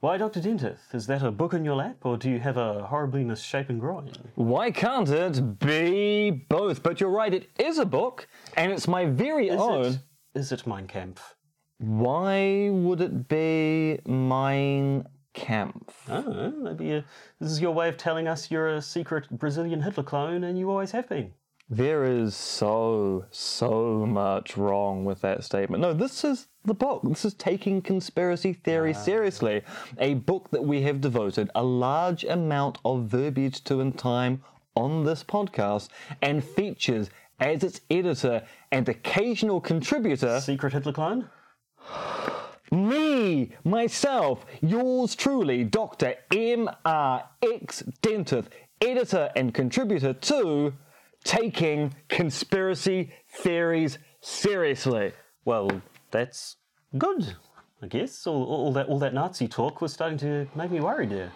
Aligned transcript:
Why, 0.00 0.16
Dr. 0.16 0.40
Dentith? 0.40 0.94
Is 0.94 1.06
that 1.08 1.22
a 1.22 1.30
book 1.30 1.52
in 1.52 1.62
your 1.62 1.76
lap, 1.76 1.98
or 2.06 2.16
do 2.16 2.30
you 2.30 2.38
have 2.40 2.56
a 2.56 2.84
horribly 2.86 3.22
misshapen 3.22 3.78
groin? 3.78 4.10
Why 4.34 4.70
can't 4.70 5.10
it 5.10 5.58
be 5.58 6.30
both? 6.30 6.82
But 6.82 7.02
you're 7.02 7.10
right, 7.10 7.34
it 7.34 7.50
is 7.58 7.76
a 7.76 7.84
book, 7.84 8.26
and 8.56 8.72
it's 8.72 8.88
my 8.88 9.04
very 9.04 9.48
Is 9.48 9.60
own. 9.60 9.84
it, 9.84 9.98
is 10.34 10.52
it 10.52 10.66
Mein 10.66 10.86
Kampf? 10.86 11.36
Why 11.76 12.70
would 12.70 13.02
it 13.02 13.28
be 13.28 14.00
Mein 14.06 15.04
Kampf? 15.34 16.08
Oh, 16.08 16.50
maybe 16.50 16.94
uh 16.94 17.02
this 17.38 17.50
is 17.50 17.60
your 17.60 17.72
way 17.72 17.90
of 17.90 17.98
telling 17.98 18.26
us 18.26 18.50
you're 18.50 18.68
a 18.68 18.80
secret 18.80 19.28
Brazilian 19.30 19.82
Hitler 19.82 20.02
clone 20.04 20.44
and 20.44 20.58
you 20.58 20.70
always 20.70 20.92
have 20.92 21.10
been. 21.10 21.32
There 21.68 22.04
is 22.04 22.34
so, 22.34 23.26
so 23.30 24.04
much 24.06 24.56
wrong 24.56 25.04
with 25.04 25.20
that 25.20 25.44
statement. 25.44 25.82
No, 25.82 25.92
this 25.92 26.24
is 26.24 26.48
the 26.64 26.74
book. 26.74 27.02
This 27.04 27.24
is 27.24 27.34
taking 27.34 27.82
conspiracy 27.82 28.52
theory 28.52 28.94
ah. 28.94 28.98
seriously. 28.98 29.62
A 29.98 30.14
book 30.14 30.50
that 30.50 30.64
we 30.64 30.82
have 30.82 31.00
devoted 31.00 31.50
a 31.54 31.62
large 31.62 32.24
amount 32.24 32.78
of 32.84 33.06
verbiage 33.06 33.64
to 33.64 33.80
and 33.80 33.96
time 33.96 34.42
on 34.74 35.04
this 35.04 35.24
podcast 35.24 35.88
and 36.22 36.44
features 36.44 37.10
as 37.38 37.64
its 37.64 37.80
editor 37.90 38.42
and 38.70 38.88
occasional 38.88 39.60
contributor 39.60 40.40
Secret 40.40 40.72
Hitler 40.72 40.92
clone? 40.92 41.30
me, 42.70 43.52
myself, 43.64 44.46
yours 44.60 45.14
truly, 45.16 45.64
Dr. 45.64 46.14
M.R.X. 46.30 47.82
Dentith, 48.02 48.46
editor 48.80 49.30
and 49.34 49.52
contributor 49.52 50.12
to 50.12 50.72
Taking 51.24 51.94
Conspiracy 52.08 53.12
Theories 53.28 53.98
Seriously. 54.20 55.12
Well, 55.44 55.82
that's 56.10 56.56
good, 56.96 57.36
I 57.82 57.86
guess. 57.86 58.26
All, 58.26 58.44
all 58.44 58.72
that 58.72 58.88
all 58.88 58.98
that 58.98 59.14
Nazi 59.14 59.48
talk 59.48 59.80
was 59.80 59.92
starting 59.92 60.18
to 60.18 60.46
make 60.54 60.70
me 60.70 60.80
worried 60.80 61.10
there. 61.10 61.32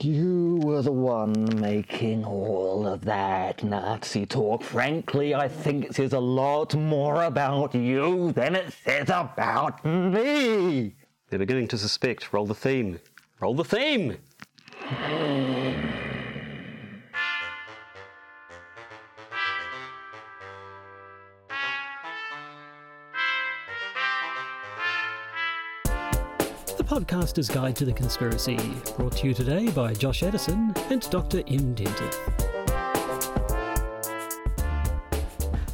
You 0.00 0.60
were 0.62 0.82
the 0.82 0.92
one 0.92 1.48
making 1.58 2.24
all 2.24 2.86
of 2.86 3.04
that 3.06 3.64
Nazi 3.64 4.26
talk. 4.26 4.62
Frankly, 4.62 5.34
I 5.34 5.48
think 5.48 5.86
it 5.86 5.94
says 5.94 6.12
a 6.12 6.20
lot 6.20 6.74
more 6.74 7.24
about 7.24 7.74
you 7.74 8.32
than 8.32 8.54
it 8.56 8.74
says 8.84 9.08
about 9.08 9.82
me. 9.84 10.94
They're 11.30 11.38
beginning 11.38 11.68
to 11.68 11.78
suspect. 11.78 12.32
Roll 12.32 12.44
the 12.44 12.54
theme. 12.54 13.00
Roll 13.40 13.54
the 13.54 13.64
theme! 13.64 14.18
Podcaster's 26.96 27.50
Guide 27.50 27.76
to 27.76 27.84
the 27.84 27.92
Conspiracy, 27.92 28.56
brought 28.96 29.18
to 29.18 29.26
you 29.26 29.34
today 29.34 29.68
by 29.68 29.92
Josh 29.92 30.22
Edison 30.22 30.72
and 30.88 31.02
Dr. 31.10 31.40
M. 31.46 31.74
Dentith. 31.74 32.16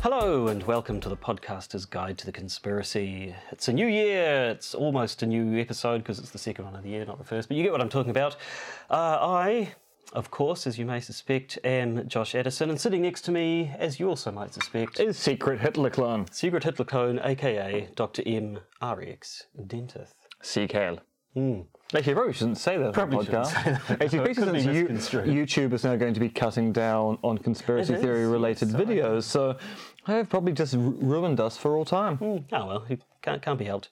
Hello, 0.01 0.49
and 0.49 0.65
welcome 0.65 0.99
to 0.99 1.09
the 1.09 1.17
Podcaster's 1.17 1.85
Guide 1.85 2.19
to 2.19 2.27
the 2.27 2.33
Conspiracy. 2.33 3.37
It's 3.53 3.69
a 3.69 3.73
new 3.73 3.87
year. 3.87 4.51
It's 4.51 4.75
almost 4.75 5.23
a 5.23 5.27
new 5.27 5.61
episode 5.61 5.99
because 5.99 6.19
it's 6.19 6.31
the 6.31 6.39
second 6.39 6.65
one 6.65 6.75
of 6.75 6.83
the 6.83 6.89
year, 6.89 7.05
not 7.05 7.19
the 7.19 7.25
first, 7.25 7.47
but 7.47 7.57
you 7.57 7.63
get 7.63 7.71
what 7.71 7.81
I'm 7.81 7.89
talking 7.89 8.11
about. 8.11 8.35
Uh, 8.91 9.17
I, 9.21 9.75
of 10.13 10.33
course, 10.33 10.67
as 10.67 10.77
you 10.77 10.85
may 10.85 10.99
suspect, 10.99 11.57
am 11.63 12.09
Josh 12.09 12.35
Edison, 12.35 12.69
and 12.69 12.81
sitting 12.81 13.03
next 13.03 13.21
to 13.21 13.31
me, 13.31 13.71
as 13.79 14.01
you 14.01 14.09
also 14.09 14.33
might 14.33 14.53
suspect, 14.53 14.99
Is 14.99 15.19
Secret 15.19 15.61
Hitler 15.61 15.91
clone. 15.91 16.27
Secret 16.33 16.65
Hitler 16.65 16.85
Cone, 16.85 17.21
aka 17.23 17.89
Dr. 17.95 18.25
M. 18.27 18.59
RX 18.83 19.47
Dentith. 19.57 20.15
CKL. 20.43 20.99
Actually, 21.35 22.13
I 22.13 22.15
probably 22.15 22.33
shouldn't 22.33 22.59
say 22.59 22.79
that 22.79 22.93
Probably 22.95 23.19
on 23.19 23.25
the 23.27 23.45
shouldn't 23.45 23.47
podcast. 23.47 23.65
say 23.65 23.95
that. 23.97 24.03
Actually, 24.03 24.31
It 24.31 24.37
could 24.37 24.49
especially 24.49 24.83
be 24.83 24.99
since 24.99 25.13
you. 25.13 25.21
YouTube 25.21 25.73
is 25.75 25.85
now 25.85 25.97
going 25.97 26.15
to 26.15 26.21
be 26.21 26.29
cutting 26.29 26.73
down 26.73 27.19
on 27.23 27.39
conspiracy 27.39 27.97
theory 27.97 28.27
related 28.27 28.69
videos, 28.69 29.25
so 29.25 29.57
I've 30.07 30.29
probably 30.31 30.53
just 30.53 30.75
ru- 30.75 30.97
ruined 31.01 31.39
us 31.41 31.57
for 31.57 31.77
all 31.77 31.85
time. 31.85 32.19
Oh 32.23 32.67
well, 32.67 32.85
it 32.89 33.03
can't, 33.23 33.43
can't 33.43 33.59
be 33.59 33.67
helped. 33.67 33.91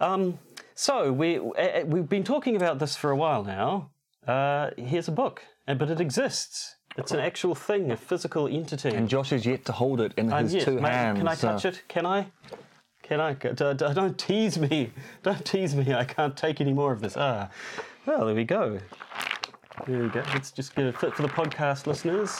Um, 0.00 0.38
so 0.74 1.12
we 1.12 1.38
uh, 1.38 1.84
we've 1.84 2.08
been 2.08 2.24
talking 2.24 2.56
about 2.56 2.78
this 2.78 2.96
for 2.96 3.10
a 3.10 3.16
while 3.16 3.44
now. 3.44 3.90
Uh, 4.26 4.70
here's 4.76 5.08
a 5.08 5.12
book, 5.12 5.42
uh, 5.68 5.74
but 5.74 5.90
it 5.90 6.00
exists. 6.00 6.76
It's 6.96 7.12
an 7.12 7.20
actual 7.20 7.54
thing, 7.54 7.92
a 7.92 7.96
physical 7.96 8.48
entity. 8.48 8.88
And 8.90 9.08
Josh 9.08 9.30
is 9.32 9.46
yet 9.46 9.64
to 9.66 9.72
hold 9.72 10.00
it 10.00 10.12
in 10.16 10.32
I'm 10.32 10.44
his 10.44 10.54
yet- 10.54 10.64
two 10.64 10.80
mate, 10.80 10.90
hands. 10.92 11.18
Can 11.18 11.28
I 11.28 11.34
so- 11.34 11.48
touch 11.52 11.64
it? 11.66 11.82
Can 11.86 12.04
I? 12.06 12.26
Can 13.08 13.20
I? 13.22 13.32
Don't 13.32 14.18
tease 14.18 14.58
me. 14.58 14.92
Don't 15.22 15.42
tease 15.42 15.74
me. 15.74 15.94
I 15.94 16.04
can't 16.04 16.36
take 16.36 16.60
any 16.60 16.74
more 16.74 16.92
of 16.92 17.00
this. 17.00 17.16
Ah, 17.16 17.48
well, 18.04 18.26
there 18.26 18.34
we 18.34 18.44
go. 18.44 18.78
There 19.86 20.02
we 20.02 20.08
go. 20.10 20.22
Let's 20.34 20.50
just 20.50 20.74
get 20.74 20.84
a 20.84 20.92
fit 20.92 21.14
for 21.14 21.22
the 21.22 21.28
podcast 21.28 21.86
listeners. 21.86 22.38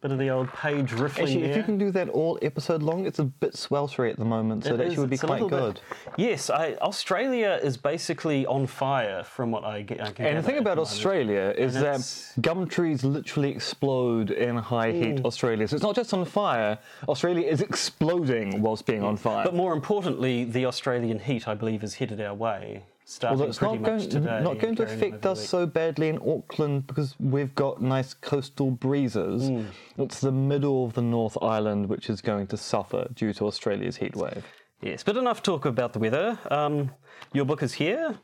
Bit 0.00 0.12
of 0.12 0.18
the 0.18 0.30
old 0.30 0.50
page 0.54 0.92
riffling 0.92 1.26
Actually, 1.26 1.42
there. 1.42 1.50
if 1.50 1.56
you 1.58 1.62
can 1.62 1.76
do 1.76 1.90
that 1.90 2.08
all 2.08 2.38
episode 2.40 2.82
long, 2.82 3.04
it's 3.04 3.18
a 3.18 3.24
bit 3.24 3.52
sweltery 3.52 4.10
at 4.10 4.16
the 4.16 4.24
moment, 4.24 4.64
so 4.64 4.72
It 4.72 4.78
that 4.78 4.84
is, 4.84 4.92
actually 4.92 5.00
would 5.02 5.10
be 5.10 5.18
quite 5.18 5.46
good. 5.46 5.74
bit- 5.74 5.98
Yes, 6.16 6.48
I, 6.48 6.72
Australia 6.80 7.60
is 7.62 7.76
basically 7.76 8.46
on 8.46 8.66
fire 8.66 9.22
from 9.22 9.50
what 9.50 9.64
I 9.64 9.82
get. 9.82 10.00
I 10.00 10.06
And 10.24 10.38
the 10.38 10.42
thing 10.42 10.56
about. 10.56 10.78
Australia 10.78 11.52
is 11.54 11.76
And 11.76 11.84
that 11.84 11.94
it's- 11.96 12.32
gum 12.40 12.66
trees 12.66 13.04
literally 13.04 13.50
explode 13.50 14.30
in 14.30 14.56
high 14.56 14.92
heat 14.92 15.16
mm. 15.16 15.26
Australia. 15.26 15.68
So 15.68 15.76
it's 15.76 15.82
not 15.84 15.96
just 15.96 16.14
on 16.14 16.24
fire, 16.24 16.78
Australia 17.06 17.46
is 17.46 17.60
exploding 17.60 18.62
whilst 18.62 18.86
being 18.86 19.04
on 19.04 19.18
fire. 19.18 19.44
But 19.44 19.54
more 19.54 19.74
importantly, 19.74 20.44
the 20.44 20.64
Australian 20.64 21.18
heat, 21.18 21.46
I 21.46 21.54
believe, 21.54 21.84
is 21.84 21.96
headed 21.96 22.22
our 22.22 22.32
way. 22.32 22.84
Starting 23.10 23.40
Although 23.40 23.50
it's 23.50 23.60
not 23.60 23.82
going, 23.82 24.44
not 24.44 24.60
going 24.60 24.76
to 24.76 24.84
affect 24.84 25.26
us 25.26 25.44
so 25.44 25.66
badly 25.66 26.10
in 26.10 26.18
Auckland 26.18 26.86
because 26.86 27.16
we've 27.18 27.52
got 27.56 27.82
nice 27.82 28.14
coastal 28.14 28.70
breezes. 28.70 29.48
Hmm. 29.48 29.64
It's 29.98 30.20
the 30.20 30.30
middle 30.30 30.84
of 30.84 30.92
the 30.92 31.02
North 31.02 31.36
Island 31.42 31.88
which 31.88 32.08
is 32.08 32.20
going 32.20 32.46
to 32.46 32.56
suffer 32.56 33.08
due 33.12 33.32
to 33.32 33.46
Australia's 33.46 33.98
heatwave. 33.98 34.44
Yes, 34.80 35.02
but 35.02 35.16
enough 35.16 35.42
talk 35.42 35.64
about 35.64 35.92
the 35.92 35.98
weather. 35.98 36.38
Um, 36.52 36.92
your 37.32 37.44
book 37.44 37.64
is 37.64 37.72
here. 37.72 38.16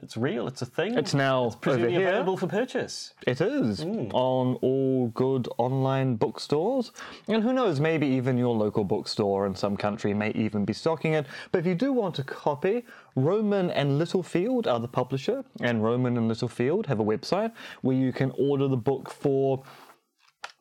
It's 0.00 0.16
real. 0.16 0.46
It's 0.46 0.62
a 0.62 0.66
thing. 0.66 0.96
It's 0.96 1.12
now 1.12 1.44
over 1.44 1.56
presumably 1.56 1.94
here. 1.94 2.08
available 2.08 2.36
for 2.36 2.46
purchase. 2.46 3.14
It 3.26 3.40
is 3.40 3.84
mm. 3.84 4.10
on 4.14 4.54
all 4.62 5.08
good 5.08 5.48
online 5.58 6.14
bookstores. 6.14 6.92
And 7.26 7.42
who 7.42 7.52
knows, 7.52 7.80
maybe 7.80 8.06
even 8.06 8.38
your 8.38 8.54
local 8.54 8.84
bookstore 8.84 9.46
in 9.46 9.56
some 9.56 9.76
country 9.76 10.14
may 10.14 10.30
even 10.30 10.64
be 10.64 10.72
stocking 10.72 11.14
it. 11.14 11.26
But 11.50 11.58
if 11.58 11.66
you 11.66 11.74
do 11.74 11.92
want 11.92 12.20
a 12.20 12.24
copy, 12.24 12.84
Rowman 13.16 13.70
and 13.70 13.98
Littlefield 13.98 14.68
are 14.68 14.78
the 14.78 14.88
publisher, 14.88 15.44
and 15.60 15.82
Rowman 15.82 16.16
and 16.16 16.28
Littlefield 16.28 16.86
have 16.86 17.00
a 17.00 17.04
website 17.04 17.52
where 17.82 17.96
you 17.96 18.12
can 18.12 18.32
order 18.38 18.68
the 18.68 18.76
book 18.76 19.10
for 19.10 19.64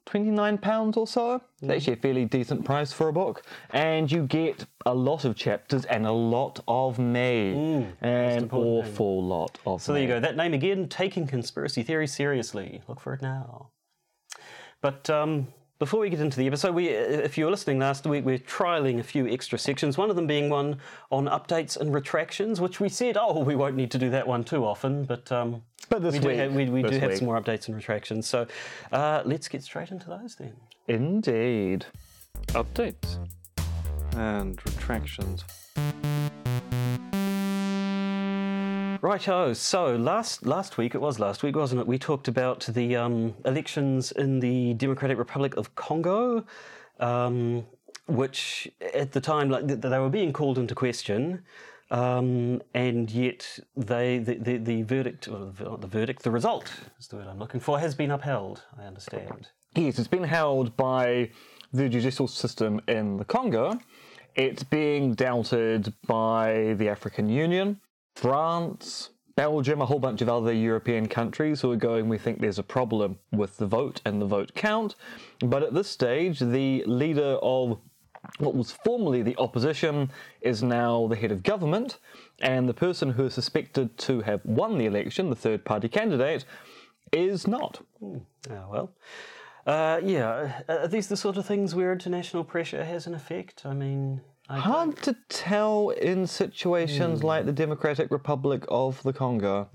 £29 0.08 0.98
or 0.98 1.08
so. 1.08 1.42
It's 1.62 1.70
actually 1.70 1.94
a 1.94 1.98
fairly 1.98 2.26
decent 2.26 2.66
price 2.66 2.94
for 2.94 3.10
a 3.10 3.14
book. 3.14 3.44
And 3.72 4.12
you 4.12 4.24
get 4.24 4.66
a 4.86 4.94
lot 4.94 5.26
of 5.26 5.36
chapters 5.36 5.86
and 5.86 6.06
a 6.06 6.12
lot 6.12 6.60
of 6.68 6.98
me. 7.00 7.54
An 8.02 8.44
important 8.44 8.86
thing. 8.86 8.94
awful 8.94 9.24
lot 9.24 9.58
of 9.66 9.82
So 9.82 9.94
there 9.94 10.02
you 10.02 10.08
go. 10.08 10.20
That 10.20 10.38
name 10.38 10.54
again, 10.54 10.88
taking 10.88 11.28
conspiracy 11.28 11.84
theory 11.84 12.08
seriously. 12.08 12.82
Look 12.88 13.00
for 13.00 13.14
it 13.14 13.22
now. 13.22 13.70
But 14.82 15.10
um, 15.10 15.48
before 15.80 16.00
we 16.00 16.10
get 16.10 16.20
into 16.20 16.38
the 16.38 16.48
episode, 16.48 16.74
we, 16.74 16.88
if 16.90 17.38
you 17.38 17.46
were 17.46 17.52
listening 17.52 17.80
last 17.80 18.06
week, 18.06 18.26
we're 18.26 18.40
trialing 18.40 19.00
a 19.00 19.04
few 19.04 19.28
extra 19.28 19.60
sections. 19.60 19.98
One 19.98 20.10
of 20.10 20.16
them 20.16 20.26
being 20.28 20.50
one 20.50 20.78
on 21.12 21.26
updates 21.28 21.78
and 21.78 21.94
retractions, 21.94 22.60
which 22.60 22.80
we 22.80 22.90
said, 22.90 23.18
oh, 23.20 23.44
we 23.44 23.56
won't 23.56 23.76
need 23.76 23.92
to 23.92 23.98
do 24.00 24.10
that 24.10 24.28
one 24.28 24.44
too 24.44 24.66
often. 24.66 25.04
But 25.06 25.32
um, 25.32 25.62
But 25.90 26.02
this 26.02 26.14
we 26.14 26.20
do 26.20 26.28
week- 26.30 26.38
have, 26.38 26.54
we, 26.54 26.66
we 26.70 26.82
do 26.82 26.90
this 26.90 27.00
have 27.00 27.10
week. 27.12 27.18
some 27.20 27.28
more 27.28 27.40
updates 27.40 27.68
and 27.68 27.76
retractions. 27.76 28.28
So 28.28 28.48
uh, 28.92 29.22
let's 29.26 29.48
get 29.48 29.64
straight 29.64 29.92
into 29.92 30.08
those 30.08 30.36
then. 30.36 30.54
Indeed. 30.88 31.86
updates 32.50 33.18
and 34.16 34.60
retractions. 34.66 35.44
Righto. 39.02 39.54
So 39.54 39.96
last 39.96 40.46
last 40.46 40.78
week, 40.78 40.96
it 40.96 41.02
was 41.02 41.20
last 41.20 41.44
week, 41.44 41.56
wasn't 41.56 41.82
it? 41.82 41.88
We 41.88 41.98
talked 41.98 42.28
about 42.28 42.62
the 42.68 42.96
um, 42.96 43.36
elections 43.46 44.12
in 44.12 44.40
the 44.40 44.74
Democratic 44.74 45.18
Republic 45.18 45.56
of 45.56 45.76
Congo, 45.76 46.46
um, 47.00 47.66
which 48.08 48.70
at 48.94 49.12
the 49.12 49.22
time, 49.22 49.50
like 49.50 49.68
th- 49.68 49.82
they 49.82 50.00
were 50.00 50.10
being 50.10 50.34
called 50.34 50.58
into 50.58 50.74
question, 50.74 51.44
um, 51.92 52.62
and 52.74 53.12
yet 53.12 53.60
they 53.76 54.20
the, 54.20 54.36
the, 54.36 54.58
the 54.58 54.82
verdict, 54.84 55.28
or 55.28 55.52
the, 55.52 55.78
the 55.78 55.88
verdict, 55.88 56.24
the 56.24 56.32
result 56.32 56.72
is 57.00 57.08
the 57.08 57.18
word 57.18 57.28
I'm 57.28 57.40
looking 57.40 57.60
for, 57.60 57.80
has 57.80 57.94
been 57.94 58.12
upheld. 58.12 58.64
I 58.80 58.86
understand. 58.86 59.50
Yes, 59.76 60.00
it's 60.00 60.08
been 60.08 60.24
held 60.24 60.76
by 60.76 61.30
the 61.72 61.88
judicial 61.88 62.28
system 62.28 62.82
in 62.88 63.18
the 63.18 63.26
Congo. 63.26 63.80
It's 64.36 64.64
being 64.64 65.14
doubted 65.14 65.94
by 66.08 66.76
the 66.78 66.90
African 66.90 67.30
Union, 67.30 67.80
France, 68.18 69.12
Belgium, 69.36 69.80
a 69.80 69.86
whole 69.86 70.00
bunch 70.00 70.24
of 70.24 70.30
other 70.30 70.52
European 70.52 71.08
countries 71.08 71.62
who 71.62 71.72
are 71.72 71.76
going, 71.76 72.10
we 72.10 72.18
think 72.18 72.40
there's 72.40 72.58
a 72.58 72.64
problem 72.64 73.20
with 73.32 73.58
the 73.58 73.68
vote 73.68 74.02
and 74.06 74.20
the 74.20 74.26
vote 74.26 74.56
count. 74.56 74.96
But 75.40 75.62
at 75.62 75.76
this 75.76 75.88
stage, 75.88 76.40
the 76.40 76.84
leader 76.88 77.38
of 77.44 77.78
What 78.40 78.56
was 78.56 78.72
formerly 78.72 79.22
the 79.24 79.38
opposition 79.38 80.12
is 80.42 80.62
now 80.62 81.08
the 81.08 81.16
head 81.16 81.32
of 81.32 81.44
government, 81.44 82.00
and 82.42 82.68
the 82.68 82.74
person 82.74 83.12
who 83.12 83.26
is 83.26 83.34
suspected 83.34 83.98
to 84.00 84.22
have 84.22 84.42
won 84.46 84.78
the 84.78 84.86
election, 84.86 85.30
the 85.30 85.36
third 85.36 85.64
party 85.66 85.88
candidate, 85.88 86.46
is 87.12 87.48
not. 87.48 87.82
Ah, 88.52 88.68
well. 88.70 88.92
Uh, 89.66 90.00
yeah, 90.04 90.62
are 90.70 90.88
these 90.88 91.08
the 91.08 91.18
sort 91.18 91.38
of 91.38 91.46
things 91.46 91.76
where 91.76 91.92
international 91.92 92.44
pressure 92.44 92.86
has 92.86 93.08
an 93.08 93.14
effect? 93.14 93.66
I 93.66 93.74
mean, 93.74 94.22
Hard 94.50 94.96
to 95.04 95.16
tell 95.28 95.90
in 95.90 96.26
situations 96.26 97.20
Hmm. 97.22 97.28
like 97.28 97.46
the 97.46 97.52
Democratic 97.52 98.12
Republic 98.12 98.64
of 98.70 99.02
the 99.04 99.12
Congo. 99.12 99.68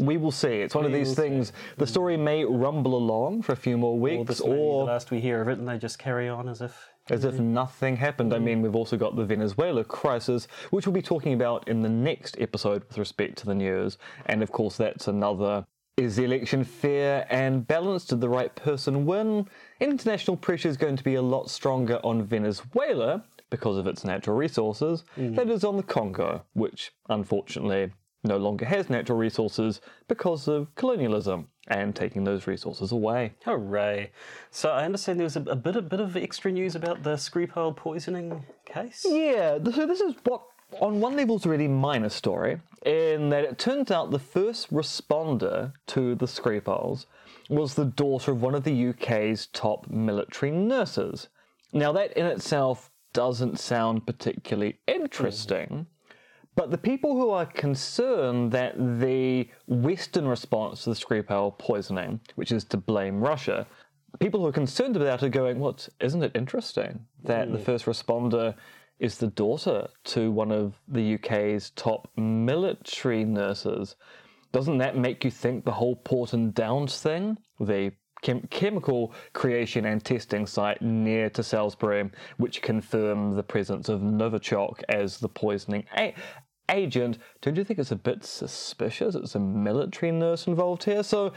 We 0.00 0.16
will 0.16 0.32
see. 0.32 0.60
It's 0.62 0.74
one 0.74 0.84
of 0.84 0.92
these 0.92 1.14
things. 1.14 1.52
The 1.76 1.86
story 1.86 2.16
may 2.16 2.44
rumble 2.44 2.96
along 2.96 3.42
for 3.42 3.52
a 3.52 3.56
few 3.56 3.78
more 3.78 3.98
weeks, 3.98 4.40
be 4.40 4.48
or 4.48 4.84
the 4.86 4.92
last 4.92 5.10
we 5.12 5.20
hear 5.20 5.40
of 5.40 5.48
it, 5.48 5.58
and 5.58 5.68
they 5.68 5.78
just 5.78 5.98
carry 5.98 6.28
on 6.28 6.48
as 6.48 6.60
if. 6.60 6.88
as 7.08 7.24
if 7.24 7.38
nothing 7.38 7.94
happened. 7.96 8.34
I 8.34 8.40
mean, 8.40 8.62
we've 8.62 8.74
also 8.74 8.96
got 8.96 9.14
the 9.14 9.24
Venezuela 9.24 9.84
crisis, 9.84 10.48
which 10.70 10.86
we'll 10.88 10.92
be 10.92 11.02
talking 11.02 11.34
about 11.34 11.68
in 11.68 11.82
the 11.82 11.88
next 11.88 12.36
episode 12.40 12.82
with 12.88 12.98
respect 12.98 13.38
to 13.38 13.46
the 13.46 13.54
news. 13.54 13.96
And 14.26 14.42
of 14.42 14.50
course, 14.50 14.76
that's 14.76 15.06
another. 15.06 15.64
Is 15.96 16.16
the 16.16 16.24
election 16.24 16.64
fair 16.64 17.26
and 17.30 17.64
balanced? 17.64 18.08
Did 18.08 18.20
the 18.20 18.28
right 18.28 18.52
person 18.56 19.06
win? 19.06 19.46
International 19.78 20.36
pressure 20.36 20.68
is 20.68 20.76
going 20.76 20.96
to 20.96 21.04
be 21.04 21.14
a 21.14 21.22
lot 21.22 21.48
stronger 21.48 22.00
on 22.02 22.24
Venezuela 22.24 23.22
because 23.56 23.78
of 23.78 23.86
its 23.86 24.04
natural 24.04 24.36
resources 24.36 25.02
mm. 25.16 25.34
than 25.34 25.48
it 25.48 25.54
is 25.54 25.64
on 25.64 25.78
the 25.78 25.82
Congo, 25.82 26.42
which 26.52 26.92
unfortunately 27.08 27.90
no 28.22 28.36
longer 28.36 28.66
has 28.66 28.90
natural 28.90 29.16
resources 29.16 29.80
because 30.08 30.46
of 30.46 30.74
colonialism 30.74 31.48
and 31.68 31.96
taking 31.96 32.24
those 32.24 32.46
resources 32.46 32.92
away. 32.92 33.32
Hooray! 33.44 34.10
So 34.50 34.68
I 34.70 34.84
understand 34.84 35.18
there 35.18 35.24
was 35.24 35.36
a, 35.36 35.42
a 35.42 35.56
bit, 35.56 35.74
a 35.74 35.82
bit 35.82 36.00
of 36.00 36.16
extra 36.16 36.52
news 36.52 36.74
about 36.74 37.02
the 37.02 37.14
Skripal 37.14 37.74
poisoning 37.74 38.44
case. 38.66 39.06
Yeah, 39.08 39.58
so 39.64 39.86
this 39.86 40.00
is 40.00 40.14
what, 40.24 40.42
on 40.80 41.00
one 41.00 41.16
level, 41.16 41.36
is 41.36 41.46
a 41.46 41.48
really 41.48 41.68
minor 41.68 42.10
story, 42.10 42.60
in 42.84 43.30
that 43.30 43.44
it 43.44 43.58
turns 43.58 43.90
out 43.90 44.10
the 44.10 44.18
first 44.18 44.70
responder 44.70 45.72
to 45.88 46.14
the 46.14 46.26
Skripals 46.26 47.06
was 47.48 47.74
the 47.74 47.86
daughter 47.86 48.32
of 48.32 48.42
one 48.42 48.54
of 48.54 48.64
the 48.64 48.88
UK's 48.88 49.46
top 49.46 49.88
military 49.88 50.50
nurses. 50.50 51.28
Now, 51.72 51.92
that 51.92 52.12
in 52.16 52.26
itself 52.26 52.90
doesn't 53.16 53.58
sound 53.58 54.06
particularly 54.06 54.78
interesting. 54.86 55.86
But 56.54 56.70
the 56.70 56.76
people 56.76 57.14
who 57.14 57.30
are 57.30 57.46
concerned 57.46 58.52
that 58.52 58.74
the 59.00 59.48
Western 59.66 60.28
response 60.28 60.84
to 60.84 60.90
the 60.90 60.96
Skripal 60.96 61.58
poisoning, 61.58 62.20
which 62.34 62.52
is 62.52 62.64
to 62.64 62.76
blame 62.76 63.22
Russia, 63.22 63.66
people 64.20 64.40
who 64.40 64.46
are 64.46 64.52
concerned 64.52 64.96
about 64.96 65.22
it 65.22 65.26
are 65.26 65.30
going, 65.30 65.58
what, 65.58 65.88
isn't 65.98 66.22
it 66.22 66.32
interesting 66.34 67.06
that 67.24 67.50
the 67.50 67.56
hmm. 67.56 67.64
first 67.64 67.86
responder 67.86 68.54
is 68.98 69.16
the 69.16 69.28
daughter 69.28 69.88
to 70.04 70.30
one 70.30 70.52
of 70.52 70.74
the 70.86 71.14
UK's 71.14 71.70
top 71.70 72.08
military 72.18 73.24
nurses? 73.24 73.96
Doesn't 74.52 74.76
that 74.78 74.98
make 74.98 75.24
you 75.24 75.30
think 75.30 75.64
the 75.64 75.72
whole 75.72 75.96
Porton 75.96 76.50
Downs 76.50 77.00
thing, 77.00 77.38
the 77.60 77.92
chem- 78.22 78.46
chemical 78.50 79.12
creation 79.32 79.84
and 79.84 80.04
testing 80.04 80.46
site 80.46 80.80
near 80.82 81.30
to 81.30 81.42
Salisbury, 81.42 82.10
which 82.36 82.62
confirmed 82.62 83.36
the 83.36 83.42
presence 83.42 83.88
of 83.88 84.00
Novichok 84.00 84.82
as 84.88 85.18
the 85.18 85.28
poisoning 85.28 85.84
a- 85.96 86.14
agent, 86.70 87.18
don't 87.40 87.56
you 87.56 87.64
think 87.64 87.78
it's 87.78 87.92
a 87.92 87.96
bit 87.96 88.24
suspicious? 88.24 89.14
It's 89.14 89.34
a 89.34 89.40
military 89.40 90.12
nurse 90.12 90.46
involved 90.46 90.84
here. 90.84 91.02
So 91.02 91.32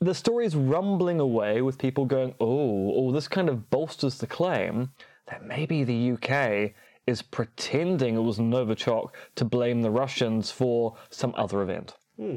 the 0.00 0.14
story 0.14 0.46
is 0.46 0.56
rumbling 0.56 1.20
away 1.20 1.62
with 1.62 1.78
people 1.78 2.04
going, 2.06 2.34
oh, 2.40 2.94
oh, 2.94 3.12
this 3.12 3.28
kind 3.28 3.48
of 3.48 3.70
bolsters 3.70 4.18
the 4.18 4.26
claim 4.26 4.90
that 5.26 5.44
maybe 5.44 5.84
the 5.84 6.12
UK 6.12 6.72
is 7.06 7.22
pretending 7.22 8.16
it 8.16 8.20
was 8.20 8.38
Novichok 8.38 9.10
to 9.36 9.44
blame 9.44 9.82
the 9.82 9.90
Russians 9.90 10.50
for 10.50 10.96
some 11.10 11.34
other 11.36 11.62
event. 11.62 11.94
Hmm. 12.16 12.36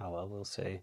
Oh 0.00 0.10
well, 0.10 0.28
we'll 0.28 0.44
see. 0.44 0.80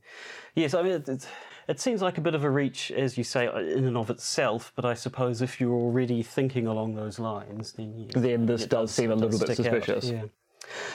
Yes, 0.55 0.73
I 0.73 0.83
mean 0.83 0.93
it, 0.93 1.27
it, 1.71 1.79
seems 1.79 2.01
like 2.01 2.17
a 2.17 2.21
bit 2.21 2.35
of 2.35 2.43
a 2.43 2.49
reach, 2.49 2.91
as 2.91 3.17
you 3.17 3.23
say, 3.23 3.47
in 3.47 3.85
and 3.85 3.97
of 3.97 4.09
itself. 4.09 4.71
But 4.75 4.85
I 4.85 4.93
suppose 4.93 5.41
if 5.41 5.59
you're 5.59 5.73
already 5.73 6.23
thinking 6.23 6.67
along 6.67 6.95
those 6.95 7.19
lines, 7.19 7.73
then 7.73 8.07
Then 8.13 8.45
this 8.45 8.63
it 8.63 8.69
does 8.69 8.91
seem 8.91 9.11
a 9.11 9.15
little 9.15 9.39
bit 9.39 9.55
suspicious. 9.55 10.09
Yeah. 10.09 10.25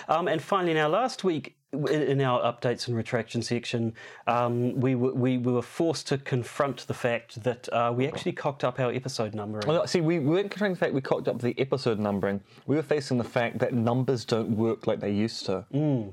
Um, 0.09 0.29
and 0.29 0.41
finally, 0.41 0.75
now 0.75 0.89
last 0.89 1.25
week 1.25 1.57
in 1.73 2.21
our 2.23 2.41
updates 2.41 2.87
and 2.87 2.97
retraction 2.97 3.43
section, 3.43 3.93
um, 4.27 4.79
we, 4.81 4.95
were, 4.95 5.13
we, 5.13 5.37
we 5.37 5.53
were 5.53 5.61
forced 5.63 6.07
to 6.09 6.17
confront 6.17 6.87
the 6.87 6.95
fact 6.95 7.43
that 7.43 7.69
uh, 7.73 7.93
we 7.95 8.07
actually 8.07 8.33
cocked 8.33 8.65
up 8.65 8.81
our 8.81 8.93
episode 8.93 9.35
numbering. 9.35 9.67
Well, 9.67 9.87
see, 9.87 10.01
we, 10.01 10.19
we 10.19 10.27
weren't 10.27 10.51
controlling 10.51 10.75
the 10.75 10.79
fact 10.79 10.95
we 10.95 11.01
cocked 11.01 11.29
up 11.29 11.41
the 11.41 11.59
episode 11.59 11.99
numbering. 11.99 12.41
We 12.67 12.77
were 12.77 12.83
facing 12.83 13.19
the 13.19 13.25
fact 13.25 13.59
that 13.59 13.75
numbers 13.75 14.25
don't 14.25 14.51
work 14.51 14.87
like 14.87 15.01
they 15.01 15.13
used 15.13 15.45
to. 15.47 15.67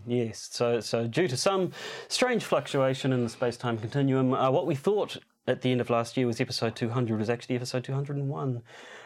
Yes, 0.06 0.50
so 0.52 0.80
so 0.80 1.08
due 1.08 1.28
to 1.28 1.38
some 1.38 1.72
strange 2.10 2.44
fluctuation 2.44 3.14
in 3.14 3.24
the 3.24 3.30
space-time 3.30 3.78
continuum, 3.78 4.34
uh, 4.34 4.50
what 4.52 4.66
we 4.68 4.76
thought 4.76 5.18
at 5.46 5.62
the 5.62 5.72
end 5.72 5.82
of 5.82 5.90
last 5.90 6.16
year 6.16 6.26
was 6.26 6.40
episode 6.40 6.76
200 6.76 7.20
was 7.20 7.30
actually 7.30 7.56
episode 7.56 7.84
201. 7.84 8.62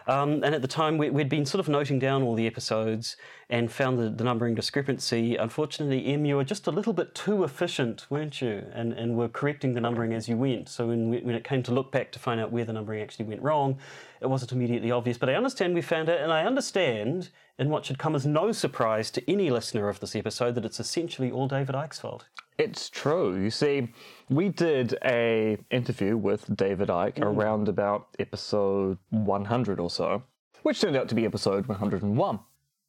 Um, 0.08 0.44
and 0.44 0.56
at 0.56 0.62
the 0.62 0.68
time, 0.68 0.98
we, 0.98 1.10
we'd 1.10 1.28
been 1.28 1.46
sort 1.46 1.60
of 1.60 1.68
noting 1.68 2.00
down 2.00 2.24
all 2.24 2.36
the 2.36 2.48
episodes 2.48 3.18
and 3.50 3.70
found 3.72 3.98
the, 3.98 4.10
the 4.10 4.24
numbering 4.24 4.56
discrepancy. 4.56 5.36
Unfortunately, 5.36 6.06
Em, 6.06 6.26
you 6.26 6.38
were 6.38 6.46
just 6.46 6.68
a 6.68 6.72
little 6.72 6.94
bit 6.94 7.14
too 7.14 7.44
efficient, 7.44 8.06
weren't 8.10 8.40
you? 8.40 8.64
And, 8.74 8.94
and 8.94 9.18
were 9.18 9.28
correcting 9.28 9.74
the 9.74 9.82
numbering 9.82 10.14
as 10.14 10.30
you 10.30 10.38
went. 10.38 10.70
So 10.70 10.88
when, 10.88 11.10
we, 11.10 11.20
when 11.22 11.36
it 11.36 11.44
came 11.44 11.62
to 11.64 11.74
look 11.74 11.92
back 11.92 12.12
to 12.14 12.20
find 12.20 12.40
out 12.40 12.52
where 12.52 12.64
the 12.64 12.74
numbering 12.74 13.02
actually 13.02 13.26
went 13.26 13.42
wrong, 13.42 13.80
it 14.22 14.28
wasn't 14.28 14.54
immediately 14.54 14.92
obvious. 14.92 15.18
But 15.18 15.30
I 15.30 15.34
understand 15.34 15.74
we 15.74 15.82
found 15.82 16.08
it, 16.08 16.22
and 16.22 16.32
I 16.32 16.46
understand, 16.46 17.30
in 17.60 17.70
what 17.70 17.86
should 17.86 18.00
come 18.00 18.16
as 18.16 18.26
no 18.26 18.54
surprise 18.54 19.12
to 19.12 19.30
any 19.30 19.50
listener 19.50 19.90
of 19.90 20.00
this 20.00 20.16
episode, 20.16 20.56
that 20.56 20.66
it's 20.66 20.80
essentially 20.80 21.32
all 21.32 21.48
David 21.48 21.76
Icke's 21.76 22.00
fault. 22.00 22.26
It's 22.58 22.90
true. 22.90 23.36
You 23.36 23.52
see, 23.52 23.90
we 24.30 24.50
did 24.50 24.98
a 25.06 25.58
interview 25.70 26.18
with 26.18 26.56
David 26.56 26.90
Icke 26.90 27.22
around 27.22 27.68
about 27.70 28.08
episode 28.20 28.98
100 29.12 29.80
or 29.80 29.90
so, 29.90 30.24
which 30.64 30.82
turned 30.82 30.96
out 30.96 31.08
to 31.10 31.16
be 31.16 31.26
episode 31.26 31.68
101. 31.68 32.40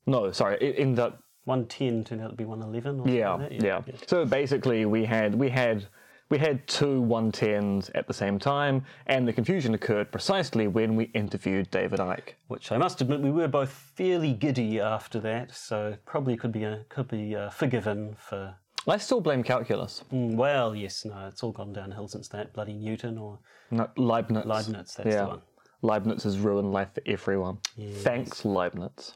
No, 0.07 0.33
sorry, 0.33 0.57
it 0.61 0.77
ended 0.79 1.01
up 1.01 1.23
110 1.45 2.05
turned 2.05 2.23
out 2.23 2.31
to 2.31 2.37
be 2.37 2.45
111 2.47 3.01
or 3.01 3.09
Yeah, 3.09 3.35
like 3.35 3.51
that. 3.51 3.63
yeah. 3.63 3.81
So 4.07 4.25
basically, 4.25 4.87
we 4.87 5.05
had 5.05 5.35
we 5.35 5.51
had 5.51 5.87
we 6.31 6.39
had 6.39 6.67
two 6.67 7.03
110s 7.03 7.91
at 7.95 8.07
the 8.07 8.15
same 8.15 8.39
time, 8.39 8.85
and 9.07 9.29
the 9.29 9.33
confusion 9.35 9.75
occurred 9.75 10.11
precisely 10.13 10.67
when 10.67 10.97
we 10.97 11.05
interviewed 11.15 11.71
David 11.71 12.01
Icke. 12.01 12.35
Which 12.49 12.73
I 12.73 12.79
must 12.79 13.01
admit, 13.03 13.21
we 13.21 13.31
were 13.31 13.49
both 13.49 13.71
fairly 13.71 14.33
giddy 14.33 14.81
after 14.81 15.21
that, 15.21 15.55
so 15.55 15.97
probably 16.07 16.37
could 16.39 16.53
be 16.53 16.65
uh, 16.65 16.79
could 16.89 17.09
be 17.09 17.37
uh, 17.37 17.51
forgiven 17.51 18.15
for. 18.19 18.55
I 18.89 18.99
still 18.99 19.21
blame 19.21 19.43
calculus, 19.43 20.03
Mm, 20.13 20.35
well, 20.35 20.75
yes, 20.75 21.05
no, 21.05 21.27
it's 21.27 21.43
all 21.43 21.53
gone 21.53 21.73
downhill 21.73 22.09
since 22.09 22.29
that 22.29 22.53
bloody 22.53 22.75
Newton 22.75 23.19
or 23.19 23.39
not 23.71 23.97
Leibniz. 23.99 24.45
Leibniz. 24.45 24.95
That's 24.95 25.15
yeah. 25.15 25.23
the 25.23 25.29
one. 25.29 25.43
Leibniz 25.83 26.25
has 26.25 26.39
ruined 26.39 26.73
life 26.73 26.89
for 26.95 27.03
everyone. 27.07 27.59
Thanks, 27.79 28.45
Leibniz. 28.45 29.13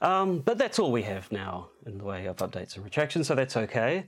Um, 0.00 0.40
but 0.40 0.58
that's 0.58 0.78
all 0.78 0.92
we 0.92 1.02
have 1.02 1.30
now 1.32 1.68
in 1.86 1.98
the 1.98 2.04
way 2.04 2.26
of 2.26 2.36
updates 2.36 2.76
and 2.76 2.84
retractions, 2.84 3.28
so 3.28 3.34
that's 3.34 3.56
okay. 3.56 4.06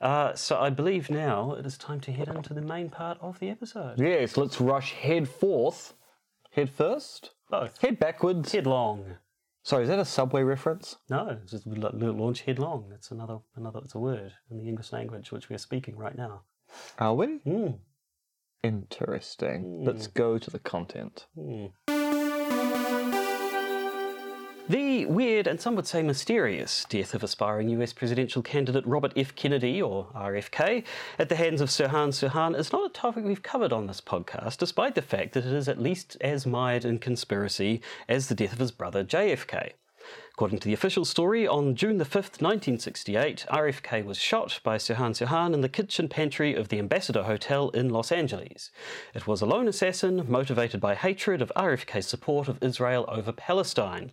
Uh, 0.00 0.34
so 0.34 0.58
I 0.58 0.70
believe 0.70 1.10
now 1.10 1.52
it 1.52 1.66
is 1.66 1.76
time 1.78 2.00
to 2.00 2.12
head 2.12 2.28
into 2.28 2.54
the 2.54 2.62
main 2.62 2.88
part 2.90 3.18
of 3.20 3.38
the 3.38 3.50
episode. 3.50 4.00
Yes, 4.00 4.36
let's 4.36 4.60
rush 4.60 4.92
head 4.92 5.28
forth. 5.28 5.94
Head 6.52 6.70
first? 6.70 7.30
Both. 7.50 7.78
Head 7.80 7.98
backwards. 7.98 8.52
Headlong. 8.52 9.16
Sorry, 9.62 9.82
is 9.82 9.88
that 9.90 9.98
a 9.98 10.04
subway 10.04 10.42
reference? 10.42 10.96
No, 11.10 11.38
it's 11.42 11.50
just 11.52 11.66
la- 11.66 11.90
la- 11.92 12.10
launch 12.12 12.42
headlong. 12.42 12.90
It's 12.94 13.10
another 13.10 13.38
another. 13.56 13.80
It's 13.84 13.94
a 13.94 13.98
word 13.98 14.32
in 14.50 14.58
the 14.58 14.68
English 14.68 14.92
language 14.92 15.30
which 15.32 15.48
we 15.48 15.54
are 15.54 15.58
speaking 15.58 15.96
right 15.96 16.16
now. 16.16 16.42
Are 16.98 17.14
we? 17.14 17.40
Mm. 17.46 17.78
Interesting. 18.62 19.84
Let's 19.84 20.06
go 20.06 20.38
to 20.38 20.50
the 20.50 20.58
content. 20.58 21.26
The 24.70 25.04
weird 25.06 25.48
and 25.48 25.60
some 25.60 25.74
would 25.74 25.88
say 25.88 26.00
mysterious 26.00 26.86
death 26.88 27.12
of 27.12 27.24
aspiring 27.24 27.70
US 27.70 27.92
presidential 27.92 28.40
candidate 28.40 28.86
Robert 28.86 29.12
F. 29.16 29.34
Kennedy, 29.34 29.82
or 29.82 30.06
RFK, 30.14 30.84
at 31.18 31.28
the 31.28 31.34
hands 31.34 31.60
of 31.60 31.70
Sirhan 31.70 32.10
Sirhan 32.10 32.56
is 32.56 32.70
not 32.70 32.88
a 32.88 32.92
topic 32.94 33.24
we've 33.24 33.42
covered 33.42 33.72
on 33.72 33.88
this 33.88 34.00
podcast, 34.00 34.58
despite 34.58 34.94
the 34.94 35.02
fact 35.02 35.32
that 35.32 35.44
it 35.44 35.52
is 35.52 35.66
at 35.66 35.82
least 35.82 36.16
as 36.20 36.46
mired 36.46 36.84
in 36.84 37.00
conspiracy 37.00 37.82
as 38.08 38.28
the 38.28 38.34
death 38.36 38.52
of 38.52 38.60
his 38.60 38.70
brother 38.70 39.02
JFK. 39.02 39.72
According 40.34 40.60
to 40.60 40.68
the 40.68 40.74
official 40.74 41.04
story, 41.04 41.46
on 41.46 41.74
June 41.74 41.98
the 41.98 42.04
5th, 42.04 42.40
1968, 42.40 43.44
RFK 43.50 44.04
was 44.04 44.16
shot 44.16 44.60
by 44.62 44.76
Sirhan 44.76 45.12
Sirhan 45.12 45.52
in 45.52 45.60
the 45.60 45.68
kitchen 45.68 46.08
pantry 46.08 46.54
of 46.54 46.68
the 46.68 46.78
Ambassador 46.78 47.24
Hotel 47.24 47.68
in 47.70 47.90
Los 47.90 48.10
Angeles. 48.10 48.70
It 49.14 49.26
was 49.26 49.42
a 49.42 49.46
lone 49.46 49.68
assassin 49.68 50.24
motivated 50.28 50.80
by 50.80 50.94
hatred 50.94 51.42
of 51.42 51.52
RFK's 51.56 52.06
support 52.06 52.48
of 52.48 52.62
Israel 52.62 53.04
over 53.08 53.32
Palestine. 53.32 54.12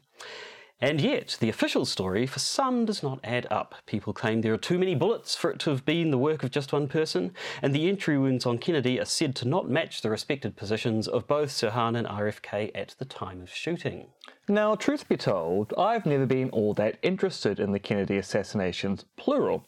And 0.79 1.01
yet, 1.01 1.37
the 1.39 1.49
official 1.49 1.85
story 1.85 2.27
for 2.27 2.37
some 2.37 2.85
does 2.85 3.01
not 3.01 3.19
add 3.23 3.47
up. 3.49 3.73
People 3.87 4.13
claim 4.13 4.41
there 4.41 4.53
are 4.53 4.57
too 4.57 4.77
many 4.77 4.93
bullets 4.93 5.33
for 5.33 5.49
it 5.49 5.57
to 5.61 5.71
have 5.71 5.85
been 5.85 6.11
the 6.11 6.19
work 6.19 6.43
of 6.43 6.51
just 6.51 6.71
one 6.71 6.87
person, 6.87 7.33
and 7.63 7.73
the 7.73 7.89
entry 7.89 8.15
wounds 8.15 8.45
on 8.45 8.59
Kennedy 8.59 8.99
are 8.99 9.05
said 9.05 9.35
to 9.37 9.47
not 9.47 9.67
match 9.67 10.01
the 10.01 10.11
respected 10.11 10.55
positions 10.55 11.07
of 11.07 11.25
both 11.25 11.49
Sirhan 11.49 11.97
and 11.97 12.05
RFK 12.05 12.69
at 12.75 12.93
the 12.99 13.05
time 13.05 13.41
of 13.41 13.49
shooting. 13.49 14.05
Now, 14.47 14.75
truth 14.75 15.09
be 15.09 15.17
told, 15.17 15.73
I've 15.75 16.05
never 16.05 16.27
been 16.27 16.51
all 16.51 16.75
that 16.75 16.99
interested 17.01 17.59
in 17.59 17.71
the 17.71 17.79
Kennedy 17.79 18.17
assassinations, 18.17 19.03
plural. 19.15 19.65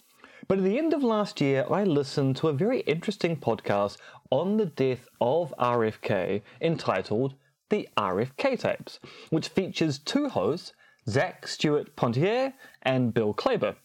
But 0.47 0.59
at 0.59 0.63
the 0.63 0.77
end 0.77 0.93
of 0.93 1.03
last 1.03 1.41
year, 1.41 1.65
I 1.71 1.85
listened 1.85 2.35
to 2.37 2.49
a 2.49 2.53
very 2.53 2.81
interesting 2.81 3.35
podcast 3.35 3.97
on 4.29 4.57
the 4.57 4.65
death 4.67 5.07
of 5.19 5.55
RFK 5.59 6.43
entitled 6.61 7.33
The 7.69 7.89
RFK 7.97 8.59
Tapes, 8.59 8.99
which 9.31 9.49
features 9.49 9.97
two 9.97 10.29
hosts, 10.29 10.73
Zach 11.09 11.47
Stewart 11.47 11.95
Pontier 11.95 12.53
and 12.83 13.15
Bill 13.15 13.33
Klaber. 13.33 13.75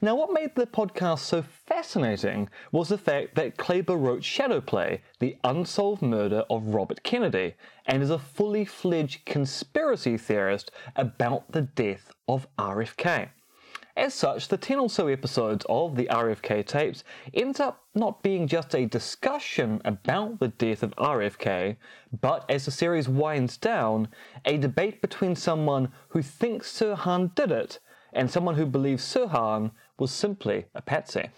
Now, 0.00 0.14
what 0.14 0.32
made 0.32 0.54
the 0.54 0.66
podcast 0.66 1.18
so 1.18 1.42
fascinating 1.42 2.48
was 2.72 2.88
the 2.88 2.96
fact 2.96 3.34
that 3.34 3.58
Klaber 3.58 4.00
wrote 4.00 4.22
Shadowplay, 4.22 5.00
the 5.18 5.36
unsolved 5.44 6.00
murder 6.00 6.44
of 6.48 6.74
Robert 6.74 7.02
Kennedy, 7.02 7.56
and 7.84 8.02
is 8.02 8.08
a 8.08 8.18
fully 8.18 8.64
fledged 8.64 9.26
conspiracy 9.26 10.16
theorist 10.16 10.70
about 10.96 11.52
the 11.52 11.60
death 11.60 12.10
of 12.26 12.46
RFK. 12.58 13.28
As 13.94 14.14
such, 14.14 14.48
the 14.48 14.56
10 14.56 14.78
or 14.78 14.88
so 14.88 15.08
episodes 15.08 15.66
of 15.68 15.96
the 15.96 16.06
RFK 16.06 16.64
tapes 16.64 17.04
ends 17.34 17.60
up 17.60 17.84
not 17.94 18.22
being 18.22 18.46
just 18.46 18.74
a 18.74 18.86
discussion 18.86 19.82
about 19.84 20.38
the 20.38 20.48
death 20.48 20.82
of 20.82 20.96
RFK, 20.96 21.76
but 22.20 22.46
as 22.48 22.64
the 22.64 22.70
series 22.70 23.06
winds 23.06 23.58
down, 23.58 24.08
a 24.46 24.56
debate 24.56 25.02
between 25.02 25.36
someone 25.36 25.92
who 26.08 26.22
thinks 26.22 26.72
Sirhan 26.72 27.34
did 27.34 27.52
it 27.52 27.80
and 28.14 28.30
someone 28.30 28.54
who 28.54 28.64
believes 28.64 29.04
Sirhan 29.04 29.72
was 29.98 30.10
simply 30.10 30.64
a 30.74 30.80
patsy. 30.80 31.28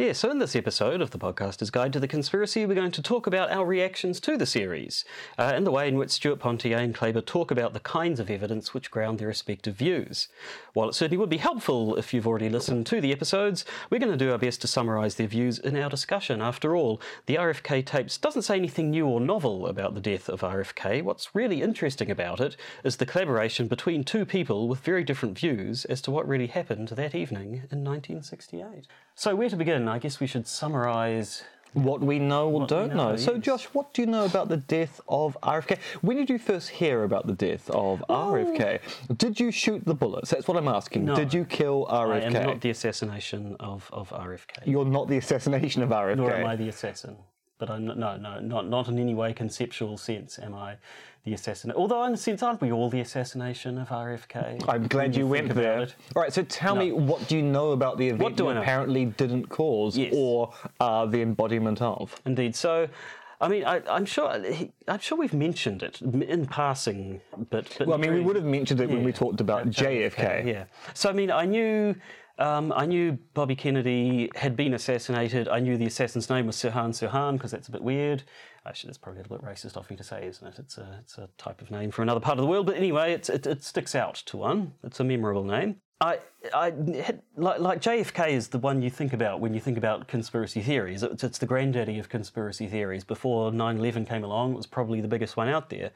Yeah, 0.00 0.14
so 0.14 0.30
in 0.30 0.38
this 0.38 0.56
episode 0.56 1.02
of 1.02 1.10
the 1.10 1.18
Podcaster's 1.18 1.68
Guide 1.68 1.92
to 1.92 2.00
the 2.00 2.08
Conspiracy, 2.08 2.64
we're 2.64 2.74
going 2.74 2.90
to 2.90 3.02
talk 3.02 3.26
about 3.26 3.50
our 3.50 3.66
reactions 3.66 4.18
to 4.20 4.38
the 4.38 4.46
series 4.46 5.04
uh, 5.38 5.52
and 5.54 5.66
the 5.66 5.70
way 5.70 5.88
in 5.88 5.98
which 5.98 6.08
Stewart 6.08 6.38
Pontier 6.38 6.78
and 6.78 6.94
Klaber 6.94 7.22
talk 7.22 7.50
about 7.50 7.74
the 7.74 7.80
kinds 7.80 8.18
of 8.18 8.30
evidence 8.30 8.72
which 8.72 8.90
ground 8.90 9.18
their 9.18 9.28
respective 9.28 9.74
views. 9.76 10.28
While 10.72 10.88
it 10.88 10.94
certainly 10.94 11.18
would 11.18 11.28
be 11.28 11.36
helpful 11.36 11.96
if 11.96 12.14
you've 12.14 12.26
already 12.26 12.48
listened 12.48 12.86
to 12.86 13.02
the 13.02 13.12
episodes, 13.12 13.66
we're 13.90 13.98
going 13.98 14.10
to 14.10 14.16
do 14.16 14.32
our 14.32 14.38
best 14.38 14.62
to 14.62 14.66
summarise 14.66 15.16
their 15.16 15.26
views 15.26 15.58
in 15.58 15.76
our 15.76 15.90
discussion. 15.90 16.40
After 16.40 16.74
all, 16.74 16.98
the 17.26 17.34
RFK 17.34 17.84
tapes 17.84 18.16
doesn't 18.16 18.40
say 18.40 18.56
anything 18.56 18.88
new 18.88 19.06
or 19.06 19.20
novel 19.20 19.66
about 19.66 19.92
the 19.92 20.00
death 20.00 20.30
of 20.30 20.40
RFK. 20.40 21.02
What's 21.02 21.34
really 21.34 21.60
interesting 21.60 22.10
about 22.10 22.40
it 22.40 22.56
is 22.84 22.96
the 22.96 23.04
collaboration 23.04 23.68
between 23.68 24.04
two 24.04 24.24
people 24.24 24.66
with 24.66 24.80
very 24.80 25.04
different 25.04 25.38
views 25.38 25.84
as 25.84 26.00
to 26.00 26.10
what 26.10 26.26
really 26.26 26.46
happened 26.46 26.88
that 26.88 27.14
evening 27.14 27.64
in 27.70 27.84
1968. 27.84 28.86
So, 29.14 29.36
where 29.36 29.50
to 29.50 29.56
begin? 29.56 29.89
I 29.90 29.98
guess 29.98 30.20
we 30.20 30.26
should 30.26 30.46
summarise. 30.46 31.42
What 31.72 32.00
we 32.00 32.18
know 32.18 32.48
or 32.48 32.60
What 32.60 32.68
don't 32.68 32.94
know. 32.96 33.10
know, 33.10 33.16
So, 33.16 33.34
yes. 33.34 33.44
Josh, 33.44 33.64
what 33.66 33.94
do 33.94 34.02
you 34.02 34.06
know 34.08 34.24
about 34.24 34.48
the 34.48 34.56
death 34.56 35.00
of 35.08 35.38
RFK? 35.40 35.78
When 36.00 36.16
did 36.16 36.28
you 36.28 36.36
first 36.38 36.68
hear 36.68 37.04
about 37.04 37.28
the 37.28 37.32
death 37.32 37.70
of 37.70 38.02
RFK? 38.08 38.80
Did 39.16 39.38
you 39.38 39.52
shoot 39.52 39.84
the 39.84 39.94
bullets? 39.94 40.30
That's 40.30 40.48
what 40.48 40.56
I'm 40.56 40.66
asking. 40.66 41.04
No. 41.04 41.14
Did 41.14 41.32
you 41.32 41.44
kill 41.44 41.86
RFK? 41.86 42.12
I 42.12 42.18
am 42.22 42.32
not 42.32 42.60
the 42.60 42.70
assassination 42.70 43.54
of, 43.60 43.88
of 43.92 44.10
RFK. 44.10 44.66
You're 44.66 44.84
not 44.84 45.06
the 45.06 45.18
assassination 45.18 45.84
of 45.84 45.90
RFK. 45.90 46.16
Nor 46.16 46.34
am 46.34 46.46
I 46.46 46.56
the 46.56 46.68
assassin. 46.68 47.16
But 47.60 47.68
I'm 47.68 47.84
no, 47.84 48.16
no, 48.16 48.40
not, 48.40 48.68
not 48.68 48.88
in 48.88 48.98
any 48.98 49.14
way 49.14 49.34
conceptual 49.34 49.98
sense 49.98 50.38
am 50.38 50.54
I 50.54 50.76
the 51.24 51.34
assassin. 51.34 51.70
Although 51.72 52.02
in 52.04 52.14
a 52.14 52.16
sense, 52.16 52.42
aren't 52.42 52.62
we 52.62 52.72
all 52.72 52.88
the 52.88 53.00
assassination 53.00 53.76
of 53.76 53.88
RFK? 53.90 54.66
I'm 54.66 54.88
glad 54.88 55.10
When 55.10 55.12
you 55.12 55.26
went 55.26 55.54
there. 55.54 55.82
it. 55.82 55.94
All 56.16 56.22
right, 56.22 56.32
so 56.32 56.42
tell 56.42 56.74
me, 56.74 56.90
what 56.92 57.28
do 57.28 57.36
you 57.36 57.42
know 57.42 57.72
about 57.72 57.98
the 57.98 58.08
event 58.08 58.22
What 58.22 58.36
do 58.36 58.44
you 58.44 58.50
apparently 58.50 59.04
didn't 59.04 59.50
cause 59.50 59.98
Yes. 59.98 60.14
or 60.16 60.54
are 60.80 61.06
the 61.06 61.20
embodiment 61.20 61.82
of? 61.82 62.18
Indeed. 62.24 62.56
So, 62.56 62.88
I 63.42 63.48
mean, 63.48 63.64
I, 63.66 63.82
I'm 63.90 64.06
sure 64.06 64.42
I'm 64.88 64.98
sure 65.00 65.18
we've 65.18 65.34
mentioned 65.34 65.82
it 65.82 66.00
in 66.00 66.46
passing, 66.46 67.20
but, 67.50 67.68
but 67.78 67.86
Well, 67.86 67.98
I 67.98 68.00
mean, 68.00 68.14
we 68.14 68.22
would 68.22 68.36
have 68.36 68.44
mentioned 68.46 68.80
it 68.80 68.88
when 68.88 69.04
we 69.04 69.12
talked 69.12 69.42
about 69.42 69.68
JFK. 69.68 70.46
Yeah. 70.46 70.64
So 70.94 71.10
I 71.10 71.12
mean, 71.12 71.30
I 71.30 71.44
knew. 71.44 71.94
Um, 72.40 72.72
I 72.74 72.86
knew 72.86 73.18
Bobby 73.34 73.54
Kennedy 73.54 74.30
had 74.34 74.56
been 74.56 74.72
assassinated. 74.72 75.46
I 75.46 75.60
knew 75.60 75.76
the 75.76 75.84
assassin's 75.84 76.30
name 76.30 76.46
was 76.46 76.56
Sirhan 76.56 76.88
Sirhan 76.88 77.34
because 77.34 77.50
that's 77.50 77.68
a 77.68 77.70
bit 77.70 77.82
weird. 77.82 78.22
Actually, 78.64 78.88
that's 78.88 78.98
probably 78.98 79.20
a 79.20 79.22
little 79.24 79.38
bit 79.38 79.46
racist 79.46 79.76
of 79.76 79.88
me 79.90 79.96
to 79.96 80.02
say, 80.02 80.26
isn't 80.26 80.46
it? 80.46 80.58
It's 80.58 80.78
a, 80.78 81.00
it's 81.00 81.18
a 81.18 81.28
type 81.36 81.60
of 81.60 81.70
name 81.70 81.90
for 81.90 82.00
another 82.00 82.20
part 82.20 82.38
of 82.38 82.42
the 82.42 82.48
world. 82.48 82.64
But 82.64 82.76
anyway, 82.76 83.12
it, 83.12 83.28
it 83.28 83.62
sticks 83.62 83.94
out 83.94 84.14
to 84.14 84.38
one. 84.38 84.72
It's 84.82 84.98
a 85.00 85.04
memorable 85.04 85.44
name. 85.44 85.76
I, 86.00 86.18
I 86.54 86.72
had, 87.04 87.20
like, 87.36 87.60
like 87.60 87.82
JFK 87.82 88.30
is 88.30 88.48
the 88.48 88.58
one 88.58 88.80
you 88.80 88.88
think 88.88 89.12
about 89.12 89.40
when 89.40 89.52
you 89.52 89.60
think 89.60 89.76
about 89.76 90.08
conspiracy 90.08 90.62
theories. 90.62 91.02
It's, 91.02 91.22
it's 91.22 91.36
the 91.36 91.44
granddaddy 91.44 91.98
of 91.98 92.08
conspiracy 92.08 92.68
theories. 92.68 93.04
Before 93.04 93.52
9 93.52 93.78
11 93.78 94.06
came 94.06 94.24
along, 94.24 94.52
it 94.52 94.56
was 94.56 94.66
probably 94.66 95.02
the 95.02 95.08
biggest 95.08 95.36
one 95.36 95.48
out 95.48 95.68
there. 95.68 95.90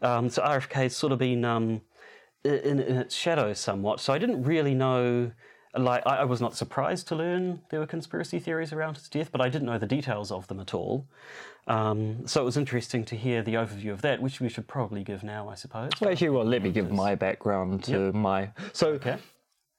Um, 0.00 0.30
so 0.30 0.42
RFK 0.42 0.72
has 0.84 0.96
sort 0.96 1.12
of 1.12 1.18
been 1.18 1.44
um, 1.44 1.82
in, 2.44 2.80
in 2.80 2.96
its 2.96 3.14
shadow 3.14 3.52
somewhat. 3.52 4.00
So 4.00 4.14
I 4.14 4.18
didn't 4.18 4.42
really 4.42 4.74
know. 4.74 5.32
Like 5.74 6.02
I, 6.06 6.18
I 6.18 6.24
was 6.24 6.40
not 6.40 6.54
surprised 6.54 7.08
to 7.08 7.16
learn 7.16 7.62
there 7.70 7.80
were 7.80 7.86
conspiracy 7.86 8.38
theories 8.38 8.72
around 8.72 8.96
his 8.96 9.08
death, 9.08 9.30
but 9.32 9.40
I 9.40 9.48
didn't 9.48 9.66
know 9.66 9.78
the 9.78 9.86
details 9.86 10.30
of 10.30 10.46
them 10.48 10.60
at 10.60 10.74
all. 10.74 11.06
Um, 11.66 12.26
so 12.26 12.42
it 12.42 12.44
was 12.44 12.56
interesting 12.56 13.04
to 13.06 13.16
hear 13.16 13.42
the 13.42 13.54
overview 13.54 13.92
of 13.92 14.02
that, 14.02 14.20
which 14.20 14.40
we 14.40 14.48
should 14.48 14.66
probably 14.68 15.02
give 15.04 15.22
now, 15.22 15.48
I 15.48 15.54
suppose. 15.54 15.90
Well, 16.00 16.10
actually, 16.10 16.30
well, 16.30 16.44
let 16.44 16.62
me 16.62 16.70
give 16.70 16.90
my 16.90 17.14
background 17.14 17.84
to 17.84 18.12
my. 18.12 18.50
So, 18.72 18.90
Okay. 18.92 19.16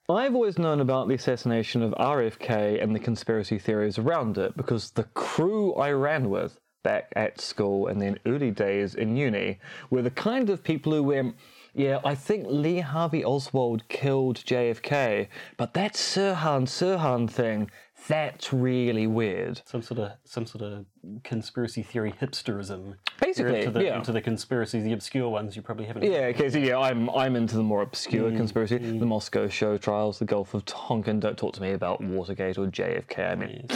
I've 0.09 0.35
always 0.35 0.57
known 0.59 0.81
about 0.81 1.07
the 1.07 1.13
assassination 1.13 1.81
of 1.81 1.91
RFK 1.93 2.83
and 2.83 2.93
the 2.93 3.00
conspiracy 3.00 3.57
theories 3.57 3.97
around 3.97 4.38
it 4.38 4.57
because 4.57 4.91
the 4.91 5.05
crew 5.05 5.73
I 5.75 5.91
ran 5.91 6.29
with 6.29 6.59
back 6.83 7.13
at 7.15 7.39
school 7.39 7.88
and 7.88 8.01
then 8.01 8.19
early 8.25 8.51
days 8.51 8.95
in 8.95 9.15
uni 9.15 9.59
were 9.89 10.01
the 10.01 10.12
kind 10.12 10.50
of 10.50 10.62
people 10.62 10.91
who 10.91 11.03
went, 11.03 11.35
yeah, 11.74 12.00
I 12.06 12.15
think 12.15 12.46
Lee 12.48 12.80
Harvey 12.80 13.24
Oswald 13.24 13.88
killed 13.89 14.38
JFK, 14.38 15.27
but 15.58 15.74
that 15.74 15.94
Sirhan 15.94 16.63
Sirhan 16.68 17.30
thing, 17.30 17.72
that's 18.08 18.51
really 18.51 19.08
weird. 19.08 19.62
some 19.65 19.82
sort 19.82 20.00
of 20.01 20.12
some 20.25 20.46
sort 20.46 20.62
of 20.63 20.86
conspiracy 21.24 21.82
theory 21.82 22.13
hipsterism. 22.22 22.96
Basically, 23.20 23.51
You're 23.51 23.60
into 23.60 23.72
the, 23.72 23.84
yeah. 23.86 23.98
into 23.98 24.12
the 24.12 24.22
conspiracies, 24.22 24.84
the 24.84 24.92
obscure 24.94 25.30
ones 25.30 25.56
you 25.56 25.62
probably 25.62 25.86
haven't. 25.86 26.03
Yeah, 26.03 26.32
okay, 26.34 26.50
so 26.50 26.58
yeah, 26.58 26.77
I'm 26.77 27.10
I'm 27.12 27.36
into 27.36 27.56
the 27.56 27.63
more 27.63 27.82
obscure 27.82 28.30
Mm, 28.30 28.38
conspiracy, 28.38 28.77
the 28.77 29.06
Moscow 29.06 29.48
show 29.48 29.77
trials, 29.77 30.20
the 30.20 30.25
Gulf 30.25 30.53
of 30.53 30.65
Tonkin. 30.65 31.20
Don't 31.20 31.38
talk 31.38 31.53
to 31.56 31.62
me 31.62 31.72
about 31.72 32.01
Watergate 32.03 32.58
or 32.58 32.68
JFK. 32.68 33.32
I 33.32 33.36
mean, 33.36 33.68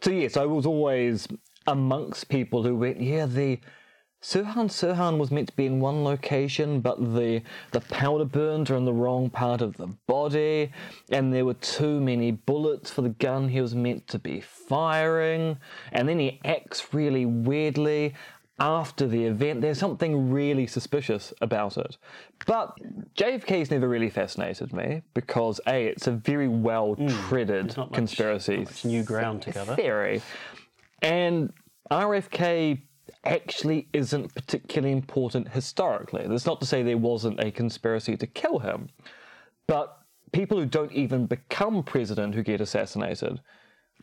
so 0.00 0.10
yes, 0.10 0.36
I 0.36 0.46
was 0.46 0.64
always 0.64 1.26
amongst 1.66 2.28
people 2.28 2.62
who 2.62 2.76
went, 2.76 3.00
yeah, 3.00 3.26
the 3.26 3.58
Sirhan 4.20 4.68
Sirhan 4.68 5.18
was 5.18 5.30
meant 5.30 5.48
to 5.48 5.56
be 5.56 5.66
in 5.66 5.78
one 5.78 6.02
location, 6.02 6.80
but 6.80 6.98
the 7.14 7.42
the 7.70 7.80
powder 7.80 8.24
burns 8.24 8.70
are 8.70 8.76
in 8.76 8.84
the 8.84 8.92
wrong 8.92 9.30
part 9.30 9.60
of 9.60 9.76
the 9.76 9.86
body, 10.06 10.72
and 11.10 11.32
there 11.32 11.44
were 11.44 11.54
too 11.54 12.00
many 12.00 12.32
bullets 12.32 12.90
for 12.90 13.02
the 13.02 13.10
gun 13.10 13.48
he 13.48 13.60
was 13.60 13.74
meant 13.76 14.08
to 14.08 14.18
be 14.18 14.40
firing, 14.40 15.56
and 15.92 16.08
then 16.08 16.18
he 16.18 16.40
acts 16.44 16.92
really 16.92 17.26
weirdly 17.26 18.14
after 18.58 19.06
the 19.06 19.24
event. 19.24 19.60
There's 19.60 19.78
something 19.78 20.32
really 20.32 20.66
suspicious 20.66 21.32
about 21.40 21.76
it. 21.76 21.96
But 22.44 22.76
JFK's 23.14 23.70
never 23.70 23.88
really 23.88 24.10
fascinated 24.10 24.72
me 24.72 25.02
because 25.14 25.60
a 25.68 25.86
it's 25.86 26.08
a 26.08 26.12
very 26.12 26.48
well 26.48 26.96
treaded 27.28 27.74
hmm, 27.74 27.80
much- 27.82 27.92
conspiracy 27.92 28.56
not 28.56 28.64
much 28.64 28.84
new 28.84 29.04
ground 29.04 29.42
together. 29.42 29.76
theory. 29.76 30.22
And 31.02 31.52
RFK 31.92 32.82
actually 33.24 33.88
isn't 33.92 34.34
particularly 34.34 34.92
important 34.92 35.48
historically. 35.48 36.26
That's 36.26 36.46
not 36.46 36.60
to 36.60 36.66
say 36.66 36.82
there 36.82 36.96
wasn't 36.96 37.40
a 37.40 37.50
conspiracy 37.50 38.16
to 38.16 38.26
kill 38.26 38.60
him, 38.60 38.88
but 39.66 39.98
people 40.32 40.58
who 40.58 40.66
don't 40.66 40.92
even 40.92 41.26
become 41.26 41.82
president 41.82 42.34
who 42.34 42.42
get 42.42 42.60
assassinated 42.60 43.40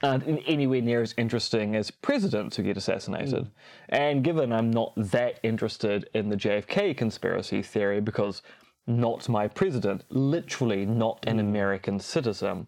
aren't 0.04 0.24
in 0.24 0.40
anywhere 0.40 0.82
near 0.82 1.02
as 1.02 1.14
interesting 1.18 1.76
as 1.76 1.90
presidents 1.90 2.58
who 2.58 2.64
get 2.64 2.78
assassinated. 2.78 3.46
Hmm. 3.46 3.50
And 3.90 4.24
given 4.24 4.52
I'm 4.52 4.72
not 4.72 4.94
that 4.98 5.40
interested 5.44 6.10
in 6.14 6.30
the 6.30 6.36
JFK 6.36 6.98
conspiracy 6.98 7.62
theory 7.62 8.02
because 8.02 8.42
not 8.88 9.28
my 9.30 9.48
president, 9.48 10.04
literally 10.10 10.86
not 10.86 11.24
an 11.26 11.36
hmm. 11.36 11.48
American 11.48 12.00
citizen, 12.00 12.68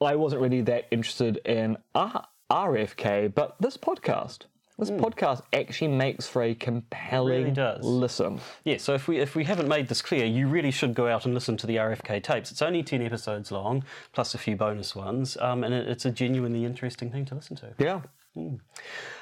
I 0.00 0.14
wasn't 0.14 0.42
really 0.42 0.62
that 0.62 0.86
interested 0.90 1.38
in 1.44 1.76
uh, 1.94 2.20
R- 2.50 2.68
RFK, 2.68 3.34
but 3.34 3.56
this 3.60 3.76
podcast. 3.76 4.44
This 4.78 4.90
podcast 4.90 5.42
actually 5.54 5.88
makes 5.88 6.28
for 6.28 6.42
a 6.42 6.54
compelling 6.54 7.44
Really 7.44 7.50
does. 7.50 7.82
listen. 7.82 8.40
Yeah, 8.64 8.76
so 8.76 8.92
if 8.92 9.08
we 9.08 9.18
if 9.18 9.34
we 9.34 9.44
haven't 9.44 9.68
made 9.68 9.88
this 9.88 10.02
clear, 10.02 10.26
you 10.26 10.48
really 10.48 10.70
should 10.70 10.92
go 10.94 11.08
out 11.08 11.24
and 11.24 11.32
listen 11.32 11.56
to 11.58 11.66
the 11.66 11.76
RFK 11.76 12.22
tapes. 12.22 12.50
It's 12.50 12.60
only 12.60 12.82
ten 12.82 13.00
episodes 13.00 13.50
long, 13.50 13.84
plus 14.12 14.34
a 14.34 14.38
few 14.38 14.54
bonus 14.54 14.94
ones, 14.94 15.38
um, 15.40 15.64
and 15.64 15.72
it, 15.72 15.88
it's 15.88 16.04
a 16.04 16.10
genuinely 16.10 16.66
interesting 16.66 17.10
thing 17.10 17.24
to 17.26 17.34
listen 17.34 17.56
to. 17.56 17.74
Yeah. 17.78 18.00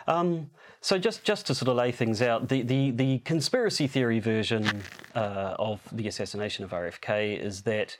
Um, 0.08 0.50
so 0.80 0.98
just 0.98 1.22
just 1.24 1.46
to 1.46 1.54
sort 1.54 1.68
of 1.68 1.76
lay 1.76 1.92
things 1.92 2.20
out, 2.20 2.48
the 2.48 2.62
the, 2.62 2.90
the 2.90 3.18
conspiracy 3.20 3.86
theory 3.86 4.18
version 4.18 4.82
uh, 5.14 5.54
of 5.58 5.80
the 5.92 6.08
assassination 6.08 6.64
of 6.64 6.72
RFK 6.72 7.38
is 7.40 7.62
that 7.62 7.96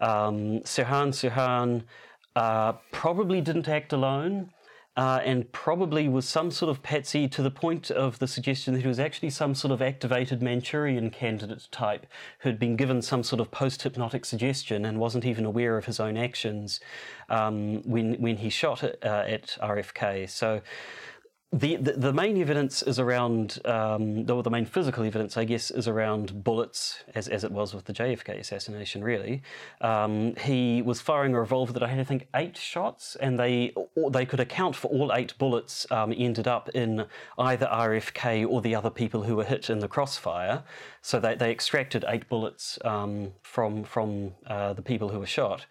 um, 0.00 0.60
Sirhan 0.60 1.08
Sirhan 1.12 1.82
uh, 2.34 2.72
probably 2.92 3.40
didn't 3.42 3.68
act 3.68 3.92
alone. 3.92 4.50
Uh, 4.96 5.20
and 5.24 5.50
probably 5.50 6.08
was 6.08 6.24
some 6.24 6.52
sort 6.52 6.70
of 6.70 6.80
patsy 6.82 7.26
to 7.26 7.42
the 7.42 7.50
point 7.50 7.90
of 7.90 8.20
the 8.20 8.28
suggestion 8.28 8.74
that 8.74 8.80
he 8.82 8.86
was 8.86 9.00
actually 9.00 9.28
some 9.28 9.52
sort 9.52 9.72
of 9.72 9.82
activated 9.82 10.40
Manchurian 10.40 11.10
candidate 11.10 11.66
type 11.72 12.06
who'd 12.40 12.60
been 12.60 12.76
given 12.76 13.02
some 13.02 13.24
sort 13.24 13.40
of 13.40 13.50
post 13.50 13.82
hypnotic 13.82 14.24
suggestion 14.24 14.84
and 14.84 15.00
wasn't 15.00 15.24
even 15.24 15.44
aware 15.44 15.76
of 15.76 15.86
his 15.86 15.98
own 15.98 16.16
actions 16.16 16.78
um, 17.28 17.82
when 17.82 18.14
when 18.20 18.36
he 18.36 18.48
shot 18.50 18.84
at, 18.84 19.04
uh, 19.04 19.24
at 19.26 19.56
RFK. 19.60 20.30
So 20.30 20.62
the, 21.52 21.76
the, 21.76 21.92
the 21.92 22.12
main 22.12 22.36
evidence 22.40 22.82
is 22.82 22.98
around, 22.98 23.60
um, 23.64 24.24
the, 24.24 24.42
the 24.42 24.50
main 24.50 24.66
physical 24.66 25.04
evidence, 25.04 25.36
I 25.36 25.44
guess, 25.44 25.70
is 25.70 25.86
around 25.86 26.42
bullets, 26.42 27.04
as, 27.14 27.28
as 27.28 27.44
it 27.44 27.52
was 27.52 27.72
with 27.72 27.84
the 27.84 27.92
JFK 27.92 28.40
assassination, 28.40 29.04
really. 29.04 29.42
Um, 29.80 30.34
he 30.36 30.82
was 30.82 31.00
firing 31.00 31.32
a 31.32 31.38
revolver 31.38 31.72
that 31.72 31.82
I 31.82 31.88
had, 31.88 32.00
I 32.00 32.04
think, 32.04 32.26
eight 32.34 32.56
shots, 32.56 33.16
and 33.16 33.38
they 33.38 33.72
they 34.10 34.26
could 34.26 34.40
account 34.40 34.74
for 34.74 34.88
all 34.88 35.12
eight 35.12 35.38
bullets 35.38 35.86
um, 35.92 36.12
ended 36.16 36.48
up 36.48 36.68
in 36.70 37.06
either 37.38 37.66
RFK 37.66 38.48
or 38.48 38.60
the 38.60 38.74
other 38.74 38.90
people 38.90 39.22
who 39.22 39.36
were 39.36 39.44
hit 39.44 39.70
in 39.70 39.78
the 39.78 39.88
crossfire. 39.88 40.64
So 41.02 41.20
they, 41.20 41.36
they 41.36 41.52
extracted 41.52 42.04
eight 42.08 42.28
bullets 42.28 42.78
um, 42.84 43.32
from, 43.42 43.84
from 43.84 44.32
uh, 44.46 44.72
the 44.72 44.82
people 44.82 45.08
who 45.10 45.20
were 45.20 45.26
shot. 45.26 45.66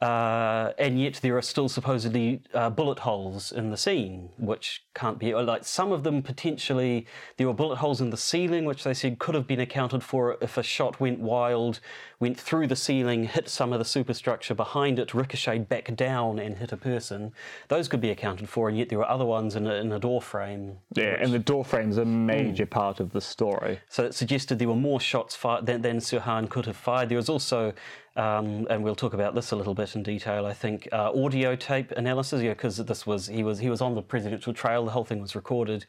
Uh, 0.00 0.72
and 0.78 1.00
yet 1.00 1.14
there 1.22 1.36
are 1.36 1.42
still 1.42 1.68
supposedly 1.68 2.40
uh, 2.54 2.70
bullet 2.70 3.00
holes 3.00 3.50
in 3.50 3.70
the 3.70 3.76
scene, 3.76 4.28
which 4.38 4.84
can't 4.94 5.18
be 5.18 5.34
like 5.34 5.64
some 5.64 5.90
of 5.90 6.04
them 6.04 6.22
potentially. 6.22 7.04
There 7.36 7.48
were 7.48 7.52
bullet 7.54 7.76
holes 7.76 8.00
in 8.00 8.10
the 8.10 8.16
ceiling, 8.16 8.64
which 8.64 8.84
they 8.84 8.94
said 8.94 9.18
could 9.18 9.34
have 9.34 9.48
been 9.48 9.58
accounted 9.58 10.04
for 10.04 10.36
if 10.40 10.56
a 10.56 10.62
shot 10.62 11.00
went 11.00 11.18
wild, 11.18 11.80
went 12.20 12.38
through 12.38 12.68
the 12.68 12.76
ceiling, 12.76 13.24
hit 13.24 13.48
some 13.48 13.72
of 13.72 13.80
the 13.80 13.84
superstructure 13.84 14.54
behind 14.54 15.00
it, 15.00 15.14
ricocheted 15.14 15.68
back 15.68 15.92
down, 15.96 16.38
and 16.38 16.58
hit 16.58 16.70
a 16.70 16.76
person. 16.76 17.32
Those 17.66 17.88
could 17.88 18.00
be 18.00 18.10
accounted 18.10 18.48
for, 18.48 18.68
and 18.68 18.78
yet 18.78 18.90
there 18.90 18.98
were 18.98 19.08
other 19.10 19.24
ones 19.26 19.56
in 19.56 19.66
a, 19.66 19.74
in 19.74 19.90
a 19.90 19.98
door 19.98 20.22
frame. 20.22 20.78
Yeah, 20.94 21.16
and 21.20 21.32
the 21.32 21.40
door 21.40 21.64
frame's 21.64 21.96
a 21.98 22.04
major 22.04 22.64
Hmm. 22.64 22.70
part 22.70 23.00
of 23.00 23.10
the 23.12 23.20
story. 23.20 23.80
So 23.88 24.04
it 24.04 24.14
suggested 24.14 24.60
there 24.60 24.68
were 24.68 24.76
more 24.76 25.00
shots 25.00 25.34
fired 25.34 25.66
than, 25.66 25.82
than 25.82 25.98
Sirhan 25.98 26.48
could 26.48 26.66
have 26.66 26.76
fired. 26.76 27.08
There 27.08 27.16
was 27.16 27.28
also, 27.28 27.72
um, 28.18 28.66
and 28.68 28.82
we'll 28.82 28.96
talk 28.96 29.14
about 29.14 29.34
this 29.34 29.52
a 29.52 29.56
little 29.56 29.74
bit 29.74 29.94
in 29.94 30.02
detail. 30.02 30.44
I 30.44 30.52
think 30.52 30.88
uh, 30.92 31.12
audio 31.12 31.54
tape 31.54 31.92
analysis, 31.92 32.42
because 32.42 32.76
this 32.76 33.06
was 33.06 33.28
he 33.28 33.44
was 33.44 33.60
he 33.60 33.70
was 33.70 33.80
on 33.80 33.94
the 33.94 34.02
presidential 34.02 34.52
trail. 34.52 34.84
The 34.84 34.90
whole 34.90 35.04
thing 35.04 35.20
was 35.20 35.36
recorded. 35.36 35.86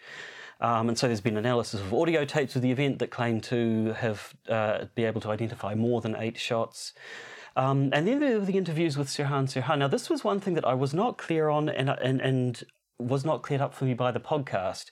Um, 0.62 0.90
and 0.90 0.98
so 0.98 1.08
there's 1.08 1.22
been 1.22 1.38
analysis 1.38 1.80
of 1.80 1.94
audio 1.94 2.26
tapes 2.26 2.56
of 2.56 2.62
the 2.62 2.70
event 2.70 3.00
that 3.00 3.10
claim 3.10 3.40
to 3.42 3.94
have 3.94 4.34
uh, 4.48 4.86
be 4.94 5.06
able 5.06 5.22
to 5.22 5.30
identify 5.30 5.74
more 5.74 6.02
than 6.02 6.16
eight 6.18 6.38
shots. 6.38 6.94
Um, 7.56 7.90
and 7.94 8.08
then 8.08 8.20
there 8.20 8.40
were 8.40 8.46
the 8.46 8.58
interviews 8.58 8.98
with 8.98 9.08
Sirhan 9.08 9.46
Sirhan. 9.46 9.80
Now 9.80 9.88
this 9.88 10.10
was 10.10 10.24
one 10.24 10.40
thing 10.40 10.54
that 10.54 10.68
I 10.68 10.76
was 10.76 10.94
not 10.94 11.18
clear 11.18 11.50
on, 11.50 11.68
and 11.68 11.90
and, 11.90 12.22
and 12.22 12.64
was 13.00 13.26
not 13.26 13.42
cleared 13.42 13.62
up 13.62 13.74
for 13.74 13.86
me 13.86 13.96
by 13.96 14.12
the 14.12 14.20
podcast 14.20 14.92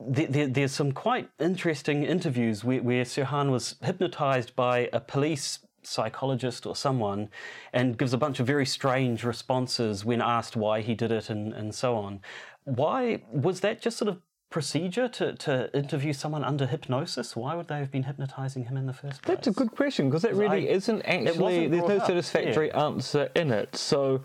there, 0.00 0.46
there's 0.46 0.72
some 0.72 0.92
quite 0.92 1.30
interesting 1.40 2.02
interviews 2.02 2.62
where, 2.62 2.82
where 2.82 3.04
Sirhan 3.04 3.50
was 3.50 3.76
hypnotized 3.82 4.54
by 4.54 4.90
a 4.92 5.00
police 5.00 5.60
psychologist 5.86 6.66
or 6.66 6.76
someone 6.76 7.28
and 7.72 7.96
gives 7.96 8.12
a 8.12 8.18
bunch 8.18 8.40
of 8.40 8.46
very 8.46 8.66
strange 8.66 9.24
responses 9.24 10.04
when 10.04 10.20
asked 10.20 10.56
why 10.56 10.80
he 10.80 10.94
did 10.94 11.12
it 11.12 11.30
and, 11.30 11.52
and 11.52 11.74
so 11.74 11.96
on. 11.96 12.20
Why 12.64 13.22
was 13.30 13.60
that 13.60 13.80
just 13.80 13.96
sort 13.96 14.08
of 14.08 14.20
procedure 14.50 15.08
to, 15.08 15.34
to 15.34 15.76
interview 15.76 16.12
someone 16.12 16.44
under 16.44 16.66
hypnosis? 16.66 17.36
Why 17.36 17.54
would 17.54 17.68
they 17.68 17.78
have 17.78 17.90
been 17.90 18.04
hypnotizing 18.04 18.64
him 18.64 18.76
in 18.76 18.86
the 18.86 18.92
first 18.92 19.22
place? 19.22 19.36
That's 19.36 19.48
a 19.48 19.52
good 19.52 19.70
question 19.70 20.08
because 20.08 20.22
that 20.22 20.34
really 20.34 20.68
I- 20.68 20.72
isn't 20.72 21.02
actually. 21.02 21.68
There's 21.68 21.88
no 21.88 21.96
up, 21.96 22.06
satisfactory 22.06 22.72
answer 22.72 23.28
in 23.34 23.50
it. 23.50 23.76
So 23.76 24.24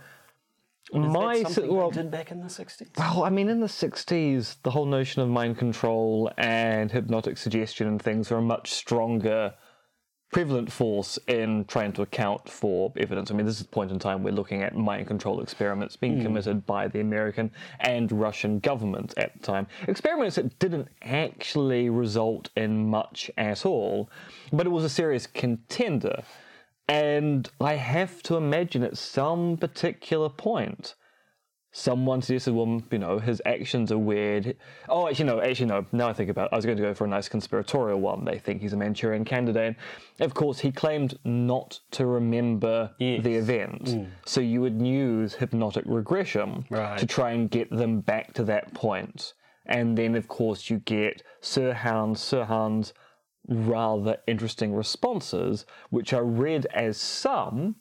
Is 0.94 1.00
my 1.00 1.44
well, 1.64 1.92
did 1.92 2.12
back 2.12 2.32
in 2.32 2.40
the 2.40 2.48
60s? 2.48 2.98
Well, 2.98 3.24
I 3.24 3.30
mean, 3.30 3.50
in 3.50 3.60
the 3.60 3.68
60s, 3.68 4.58
the 4.64 4.72
whole 4.72 4.86
notion 4.86 5.22
of 5.22 5.30
mind 5.30 5.58
control 5.58 6.32
and 6.38 6.92
hypnotic 6.92 7.38
suggestion 7.38 7.88
and 7.88 8.02
things 8.02 8.30
were 8.30 8.38
a 8.38 8.42
much 8.42 8.72
stronger 8.72 9.54
prevalent 10.32 10.72
force 10.72 11.20
in 11.28 11.66
trying 11.66 11.92
to 11.92 12.02
account 12.02 12.50
for 12.50 12.92
evidence. 12.98 13.30
I 13.30 13.34
mean, 13.34 13.46
this 13.46 13.56
is 13.56 13.64
the 13.64 13.70
point 13.70 13.92
in 13.92 14.00
time 14.00 14.24
we're 14.24 14.34
looking 14.34 14.64
at 14.64 14.76
mind 14.76 15.08
control 15.08 15.42
experiments 15.42 15.98
being 15.98 16.18
hmm. 16.18 16.24
committed 16.24 16.66
by 16.66 16.88
the 16.88 17.02
American 17.02 17.52
and 17.82 18.12
Russian 18.12 18.60
government 18.60 19.14
at 19.18 19.34
the 19.34 19.40
time. 19.40 19.68
Experiments 19.88 20.38
that 20.38 20.58
didn't 20.60 20.88
actually 21.02 21.90
result 21.90 22.50
in 22.56 22.90
much 22.90 23.30
at 23.38 23.66
all, 23.66 24.10
but 24.54 24.66
it 24.66 24.70
was 24.70 24.86
a 24.86 24.90
serious 24.90 25.28
contender. 25.28 26.24
And 26.88 27.50
I 27.60 27.76
have 27.76 28.24
to 28.24 28.36
imagine 28.36 28.84
at 28.84 28.98
some 28.98 29.58
particular 29.58 30.30
point, 30.30 30.96
someone 31.72 32.22
suggested, 32.22 32.54
well, 32.54 32.82
you 32.92 32.98
know, 32.98 33.18
his 33.20 33.42
actions 33.46 33.92
are 33.92 33.98
weird. 33.98 34.58
Oh, 34.90 35.08
actually, 35.08 35.26
no, 35.26 35.42
actually, 35.42 35.68
no. 35.68 35.86
Now 35.92 36.10
I 36.10 36.14
think 36.14 36.30
about 36.30 36.46
it, 36.48 36.50
I 36.54 36.56
was 36.58 36.66
going 36.66 36.78
to 36.78 36.84
go 36.84 36.94
for 36.94 37.06
a 37.06 37.08
nice 37.08 37.30
conspiratorial 37.30 38.00
one. 38.00 38.26
They 38.26 38.40
think 38.40 38.62
he's 38.62 38.74
a 38.74 38.78
Manchurian 38.78 39.24
candidate. 39.24 39.76
Of 40.20 40.34
course, 40.34 40.60
he 40.60 40.72
claimed 40.72 41.18
not 41.24 41.80
to 41.92 42.06
remember 42.06 42.92
Yes. 43.00 43.24
the 43.24 43.36
event. 43.36 43.86
Mm. 43.86 44.08
So 44.26 44.42
you 44.42 44.62
would 44.62 44.82
use 44.82 45.34
hypnotic 45.36 45.86
regression 45.88 46.66
Right. 46.70 46.98
to 46.98 47.06
try 47.06 47.32
and 47.32 47.50
get 47.50 47.70
them 47.70 48.02
back 48.02 48.34
to 48.34 48.44
that 48.46 48.74
point. 48.74 49.34
And 49.66 49.98
then, 49.98 50.16
of 50.16 50.28
course, 50.28 50.70
you 50.70 50.80
get 50.80 51.24
Sirhan, 51.42 52.16
Sirhan's 52.18 52.94
rather 53.48 54.18
interesting 54.28 54.74
responses, 54.74 55.66
which 55.90 56.14
are 56.14 56.26
read 56.26 56.66
as 56.74 56.98
some 56.98 57.76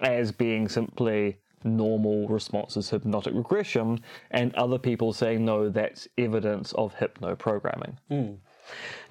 as 0.00 0.32
being 0.32 0.68
simply 0.68 1.38
normal 1.64 2.28
responses 2.28 2.90
hypnotic 2.90 3.34
regression, 3.34 4.00
and 4.30 4.54
other 4.54 4.78
people 4.78 5.12
saying 5.12 5.44
no, 5.44 5.68
that's 5.68 6.08
evidence 6.18 6.72
of 6.72 6.94
hypno-programming. 6.94 7.98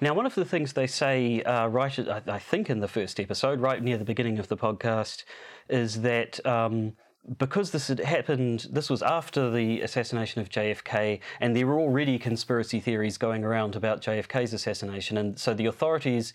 Now, 0.00 0.14
one 0.14 0.26
of 0.26 0.34
the 0.34 0.44
things 0.44 0.72
they 0.72 0.86
say 0.86 1.42
uh, 1.42 1.66
right, 1.68 1.98
at, 1.98 2.28
I 2.28 2.34
I 2.34 2.38
think, 2.38 2.68
in 2.68 2.80
the 2.80 2.88
first 2.88 3.18
episode, 3.18 3.60
right 3.60 3.82
near 3.82 3.96
the 3.96 4.04
beginning 4.04 4.38
of 4.38 4.48
the 4.48 4.56
podcast, 4.56 5.24
is 5.68 6.02
that 6.02 6.44
um, 6.46 6.92
because 7.38 7.70
this 7.70 7.88
had 7.88 8.00
happened, 8.00 8.66
this 8.70 8.88
was 8.88 9.02
after 9.02 9.50
the 9.50 9.80
assassination 9.80 10.40
of 10.40 10.48
JFK, 10.48 11.20
and 11.40 11.56
there 11.56 11.66
were 11.66 11.80
already 11.80 12.18
conspiracy 12.18 12.80
theories 12.80 13.18
going 13.18 13.44
around 13.44 13.74
about 13.74 14.02
JFK's 14.02 14.52
assassination, 14.52 15.16
and 15.16 15.38
so 15.38 15.54
the 15.54 15.66
authorities. 15.66 16.32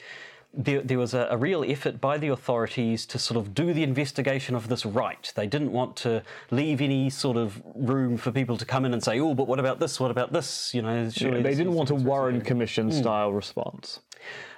There, 0.54 0.82
there 0.82 0.98
was 0.98 1.14
a, 1.14 1.28
a 1.30 1.38
real 1.38 1.64
effort 1.66 2.02
by 2.02 2.18
the 2.18 2.28
authorities 2.28 3.06
to 3.08 3.18
sort 3.18 3.38
of 3.38 3.54
do 3.54 3.74
the 3.74 3.84
investigation 3.84 4.54
of 4.54 4.68
this 4.68 4.86
right. 4.86 5.32
They 5.36 5.48
didn't 5.48 5.72
want 5.72 5.96
to 5.98 6.24
leave 6.50 6.82
any 6.82 7.10
sort 7.10 7.38
of 7.38 7.62
room 7.74 8.18
for 8.18 8.32
people 8.32 8.58
to 8.58 8.66
come 8.66 8.84
in 8.84 8.94
and 8.94 9.02
say, 9.02 9.20
"Oh, 9.20 9.34
but 9.34 9.48
what 9.48 9.60
about 9.60 9.80
this? 9.80 10.00
What 10.00 10.12
about 10.12 10.34
this?" 10.34 10.74
You 10.74 10.82
know, 10.82 11.10
surely 11.10 11.42
they 11.42 11.56
didn't 11.56 11.74
want 11.74 11.90
a 11.90 11.96
Warren 11.96 12.36
theory." 12.36 12.46
Commission 12.46 12.92
style 12.92 13.32
response. 13.32 14.02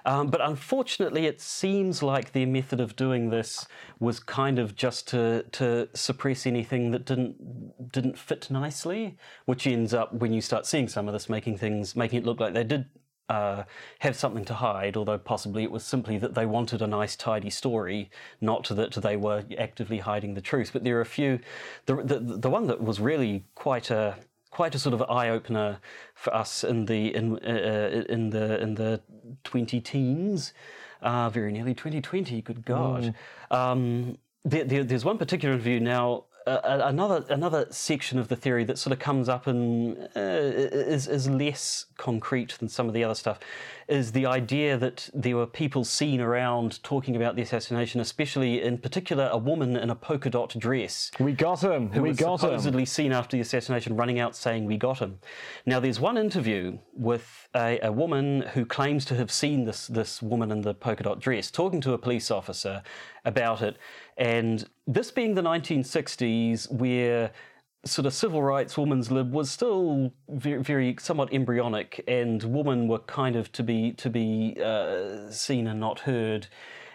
Um, 0.05 0.27
but 0.27 0.41
unfortunately, 0.41 1.25
it 1.25 1.39
seems 1.39 2.03
like 2.03 2.33
their 2.33 2.47
method 2.47 2.79
of 2.81 2.95
doing 2.95 3.29
this 3.29 3.65
was 3.99 4.19
kind 4.19 4.59
of 4.59 4.75
just 4.75 5.07
to 5.09 5.43
to 5.53 5.87
suppress 5.93 6.45
anything 6.45 6.91
that 6.91 7.05
didn't 7.05 7.91
didn't 7.91 8.17
fit 8.17 8.49
nicely, 8.51 9.17
which 9.45 9.65
ends 9.65 9.93
up 9.93 10.13
when 10.13 10.33
you 10.33 10.41
start 10.41 10.65
seeing 10.65 10.87
some 10.87 11.07
of 11.07 11.13
this, 11.13 11.29
making 11.29 11.57
things 11.57 11.95
making 11.95 12.19
it 12.19 12.25
look 12.25 12.39
like 12.39 12.53
they 12.53 12.63
did. 12.63 12.85
Uh, 13.33 13.63
have 14.05 14.15
something 14.15 14.45
to 14.45 14.53
hide, 14.53 14.95
although 14.99 15.21
possibly 15.33 15.63
it 15.63 15.71
was 15.71 15.83
simply 15.95 16.15
that 16.23 16.33
they 16.37 16.45
wanted 16.45 16.81
a 16.81 16.87
nice, 16.99 17.15
tidy 17.15 17.49
story, 17.49 18.01
not 18.39 18.63
that 18.69 18.93
they 19.07 19.17
were 19.17 19.39
actively 19.67 19.99
hiding 20.11 20.35
the 20.35 20.45
truth. 20.51 20.69
But 20.73 20.83
there 20.83 20.97
are 20.97 21.07
a 21.09 21.13
few. 21.19 21.39
The 21.87 21.95
the, 22.11 22.17
the 22.45 22.51
one 22.57 22.65
that 22.67 22.79
was 22.89 22.97
really 22.99 23.43
quite 23.65 23.87
a 24.01 24.03
quite 24.51 24.75
a 24.75 24.79
sort 24.79 24.93
of 24.93 25.01
eye 25.19 25.29
opener 25.37 25.79
for 26.13 26.31
us 26.41 26.63
in 26.63 26.85
the 26.85 27.01
in 27.19 27.25
uh, 27.39 28.05
in 28.15 28.29
the 28.29 28.61
in 28.65 28.75
the 28.75 29.01
twenty 29.43 29.79
teens, 29.81 30.53
uh, 31.01 31.29
very 31.37 31.51
nearly 31.51 31.73
twenty 31.73 32.01
twenty. 32.01 32.41
Good 32.41 32.63
God! 32.65 33.15
Um, 33.49 34.17
there, 34.45 34.65
there, 34.69 34.83
there's 34.83 35.05
one 35.05 35.17
particular 35.17 35.55
interview 35.55 35.79
now. 35.79 36.25
Uh, 36.45 36.81
another 36.83 37.23
another 37.29 37.65
section 37.69 38.19
of 38.19 38.27
the 38.27 38.35
theory 38.35 38.63
that 38.65 38.77
sort 38.77 38.91
of 38.91 38.99
comes 38.99 39.29
up 39.29 39.47
and 39.47 39.97
uh, 40.15 40.19
is 40.19 41.07
is 41.07 41.29
less 41.29 41.85
concrete 41.97 42.57
than 42.59 42.67
some 42.67 42.87
of 42.87 42.93
the 42.93 43.03
other 43.03 43.15
stuff 43.15 43.39
is 43.87 44.11
the 44.13 44.25
idea 44.25 44.77
that 44.77 45.09
there 45.13 45.35
were 45.35 45.45
people 45.45 45.83
seen 45.83 46.21
around 46.21 46.81
talking 46.83 47.15
about 47.15 47.35
the 47.35 47.41
assassination, 47.41 47.99
especially 47.99 48.61
in 48.61 48.77
particular 48.77 49.29
a 49.31 49.37
woman 49.37 49.75
in 49.75 49.89
a 49.89 49.95
polka 49.95 50.29
dot 50.29 50.55
dress 50.57 51.11
We 51.19 51.33
got 51.33 51.61
him. 51.63 51.91
who 51.91 52.01
we 52.01 52.09
was 52.09 52.17
got 52.17 52.33
him. 52.33 52.37
supposedly 52.39 52.85
seen 52.85 53.11
after 53.11 53.35
the 53.37 53.41
assassination 53.41 53.95
running 53.95 54.19
out 54.19 54.35
saying, 54.35 54.65
We 54.65 54.77
got 54.77 54.99
him. 54.99 55.19
Now, 55.65 55.79
there's 55.79 55.99
one 55.99 56.17
interview 56.17 56.77
with 56.93 57.47
a, 57.55 57.79
a 57.83 57.91
woman 57.91 58.41
who 58.53 58.65
claims 58.65 59.05
to 59.05 59.15
have 59.15 59.31
seen 59.31 59.65
this, 59.65 59.87
this 59.87 60.21
woman 60.21 60.51
in 60.51 60.61
the 60.61 60.73
polka 60.73 61.03
dot 61.03 61.19
dress 61.19 61.51
talking 61.51 61.81
to 61.81 61.93
a 61.93 61.97
police 61.97 62.31
officer 62.31 62.83
about 63.25 63.61
it. 63.61 63.77
And 64.17 64.67
this 64.87 65.11
being 65.11 65.35
the 65.35 65.41
1960s, 65.41 66.71
where 66.71 67.31
sort 67.85 68.05
of 68.05 68.13
civil 68.13 68.41
rights 68.41 68.77
women's 68.77 69.11
lib 69.11 69.31
was 69.31 69.51
still 69.51 70.13
very, 70.29 70.61
very 70.63 70.95
somewhat 70.99 71.33
embryonic, 71.33 72.03
and 72.07 72.43
women 72.43 72.87
were 72.87 72.99
kind 72.99 73.35
of 73.35 73.51
to 73.53 73.63
be 73.63 73.91
to 73.93 74.09
be 74.09 74.57
uh, 74.63 75.29
seen 75.29 75.67
and 75.67 75.79
not 75.79 75.99
heard. 75.99 76.47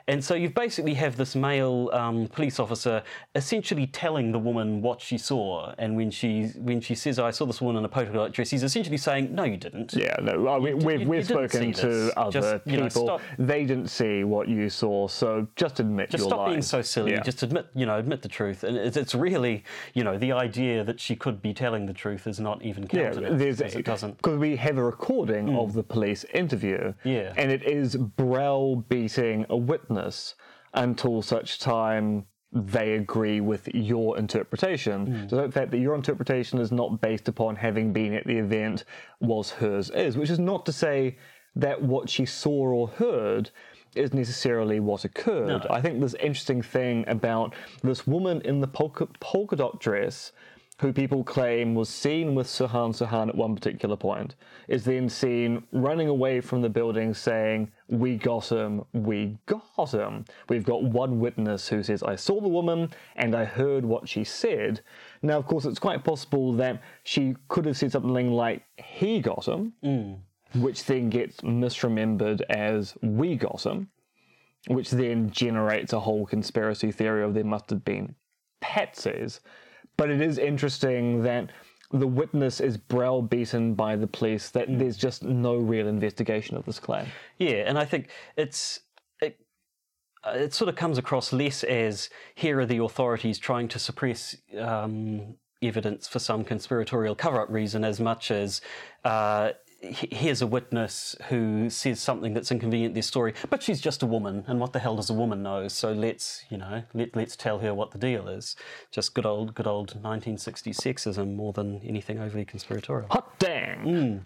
And 0.09 0.25
so 0.25 0.35
you 0.35 0.49
basically 0.49 0.94
have 0.94 1.16
this 1.16 1.37
male 1.37 1.90
um, 1.92 2.27
police 2.29 2.59
officer 2.59 3.03
essentially 3.35 3.87
telling 3.87 4.33
the 4.33 4.38
woman 4.38 4.81
what 4.81 5.01
she 5.03 5.18
saw, 5.18 5.75
and 5.79 5.94
when 5.97 6.11
she 6.11 6.47
when 6.57 6.81
she 6.81 6.94
says, 6.94 7.18
"I 7.18 7.31
saw 7.31 7.44
this 7.44 7.61
woman 7.61 7.77
in 7.81 7.85
a 7.85 7.88
polka 7.88 8.12
dot 8.12 8.33
dress," 8.33 8.49
he's 8.51 8.62
essentially 8.62 8.97
saying, 8.97 9.35
"No, 9.35 9.44
you 9.44 9.59
didn't." 9.59 9.92
Yeah, 9.92 10.16
no, 10.23 10.40
well, 10.40 10.61
we, 10.61 10.73
we've, 10.73 11.03
you 11.03 11.09
we've 11.09 11.29
didn't 11.29 11.51
spoken 11.51 11.73
to 11.75 11.87
this. 11.88 12.12
other 12.16 12.31
Just, 12.40 12.66
you 12.66 12.79
know, 12.79 12.85
people. 12.85 13.05
stop- 13.05 13.21
They 13.38 13.64
didn't 13.66 13.88
see 13.88 14.25
what 14.25 14.49
you 14.49 14.71
saw, 14.71 15.09
so 15.09 15.47
just 15.57 15.79
admit 15.79 16.09
Just 16.11 16.23
you're 16.23 16.31
stop 16.31 16.38
lying. 16.38 16.51
being 16.53 16.62
so 16.62 16.81
silly. 16.81 17.12
Yeah. 17.12 17.21
Just 17.23 17.42
admit, 17.42 17.66
you 17.75 17.85
know, 17.85 17.99
admit 17.99 18.23
the 18.23 18.29
truth. 18.29 18.64
And 18.64 18.79
it's, 18.79 18.97
it's 18.97 19.14
really, 19.14 19.62
you 19.92 20.05
know, 20.05 20.16
the 20.16 20.33
idea 20.33 20.85
that 20.85 20.99
she 20.99 21.16
could 21.16 21.42
be 21.42 21.53
telling 21.53 21.85
the 21.85 21.92
truth 21.92 22.27
is 22.27 22.40
not 22.40 22.62
even 22.62 22.85
Yeah, 22.90 23.11
counted. 23.12 23.38
there's 23.38 23.59
because 23.59 23.75
it 23.75 23.85
doesn't. 23.85 24.16
Because 24.16 24.38
we 24.38 24.57
have 24.57 24.79
a 24.79 24.83
recording 24.83 25.55
of 25.55 25.75
the 25.75 25.83
police 25.83 26.25
interview, 26.33 26.94
Yeah. 27.05 27.35
and 27.37 27.53
it 27.53 27.62
is 27.62 27.94
browbeating 27.97 29.44
a 29.51 29.57
witness 29.57 29.98
until 30.75 31.23
such 31.23 31.59
time 31.59 32.27
they 32.53 32.95
agree 32.95 33.41
with 33.41 33.69
your 33.75 34.17
interpretation. 34.19 35.07
Hmm. 35.07 35.29
So 35.29 35.37
the 35.37 35.53
fact 35.53 35.71
that 35.71 35.79
your 35.79 35.95
interpretation 35.95 36.59
is 36.59 36.73
not 36.73 37.01
based 37.01 37.29
upon 37.29 37.57
having 37.57 37.93
been 37.93 38.15
at 38.15 38.27
the 38.27 38.39
event 38.39 38.85
was 39.21 39.51
hers 39.51 39.91
is, 39.91 40.17
which 40.17 40.31
is 40.31 40.39
not 40.39 40.65
to 40.67 40.73
say 40.73 41.19
that 41.57 41.83
what 41.83 42.09
she 42.09 42.25
saw 42.25 42.51
or 42.51 42.89
heard 42.89 43.51
is 43.95 44.15
necessarily 44.15 44.81
what 44.81 45.05
occurred. 45.05 45.67
I 45.71 45.81
think 45.81 46.01
this 46.01 46.15
interesting 46.15 46.63
thing 46.63 47.05
about 47.09 47.55
this 47.83 48.07
woman 48.07 48.41
in 48.43 48.61
the 48.61 48.69
polka, 48.69 49.09
polka 49.21 49.57
dot 49.57 49.81
dress 49.81 50.33
who 50.81 50.93
people 50.93 51.25
claim 51.25 51.75
was 51.75 51.88
seen 51.88 52.35
with 52.37 52.47
Sirhan 52.47 52.95
Sirhan 52.95 53.29
at 53.29 53.35
one 53.35 53.55
particular 53.57 53.97
point, 53.97 54.37
is 54.69 54.85
then 54.85 55.09
seen 55.09 55.64
running 55.73 56.07
away 56.09 56.41
from 56.41 56.62
the 56.62 56.69
building 56.69 57.14
saying, 57.14 57.73
We 57.88 58.17
got 58.17 58.51
him, 58.53 58.85
we 58.93 59.38
got 59.47 59.93
him. 59.93 60.25
We've 60.49 60.64
got 60.64 60.85
one 60.85 61.19
witness 61.19 61.69
who 61.69 61.83
says, 61.83 62.03
I 62.05 62.14
saw 62.14 62.41
the 62.41 62.49
woman 62.49 62.91
and 63.17 63.35
I 63.35 63.45
heard 63.45 63.85
what 63.85 64.09
she 64.09 64.23
said. 64.23 64.81
Now, 65.21 65.38
of 65.38 65.47
course, 65.47 65.64
it's 65.64 65.81
quite 65.81 66.05
possible 66.05 66.53
that 66.55 66.81
she 67.03 67.35
could 67.49 67.64
have 67.67 67.77
said 67.77 67.91
something 67.91 68.31
like, 68.31 68.62
He 68.77 69.21
got 69.21 69.49
him, 69.49 69.73
mm. 69.83 70.19
which 70.55 70.85
then 70.85 71.11
gets 71.11 71.41
misremembered 71.41 72.43
as, 72.51 72.95
We 73.03 73.35
got 73.35 73.67
him, 73.67 73.88
which 74.69 74.91
then 74.91 75.31
generates 75.31 75.93
a 75.93 76.01
whole 76.01 76.25
conspiracy 76.25 76.93
theory 76.93 77.25
of 77.25 77.35
there 77.35 77.43
must 77.43 77.69
have 77.71 77.85
been 77.85 78.14
patsies. 78.62 79.41
But 79.99 80.11
it 80.11 80.23
is 80.23 80.39
interesting 80.39 81.23
that 81.25 81.51
the 81.91 82.07
witness 82.07 82.61
is 82.61 82.77
browbeaten 82.77 83.75
by 83.75 83.97
the 83.97 84.07
police 84.07 84.49
that 84.51 84.67
there's 84.69 84.97
just 84.97 85.23
no 85.23 85.57
real 85.57 85.89
investigation 85.89 86.57
of 86.57 86.65
this 86.65 86.79
claim. 86.79 87.07
Yeah, 87.39 87.65
and 87.67 87.79
I 87.79 87.85
think 87.85 88.09
it's 88.37 88.81
it, 89.21 89.39
uh, 90.25 90.31
it 90.31 90.55
sort 90.55 90.69
of 90.69 90.77
comes 90.77 90.99
across 90.99 91.33
less 91.33 91.65
as 91.65 92.09
here 92.35 92.61
are 92.61 92.67
the 92.67 92.79
authorities 92.79 93.39
trying 93.39 93.69
to 93.69 93.79
suppress 93.79 94.37
um, 94.59 95.35
evidence 95.61 96.07
for 96.07 96.21
some 96.21 96.45
conspiratorial 96.45 97.15
cover-up 97.15 97.51
reason, 97.51 97.85
as 97.85 98.01
much 98.01 98.31
as. 98.31 98.61
Uh, 99.05 99.51
Here's 99.81 100.43
a 100.43 100.47
witness 100.47 101.14
who 101.29 101.71
says 101.71 102.01
something 102.01 102.35
that's 102.35 102.51
inconvenient 102.51 102.95
their 102.95 103.03
story, 103.03 103.35
but 103.49 103.62
she's 103.62 103.81
just 103.81 104.03
a 104.03 104.07
woman, 104.07 104.45
and 104.49 104.59
what 104.59 104.73
the 104.73 104.81
hell 104.81 104.97
does 104.97 105.09
a 105.09 105.14
woman 105.14 105.43
know? 105.43 105.69
So 105.69 105.93
let's, 105.93 106.45
you 106.51 106.59
know, 106.59 106.83
let, 106.95 107.14
let's 107.14 107.37
tell 107.37 107.61
her 107.61 107.73
what 107.73 107.93
the 107.93 107.99
deal 107.99 108.29
is. 108.29 108.57
Just 108.91 109.14
good 109.14 109.25
old, 109.25 109.55
good 109.55 109.69
old 109.69 110.03
1960s 110.03 110.77
sexism 110.77 111.37
more 111.37 111.53
than 111.53 111.81
anything 111.85 112.19
overly 112.19 112.45
conspiratorial. 112.45 113.09
Hot 113.11 113.38
dang! 113.38 114.25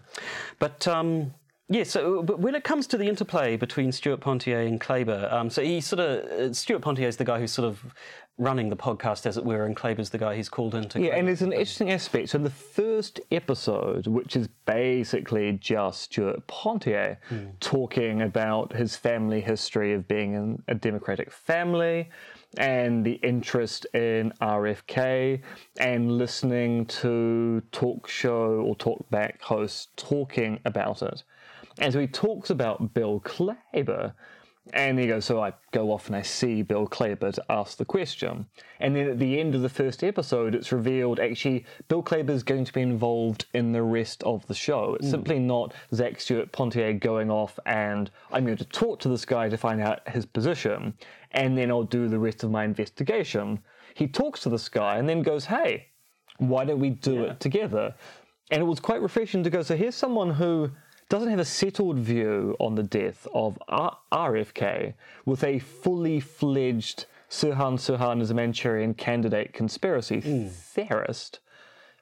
But 0.57 0.87
um, 0.87 1.35
yeah, 1.69 1.83
so 1.83 2.21
but 2.21 2.39
when 2.39 2.55
it 2.55 2.63
comes 2.63 2.87
to 2.87 2.97
the 2.97 3.07
interplay 3.07 3.55
between 3.55 3.91
Stewart 3.91 4.19
Pontier 4.19 4.61
and 4.61 4.81
Klaber, 4.81 5.31
um, 5.31 5.49
so 5.49 5.63
he 5.63 5.79
sort 5.79 6.01
of 6.01 6.25
uh, 6.25 6.53
Stewart 6.53 6.81
Pontier 6.81 7.07
is 7.07 7.17
the 7.17 7.23
guy 7.23 7.39
who's 7.39 7.51
sort 7.51 7.67
of 7.67 7.95
running 8.37 8.69
the 8.69 8.75
podcast, 8.75 9.25
as 9.25 9.37
it 9.37 9.45
were, 9.45 9.65
and 9.65 9.75
Klaber's 9.75 10.09
the 10.09 10.17
guy 10.17 10.35
he's 10.35 10.49
called 10.49 10.73
in 10.73 10.89
to. 10.89 11.01
Yeah, 11.01 11.15
and 11.15 11.27
there's 11.27 11.41
an 11.41 11.51
interesting 11.53 11.91
aspect. 11.91 12.29
So 12.29 12.37
the 12.37 12.49
first 12.49 13.19
episode, 13.31 14.07
which 14.07 14.35
is 14.35 14.47
basically 14.65 15.53
just 15.53 16.01
Stewart 16.01 16.45
Pontier 16.47 17.19
hmm. 17.29 17.45
talking 17.59 18.21
about 18.21 18.73
his 18.73 18.95
family 18.95 19.41
history 19.41 19.93
of 19.93 20.07
being 20.07 20.33
in 20.33 20.63
a 20.67 20.75
democratic 20.75 21.31
family 21.31 22.09
and 22.57 23.05
the 23.05 23.13
interest 23.13 23.85
in 23.93 24.31
RFK 24.41 25.41
and 25.79 26.17
listening 26.17 26.85
to 26.85 27.61
talk 27.71 28.07
show 28.07 28.63
or 28.65 28.75
talkback 28.75 29.41
hosts 29.41 29.87
talking 29.95 30.59
about 30.65 31.01
it. 31.01 31.23
And 31.79 31.91
so 31.91 31.99
he 31.99 32.07
talks 32.07 32.49
about 32.49 32.93
Bill 32.93 33.19
Klaber. 33.21 34.13
And 34.71 34.97
he 34.97 35.07
goes, 35.07 35.25
so 35.25 35.43
I 35.43 35.51
go 35.71 35.91
off 35.91 36.07
and 36.07 36.15
I 36.15 36.21
see 36.21 36.61
Bill 36.61 36.87
Klaber 36.87 37.33
to 37.33 37.43
ask 37.49 37.77
the 37.77 37.83
question. 37.83 38.45
And 38.79 38.95
then 38.95 39.09
at 39.09 39.19
the 39.19 39.37
end 39.37 39.55
of 39.55 39.61
the 39.61 39.67
first 39.67 40.03
episode, 40.05 40.55
it's 40.55 40.71
revealed 40.71 41.19
actually 41.19 41.65
Bill 41.89 42.03
is 42.11 42.43
going 42.43 42.63
to 42.63 42.71
be 42.71 42.81
involved 42.81 43.45
in 43.53 43.73
the 43.73 43.83
rest 43.83 44.23
of 44.23 44.47
the 44.47 44.53
show. 44.53 44.95
It's 44.95 45.07
hmm. 45.07 45.11
simply 45.11 45.39
not 45.39 45.73
Zach 45.93 46.21
Stewart 46.21 46.51
Pontier 46.53 46.93
going 46.93 47.29
off 47.29 47.59
and 47.65 48.09
I'm 48.31 48.45
going 48.45 48.57
to 48.57 48.65
talk 48.65 49.01
to 49.01 49.09
this 49.09 49.25
guy 49.25 49.49
to 49.49 49.57
find 49.57 49.81
out 49.81 50.07
his 50.07 50.25
position, 50.25 50.93
and 51.31 51.57
then 51.57 51.69
I'll 51.69 51.83
do 51.83 52.07
the 52.07 52.19
rest 52.19 52.43
of 52.43 52.51
my 52.51 52.63
investigation. 52.63 53.59
He 53.95 54.07
talks 54.07 54.41
to 54.41 54.49
this 54.49 54.69
guy 54.69 54.97
and 54.97 55.09
then 55.09 55.23
goes, 55.23 55.45
hey, 55.45 55.87
why 56.37 56.63
don't 56.63 56.79
we 56.79 56.91
do 56.91 57.25
it 57.25 57.39
together? 57.39 57.93
And 58.49 58.61
it 58.61 58.65
was 58.65 58.79
quite 58.79 59.01
refreshing 59.01 59.43
to 59.43 59.49
go, 59.49 59.61
so 59.61 59.75
here's 59.75 59.95
someone 59.95 60.31
who 60.31 60.71
doesn't 61.13 61.29
have 61.29 61.37
a 61.37 61.45
settled 61.45 61.99
view 61.99 62.55
on 62.59 62.73
the 62.73 62.81
death 62.81 63.27
of 63.35 63.59
R- 63.67 63.99
RFK 64.11 64.95
with 65.25 65.43
a 65.43 65.59
fully 65.59 66.19
fledged 66.19 67.05
Sirhan 67.29 67.77
Sirhan 67.77 68.19
as 68.19 68.31
a 68.31 68.33
Manchurian 68.33 68.95
candidate 68.95 69.53
conspiracy 69.53 70.21
hmm. 70.21 70.47
theorist 70.47 71.39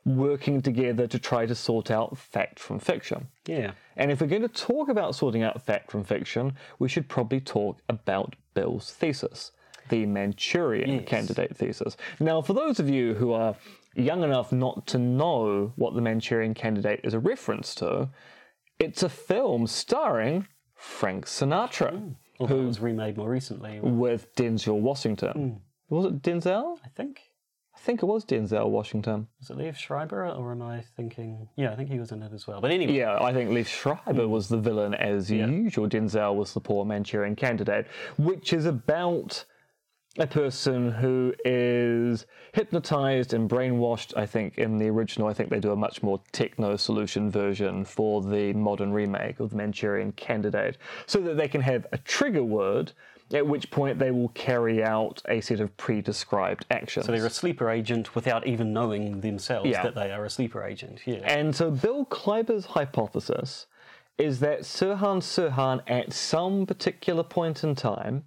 working 0.05 0.61
together 0.61 1.07
to 1.07 1.19
try 1.19 1.45
to 1.45 1.53
sort 1.53 1.91
out 1.91 2.17
fact 2.17 2.57
from 2.57 2.79
fiction. 2.79 3.27
yeah, 3.45 3.71
And 3.97 4.11
if 4.11 4.21
we're 4.21 4.27
going 4.27 4.43
to 4.43 4.47
talk 4.47 4.87
about 4.87 5.13
sorting 5.13 5.43
out 5.43 5.61
fact 5.61 5.91
from 5.91 6.05
fiction, 6.05 6.53
we 6.79 6.87
should 6.87 7.09
probably 7.09 7.41
talk 7.41 7.79
about 7.89 8.37
Bill's 8.53 8.93
thesis, 8.93 9.51
the 9.89 10.05
Manchurian 10.05 11.03
candidate 11.03 11.57
thesis. 11.57 11.97
Now, 12.21 12.41
for 12.41 12.53
those 12.53 12.79
of 12.79 12.89
you 12.89 13.15
who 13.15 13.33
are 13.33 13.55
young 13.93 14.23
enough 14.23 14.53
not 14.53 14.87
to 14.87 14.97
know 14.97 15.73
what 15.75 15.95
the 15.95 16.01
Manchurian 16.01 16.53
candidate 16.53 17.01
is 17.03 17.13
a 17.13 17.19
reference 17.19 17.75
to, 17.75 18.07
it's 18.81 19.03
a 19.03 19.09
film 19.09 19.67
starring 19.67 20.47
Frank 20.75 21.25
Sinatra 21.25 22.15
although 22.41 22.59
it 22.59 22.65
was 22.65 22.79
remade 22.79 23.17
more 23.17 23.29
recently. 23.29 23.79
with 23.79 24.35
Denzel 24.35 24.79
Washington. 24.79 25.61
Hmm. 25.89 25.95
Was 25.95 26.05
it 26.05 26.21
Denzel? 26.21 26.77
I 26.83 26.89
think 26.89 27.21
I 27.75 27.79
think 27.79 28.03
it 28.03 28.05
was 28.05 28.25
Denzel 28.25 28.69
Washington. 28.69 29.27
was 29.39 29.49
it 29.49 29.57
Liev 29.57 29.75
Schreiber, 29.75 30.27
or 30.27 30.51
am 30.51 30.61
I 30.61 30.81
thinking? 30.95 31.47
Yeah, 31.55 31.71
I 31.71 31.75
think 31.75 31.89
he 31.89 31.99
was 31.99 32.11
in 32.11 32.21
it 32.21 32.33
as 32.33 32.45
well. 32.45 32.61
But 32.61 32.71
anyway, 32.71 32.93
Yeah, 32.93 33.17
I 33.21 33.33
think 33.33 33.49
Liev 33.49 33.67
Schreiber 33.67 34.25
hmm. 34.25 34.31
was 34.31 34.49
the 34.49 34.57
villain 34.57 34.93
as 34.93 35.31
usual. 35.31 35.87
Denzel 35.87 36.35
was 36.35 36.53
the 36.53 36.59
poor 36.59 36.85
Manchurian 36.85 37.35
candidate, 37.35 37.87
which 38.17 38.53
is 38.53 38.65
about 38.65 39.45
a 40.17 40.27
person 40.27 40.91
who 40.91 41.33
is 41.45 42.25
hypnotized 42.53 43.33
and 43.33 43.49
brainwashed. 43.49 44.15
I 44.17 44.25
think 44.25 44.57
in 44.57 44.77
the 44.77 44.89
original, 44.89 45.27
I 45.27 45.33
think 45.33 45.49
they 45.49 45.59
do 45.61 45.71
a 45.71 45.75
much 45.75 46.03
more 46.03 46.19
techno 46.33 46.75
solution 46.75 47.31
version 47.31 47.85
for 47.85 48.21
the 48.21 48.51
modern 48.53 48.91
remake 48.91 49.39
of 49.39 49.51
the 49.51 49.55
Manchurian 49.55 50.11
candidate, 50.13 50.77
so 51.05 51.19
that 51.21 51.37
they 51.37 51.47
can 51.47 51.61
have 51.61 51.87
a 51.91 51.97
trigger 51.97 52.43
word. 52.43 52.91
At 53.33 53.47
which 53.47 53.71
point 53.71 53.97
they 53.97 54.11
will 54.11 54.27
carry 54.29 54.83
out 54.83 55.21
a 55.29 55.39
set 55.39 55.61
of 55.61 55.77
pre-described 55.77 56.65
actions. 56.69 57.05
so 57.05 57.13
they're 57.13 57.25
a 57.25 57.29
sleeper 57.29 57.69
agent 57.69 58.13
without 58.13 58.45
even 58.45 58.73
knowing 58.73 59.21
themselves 59.21 59.69
Yeah. 59.69 59.83
that 59.83 59.95
they 59.95 60.11
are 60.11 60.25
a 60.25 60.29
sleeper 60.29 60.61
agent. 60.65 60.99
Yeah, 61.05 61.19
And 61.23 61.55
so 61.55 61.71
Bill 61.71 62.05
Klaber's 62.07 62.65
hypothesis 62.65 63.67
is 64.17 64.41
that 64.41 64.63
Sirhan 64.63 65.21
Sirhan 65.21 65.79
at 65.87 66.11
some 66.11 66.65
particular 66.65 67.23
point 67.23 67.63
in 67.63 67.73
time 67.73 68.25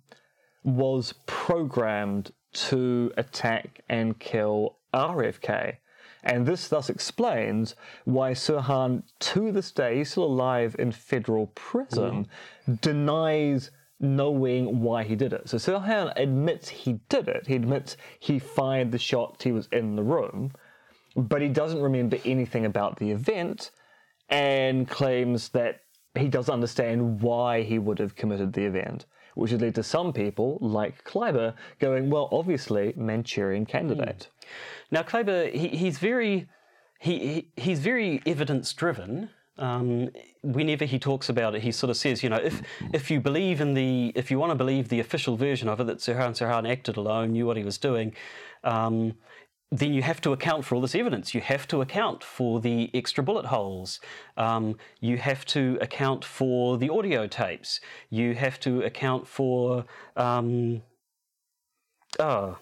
was 0.64 1.14
programmed 1.26 2.32
to 2.52 3.12
attack 3.16 3.82
and 3.88 4.18
kill 4.18 4.78
RFK. 4.92 5.76
And 6.22 6.46
this 6.46 6.68
thus 6.68 6.88
explains 6.88 7.74
why 8.04 8.32
Sirhan, 8.32 9.02
to 9.20 9.52
this 9.52 9.70
day, 9.70 9.98
he's 9.98 10.10
still 10.10 10.24
alive 10.24 10.74
in 10.78 10.90
federal 10.90 11.48
prison, 11.48 12.26
denies 12.80 13.70
knowing 14.00 14.80
why 14.80 15.04
he 15.04 15.14
did 15.16 15.34
it. 15.34 15.48
So 15.48 15.58
Sirhan 15.58 16.12
admits 16.16 16.68
he 16.68 16.94
did 17.10 17.28
it. 17.28 17.46
He 17.46 17.54
admits 17.54 17.98
he 18.18 18.38
fired 18.38 18.90
the 18.90 18.98
shots, 18.98 19.44
he 19.44 19.52
was 19.52 19.68
in 19.70 19.96
the 19.96 20.02
room 20.02 20.52
but 21.16 21.42
he 21.42 21.48
doesn't 21.48 21.80
remember 21.80 22.18
anything 22.24 22.64
about 22.66 22.96
the 22.98 23.10
event 23.10 23.70
and 24.28 24.88
claims 24.88 25.50
that 25.50 25.82
he 26.14 26.28
doesn't 26.28 26.52
understand 26.52 27.20
why 27.20 27.62
he 27.62 27.78
would 27.78 27.98
have 27.98 28.16
committed 28.16 28.52
the 28.52 28.64
event, 28.64 29.06
which 29.34 29.52
would 29.52 29.62
lead 29.62 29.74
to 29.74 29.82
some 29.82 30.12
people, 30.12 30.58
like 30.60 31.04
Klaber, 31.04 31.54
going, 31.78 32.10
well, 32.10 32.28
obviously, 32.32 32.92
Manchurian 32.96 33.66
candidate. 33.66 34.28
Now, 34.90 35.02
Klaber, 35.02 35.52
he, 35.52 35.68
he's 35.68 35.98
very 35.98 36.48
he, 37.00 37.18
he 37.18 37.48
he's 37.56 37.80
very 37.80 38.22
evidence 38.26 38.72
driven. 38.72 39.30
Um, 39.56 40.08
whenever 40.42 40.84
he 40.84 40.98
talks 40.98 41.28
about 41.28 41.54
it, 41.54 41.62
he 41.62 41.70
sort 41.70 41.90
of 41.90 41.96
says, 41.96 42.22
you 42.22 42.28
know, 42.28 42.40
if 42.42 42.62
if 42.92 43.10
you 43.10 43.20
believe 43.20 43.60
in 43.60 43.74
the 43.74 44.12
if 44.14 44.30
you 44.30 44.38
want 44.38 44.50
to 44.50 44.56
believe 44.56 44.88
the 44.88 45.00
official 45.00 45.36
version 45.36 45.68
of 45.68 45.80
it 45.80 45.84
that 45.84 45.98
Sirhan 45.98 46.32
Sirhan 46.32 46.68
acted 46.68 46.96
alone, 46.96 47.32
knew 47.32 47.46
what 47.46 47.56
he 47.56 47.64
was 47.64 47.78
doing. 47.78 48.14
Um, 48.64 49.14
then 49.78 49.92
you 49.92 50.02
have 50.02 50.20
to 50.20 50.32
account 50.32 50.64
for 50.64 50.76
all 50.76 50.80
this 50.80 50.94
evidence. 50.94 51.34
You 51.34 51.40
have 51.40 51.66
to 51.68 51.80
account 51.80 52.22
for 52.22 52.60
the 52.60 52.90
extra 52.94 53.24
bullet 53.24 53.46
holes. 53.46 53.98
Um, 54.36 54.76
you 55.00 55.16
have 55.18 55.44
to 55.46 55.78
account 55.80 56.24
for 56.24 56.78
the 56.78 56.90
audio 56.90 57.26
tapes. 57.26 57.80
You 58.08 58.34
have 58.36 58.60
to 58.60 58.82
account 58.82 59.26
for. 59.26 59.84
Um, 60.16 60.82
oh, 62.20 62.58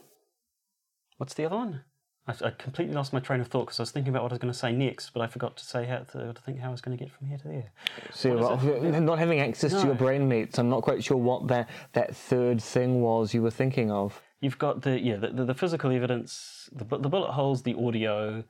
what's 1.19 1.35
the 1.35 1.45
other 1.45 1.57
one? 1.57 1.83
I, 2.27 2.35
I 2.47 2.51
completely 2.51 2.95
lost 2.95 3.13
my 3.13 3.21
train 3.21 3.41
of 3.41 3.49
thought 3.49 3.67
because 3.67 3.81
I 3.81 3.83
was 3.83 3.91
thinking 3.91 4.11
about 4.11 4.23
what 4.23 4.33
I 4.33 4.37
was 4.37 4.39
going 4.39 4.53
to 4.53 4.59
say 4.59 4.73
next, 4.73 5.11
but 5.11 5.21
I 5.21 5.27
forgot 5.27 5.57
to 5.59 5.65
say 5.67 5.85
how 5.85 5.99
to, 5.99 6.33
to 6.33 6.43
think 6.43 6.61
how 6.61 6.69
I 6.69 6.71
was 6.71 6.81
going 6.81 6.97
to 6.97 7.05
get 7.05 7.13
from 7.13 7.27
here 7.27 7.37
to 7.39 7.49
there. 7.49 7.73
So, 8.13 8.37
well, 8.39 9.01
not 9.01 9.19
having 9.19 9.41
access 9.41 9.73
to 9.73 9.79
your 9.79 9.87
No. 9.89 9.95
brain 9.95 10.29
meats, 10.29 10.59
I'm 10.59 10.71
not 10.71 10.83
quite 10.83 11.05
sure 11.05 11.17
what 11.19 11.49
that, 11.49 11.69
that 11.93 12.17
third 12.17 12.63
thing 12.63 13.03
was 13.03 13.35
you 13.35 13.43
were 13.43 13.51
thinking 13.51 13.91
of. 13.91 14.23
You've 14.43 14.59
got 14.59 14.83
the 14.83 15.01
yeah 15.01 15.17
the, 15.17 15.29
the, 15.29 15.45
the 15.47 15.55
physical 15.55 15.91
evidence, 15.91 16.69
the, 16.73 16.85
the 16.85 17.09
bullet 17.09 17.33
holes, 17.33 17.63
the 17.63 17.75
audio. 17.75 18.45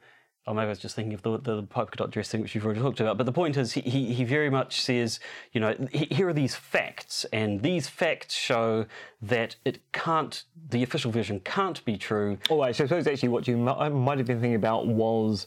Or 0.45 0.55
maybe 0.55 0.67
I 0.67 0.71
was 0.71 0.81
just 0.81 0.97
thinking 0.97 1.15
of 1.15 1.23
the 1.23 1.39
the 1.39 1.63
polka 1.63 1.97
dot 1.97 2.11
dress 2.11 2.29
thing, 2.29 2.41
which 2.41 2.57
you've 2.57 2.65
already 2.65 2.81
talked 2.81 2.99
about. 2.99 3.17
But 3.17 3.27
the 3.27 3.33
point 3.33 3.57
is, 3.57 3.75
he, 3.75 4.13
he, 4.13 4.25
very 4.25 4.51
much 4.51 4.81
says, 4.81 5.21
you 5.53 5.61
know, 5.61 5.77
he- 5.93 6.13
here 6.13 6.29
are 6.29 6.33
these 6.33 6.57
facts, 6.57 7.25
and 7.33 7.63
these 7.63 7.87
facts 7.87 8.35
show 8.35 8.87
that 9.21 9.55
it 9.65 9.79
can't, 9.93 10.43
the 10.71 10.83
official 10.83 11.13
version 11.13 11.39
can't 11.45 11.85
be 11.85 11.97
true. 11.97 12.39
Oh, 12.51 12.59
right, 12.59 12.75
so 12.75 12.83
I 12.83 12.87
suppose 12.89 13.07
actually 13.07 13.29
what 13.29 13.47
you 13.47 13.57
mi- 13.57 13.71
I 13.71 13.89
might 13.89 14.19
have 14.19 14.27
been 14.27 14.41
thinking 14.41 14.57
about 14.57 14.89
was 14.89 15.47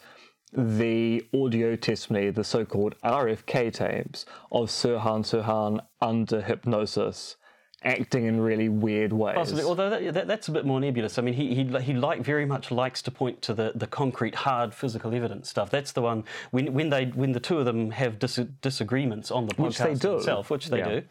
the 0.53 1.25
audio 1.33 1.75
testimony, 1.75 2.29
the 2.29 2.45
so-called 2.45 2.95
RFK 3.03 3.73
tapes 3.73 4.25
of 4.49 4.69
Sirhan 4.69 5.25
Sirhan 5.25 5.81
under 6.01 6.39
hypnosis, 6.41 7.35
acting 7.83 8.25
in 8.25 8.39
really 8.39 8.67
weird 8.69 9.13
ways. 9.13 9.35
Possibly, 9.35 9.63
although 9.63 9.89
that, 9.89 10.13
that, 10.13 10.27
that's 10.27 10.47
a 10.47 10.51
bit 10.51 10.65
more 10.65 10.79
nebulous. 10.79 11.19
I 11.19 11.21
mean, 11.21 11.33
he 11.35 11.53
he, 11.53 11.63
he 11.81 11.93
like 11.93 12.21
very 12.21 12.45
much 12.45 12.71
likes 12.71 13.01
to 13.03 13.11
point 13.11 13.41
to 13.43 13.53
the, 13.53 13.71
the 13.75 13.87
concrete, 13.87 14.35
hard 14.35 14.73
physical 14.73 15.13
evidence 15.13 15.49
stuff. 15.49 15.69
That's 15.69 15.91
the 15.91 16.01
one 16.01 16.23
when 16.51 16.73
when 16.73 16.89
they 16.89 17.05
when 17.07 17.31
the 17.33 17.39
two 17.39 17.59
of 17.59 17.65
them 17.65 17.91
have 17.91 18.17
dis- 18.19 18.39
disagreements 18.61 19.29
on 19.31 19.47
the 19.47 19.53
podcast 19.55 19.65
Which 19.65 19.77
they 19.79 19.93
do. 19.95 20.17
itself, 20.17 20.49
which 20.49 20.67
they 20.67 20.79
Yeah. 20.79 20.89
do. 20.89 21.01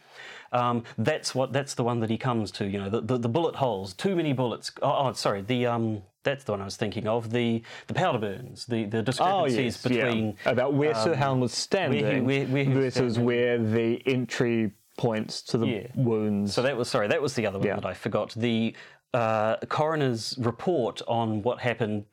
Um, 0.53 0.85
that's 0.99 1.35
what 1.35 1.53
that's 1.53 1.75
the 1.75 1.83
one 1.85 2.01
that 2.01 2.11
he 2.11 2.19
comes 2.19 2.51
to. 2.53 2.67
You 2.67 2.79
know, 2.79 2.89
the, 2.91 3.01
the, 3.01 3.19
the 3.19 3.29
bullet 3.29 3.57
holes, 3.57 3.93
too 3.93 4.15
many 4.15 4.33
bullets. 4.33 4.71
Oh, 4.83 5.09
oh, 5.09 5.13
sorry, 5.13 5.43
the 5.43 5.67
um, 5.67 6.03
that's 6.23 6.45
the 6.45 6.53
one 6.53 6.61
I 6.61 6.65
was 6.65 6.77
thinking 6.77 7.09
of. 7.09 7.31
The 7.31 7.63
the 7.89 7.95
powder 7.95 8.19
burns, 8.19 8.67
the 8.67 8.85
the 8.85 8.99
Oh 8.99 9.03
discrepancies 9.03 9.57
yes, 9.57 9.87
yeah. 9.91 10.05
between 10.05 10.37
about 10.47 10.75
where 10.75 10.95
Sirhan 10.95 11.41
was 11.41 11.53
standing 11.53 12.25
where- 12.25 12.47
where 12.47 12.65
he 12.65 12.71
was 12.71 12.95
versus 12.95 13.15
standing. 13.15 13.25
where 13.25 13.59
the 13.59 14.03
entry 14.07 14.73
points 14.97 15.43
to 15.43 15.59
the 15.59 15.67
Yeah. 15.67 15.87
wounds. 15.95 16.55
So 16.55 16.63
that 16.63 16.77
was 16.77 16.89
sorry, 16.89 17.09
that 17.09 17.23
was 17.23 17.35
the 17.35 17.47
other 17.47 17.59
one 17.59 17.69
Yeah. 17.69 17.75
that 17.77 17.87
I 17.87 17.95
forgot. 17.95 18.33
The 18.37 18.75
uh, 19.13 19.57
coroner's 19.69 20.35
report 20.41 21.01
on 21.07 21.41
what 21.43 21.61
happened 21.61 22.05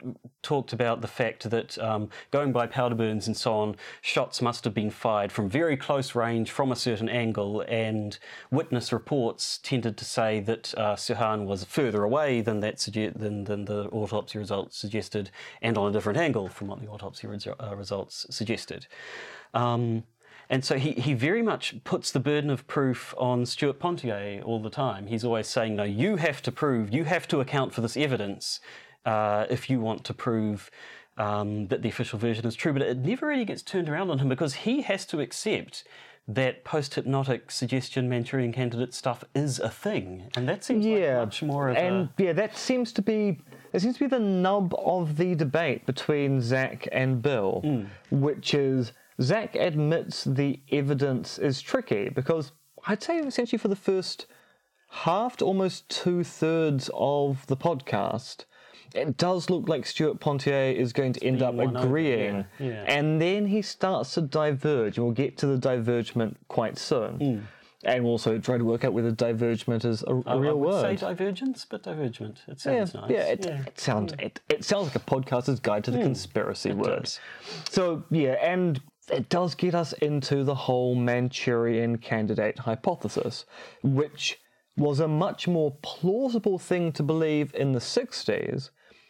talked 0.44 0.72
about 0.72 1.02
the 1.02 1.08
fact 1.08 1.50
that 1.50 1.76
um, 1.80 2.08
going 2.30 2.52
by 2.52 2.67
powder 2.67 2.94
burns 2.94 3.26
and 3.26 3.36
so 3.36 3.56
on, 3.56 3.76
shots 4.02 4.39
must 4.39 4.63
have 4.65 4.76
been 4.76 4.91
fired 4.91 5.32
from 5.32 5.50
very 5.50 5.76
close 5.76 6.13
range 6.13 6.52
from 6.52 6.72
a 6.72 6.76
certain 6.76 7.10
angle, 7.10 7.62
and 7.62 8.20
witness 8.52 8.94
reports 8.94 9.58
tended 9.63 9.98
to 9.98 10.06
say 10.06 10.39
that 10.41 10.76
uh, 10.78 10.96
Sirhan 10.96 11.46
was 11.46 11.63
further 11.63 12.04
away 12.04 12.39
than 12.39 12.60
that 12.60 12.76
sugge- 12.76 13.17
than, 13.17 13.46
than 13.46 13.65
the 13.65 13.86
autopsy 13.89 14.38
results 14.38 14.78
suggested, 14.78 15.32
and 15.63 15.80
on 15.80 15.89
a 15.89 15.91
different 15.91 16.20
angle 16.20 16.50
from 16.50 16.67
what 16.67 16.80
the 16.82 16.88
autopsy 16.88 17.26
resu- 17.26 17.56
uh, 17.60 17.76
results 17.76 18.28
suggested. 18.30 18.86
Um, 19.56 20.04
and 20.51 20.65
so 20.65 20.77
he, 20.77 20.91
he 20.91 21.13
very 21.13 21.41
much 21.41 21.81
puts 21.85 22.11
the 22.11 22.19
burden 22.19 22.49
of 22.49 22.67
proof 22.67 23.15
on 23.17 23.45
Stewart 23.45 23.79
Pontier 23.79 24.41
all 24.43 24.61
the 24.61 24.69
time. 24.69 25.07
He's 25.07 25.23
always 25.23 25.47
saying, 25.47 25.77
no, 25.77 25.83
you 25.83 26.17
have 26.17 26.41
to 26.41 26.51
prove, 26.51 26.93
you 26.93 27.05
have 27.05 27.25
to 27.29 27.39
account 27.39 27.73
for 27.73 27.79
this 27.79 27.95
evidence 27.95 28.59
uh, 29.05 29.45
if 29.49 29.69
you 29.69 29.79
want 29.79 30.03
to 30.03 30.13
prove 30.13 30.69
um, 31.17 31.67
that 31.67 31.81
the 31.83 31.87
official 31.89 32.19
version 32.19 32.45
is 32.45 32.55
true. 32.55 32.73
But 32.73 32.81
it 32.81 32.97
never 32.97 33.27
really 33.27 33.45
gets 33.45 33.61
turned 33.61 33.87
around 33.87 34.11
on 34.11 34.19
him 34.19 34.27
because 34.27 34.53
he 34.55 34.81
has 34.81 35.05
to 35.07 35.21
accept 35.21 35.85
that 36.27 36.65
post 36.65 36.95
hypnotic 36.95 37.49
suggestion 37.49 38.09
Manchurian 38.09 38.51
candidate 38.51 38.93
stuff 38.93 39.23
is 39.33 39.57
a 39.59 39.69
thing. 39.69 40.29
And 40.35 40.49
that 40.49 40.65
seems 40.65 40.85
yeah, 40.85 41.19
like 41.19 41.27
much 41.27 41.43
more 41.43 41.69
of 41.69 41.77
and 41.77 42.09
a. 42.17 42.23
yeah, 42.23 42.33
that 42.33 42.57
seems 42.57 42.91
to 42.93 43.01
be 43.01 43.39
it 43.73 43.81
seems 43.81 43.95
to 43.95 44.01
be 44.01 44.07
the 44.07 44.19
nub 44.19 44.75
of 44.77 45.15
the 45.15 45.33
debate 45.33 45.85
between 45.85 46.41
Zach 46.41 46.87
and 46.91 47.21
Bill, 47.21 47.61
Hmm. 47.63 47.83
which 48.11 48.53
is 48.53 48.91
Zach 49.21 49.55
admits 49.55 50.23
the 50.23 50.60
evidence 50.71 51.38
is 51.38 51.62
tricky 51.62 52.10
because 52.10 52.51
I'd 52.88 53.03
say 53.03 53.17
essentially 53.19 53.60
for 53.60 53.67
the 53.67 53.75
first 53.75 54.25
half 54.89 55.38
to 55.38 55.45
almost 55.45 55.88
two 55.89 56.23
thirds 56.23 56.89
of 56.93 57.45
the 57.47 57.57
podcast. 57.57 58.45
It 58.93 59.15
does 59.15 59.49
look 59.49 59.69
like 59.69 59.86
Stewart 59.86 60.19
Pontier 60.19 60.71
is 60.75 60.91
going 60.91 61.13
to 61.13 61.23
end 61.25 61.41
up 61.41 61.57
agreeing, 61.57 62.45
yeah, 62.60 62.67
yeah. 62.67 62.84
and 62.88 63.21
then 63.21 63.45
he 63.45 63.62
starts 63.62 64.13
to 64.15 64.21
diverge. 64.21 64.99
We'll 64.99 65.12
get 65.13 65.38
to 65.38 65.47
the 65.47 65.57
divergement 65.57 66.36
quite 66.49 66.77
soon, 66.77 67.15
Hmm. 67.17 67.39
and 67.86 68.03
we'll 68.03 68.12
also 68.12 68.38
try 68.38 68.57
to 68.57 68.65
work 68.65 68.84
out 68.84 68.91
whether 68.91 69.12
divergement 69.12 69.86
is 69.86 70.03
a, 70.03 70.13
a 70.13 70.21
I 70.25 70.36
real 70.36 70.60
would 70.60 70.69
word. 70.71 70.81
say 70.81 70.95
divergence, 71.07 71.63
but 71.69 71.84
divergent. 71.84 72.41
It 72.49 72.62
Yeah, 72.65 72.84
sounds 72.84 72.93
nice. 72.95 73.12
yeah, 73.12 73.23
it, 73.27 73.45
it 73.45 73.79
sounds 73.79 74.13
it, 74.19 74.41
it 74.49 74.65
sounds 74.65 74.88
like 74.88 74.95
a 74.97 74.99
podcaster's 74.99 75.62
guide 75.62 75.86
to 75.86 75.91
the 75.91 75.99
conspiracy 75.99 76.73
words. 76.73 77.17
does. 77.63 77.73
So 77.73 78.03
yeah, 78.12 78.31
and 78.41 78.81
it 79.09 79.29
does 79.29 79.55
get 79.55 79.75
us 79.75 79.93
into 79.93 80.43
the 80.43 80.55
whole 80.55 80.95
Manchurian 80.95 81.97
candidate 81.97 82.59
hypothesis, 82.59 83.45
which 83.83 84.39
was 84.77 84.99
a 84.99 85.07
much 85.07 85.47
more 85.47 85.75
plausible 85.81 86.57
thing 86.57 86.91
to 86.93 87.03
believe 87.03 87.53
in 87.55 87.71
the 87.71 87.79
'60s. 87.79 88.69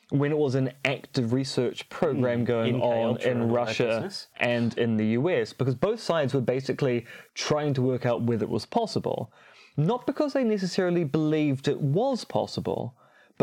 When 0.09 0.33
it 0.33 0.37
was 0.37 0.55
an 0.55 0.73
active 0.83 1.31
research 1.31 1.87
program 1.87 2.39
hmm. 2.39 2.45
going 2.45 2.75
MK 2.75 2.83
on 2.83 3.07
Ultra 3.07 3.31
in 3.31 3.37
and 3.37 3.41
all 3.43 3.47
that 3.47 3.53
Russia 3.53 4.11
and 4.41 4.77
in 4.77 4.97
the 4.97 5.05
US, 5.19 5.53
because 5.53 5.75
both 5.75 6.01
sides 6.01 6.33
were 6.33 6.41
basically 6.41 7.05
trying 7.33 7.73
to 7.75 7.81
work 7.81 8.05
out 8.05 8.21
whether 8.23 8.43
it 8.43 8.49
was 8.49 8.65
possible. 8.65 9.31
Not 9.77 10.05
because 10.05 10.33
they 10.33 10.43
necessarily 10.43 11.05
believed 11.05 11.69
it 11.69 11.79
was 11.79 12.25
possible, 12.25 12.93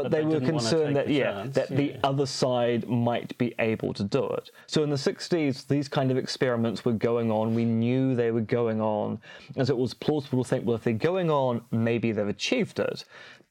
but, 0.02 0.10
they, 0.10 0.18
they 0.18 0.24
were 0.24 0.40
concerned 0.40 0.96
that 0.96 1.08
yeah, 1.08 1.32
chance, 1.32 1.54
that 1.56 1.68
the 1.68 1.96
other 2.04 2.26
side 2.26 2.88
might 2.88 3.36
be 3.38 3.54
able 3.58 3.92
to 3.94 4.04
do 4.04 4.24
it. 4.24 4.50
So 4.66 4.82
in 4.82 4.90
the 4.90 4.96
60s, 4.96 5.66
these 5.66 5.88
kind 5.88 6.10
of 6.10 6.16
experiments 6.16 6.84
were 6.84 6.92
going 6.92 7.30
on. 7.30 7.54
We 7.54 7.64
knew 7.64 8.14
they 8.14 8.30
were 8.30 8.40
going 8.40 8.80
on, 8.80 9.20
as 9.56 9.70
it 9.70 9.76
was 9.76 9.94
plausible 9.94 10.44
to 10.44 10.48
think, 10.48 10.66
well, 10.66 10.76
if 10.76 10.84
they're 10.84 10.92
going 10.92 11.30
on, 11.30 11.62
maybe 11.70 12.12
they've 12.12 12.28
achieved 12.28 12.78
it. 12.78 13.04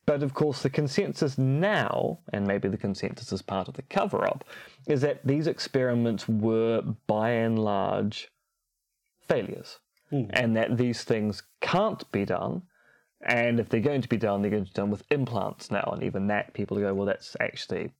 But 0.05 0.23
of 0.23 0.33
course, 0.33 0.63
the 0.63 0.69
consensus 0.69 1.37
now, 1.37 2.19
and 2.31 2.47
maybe 2.47 2.69
the 2.69 2.77
consensus 2.77 3.33
is 3.33 3.41
part 3.41 3.67
of 3.67 3.73
the 3.73 3.81
cover 3.83 4.25
up, 4.25 4.45
is 4.87 5.01
that 5.01 5.19
these 5.25 5.47
experiments 5.47 6.29
were 6.29 6.81
by 7.07 7.31
and 7.31 7.59
large 7.59 8.31
failures. 9.27 9.79
Hmm. 10.09 10.25
And 10.29 10.55
that 10.55 10.77
these 10.77 11.03
things 11.03 11.43
can't 11.59 12.09
be 12.13 12.23
done. 12.23 12.61
And 13.21 13.59
if 13.59 13.69
they're 13.69 13.79
going 13.79 14.01
to 14.01 14.09
be 14.09 14.17
done, 14.17 14.41
they're 14.41 14.51
going 14.51 14.65
to 14.65 14.69
be 14.69 14.75
done 14.75 14.91
with 14.91 15.03
implants 15.09 15.71
now. 15.71 15.89
And 15.91 16.03
even 16.03 16.27
that, 16.27 16.53
people 16.53 16.77
go, 16.77 16.93
well, 16.93 17.07
that's 17.07 17.35
actually 17.39 17.91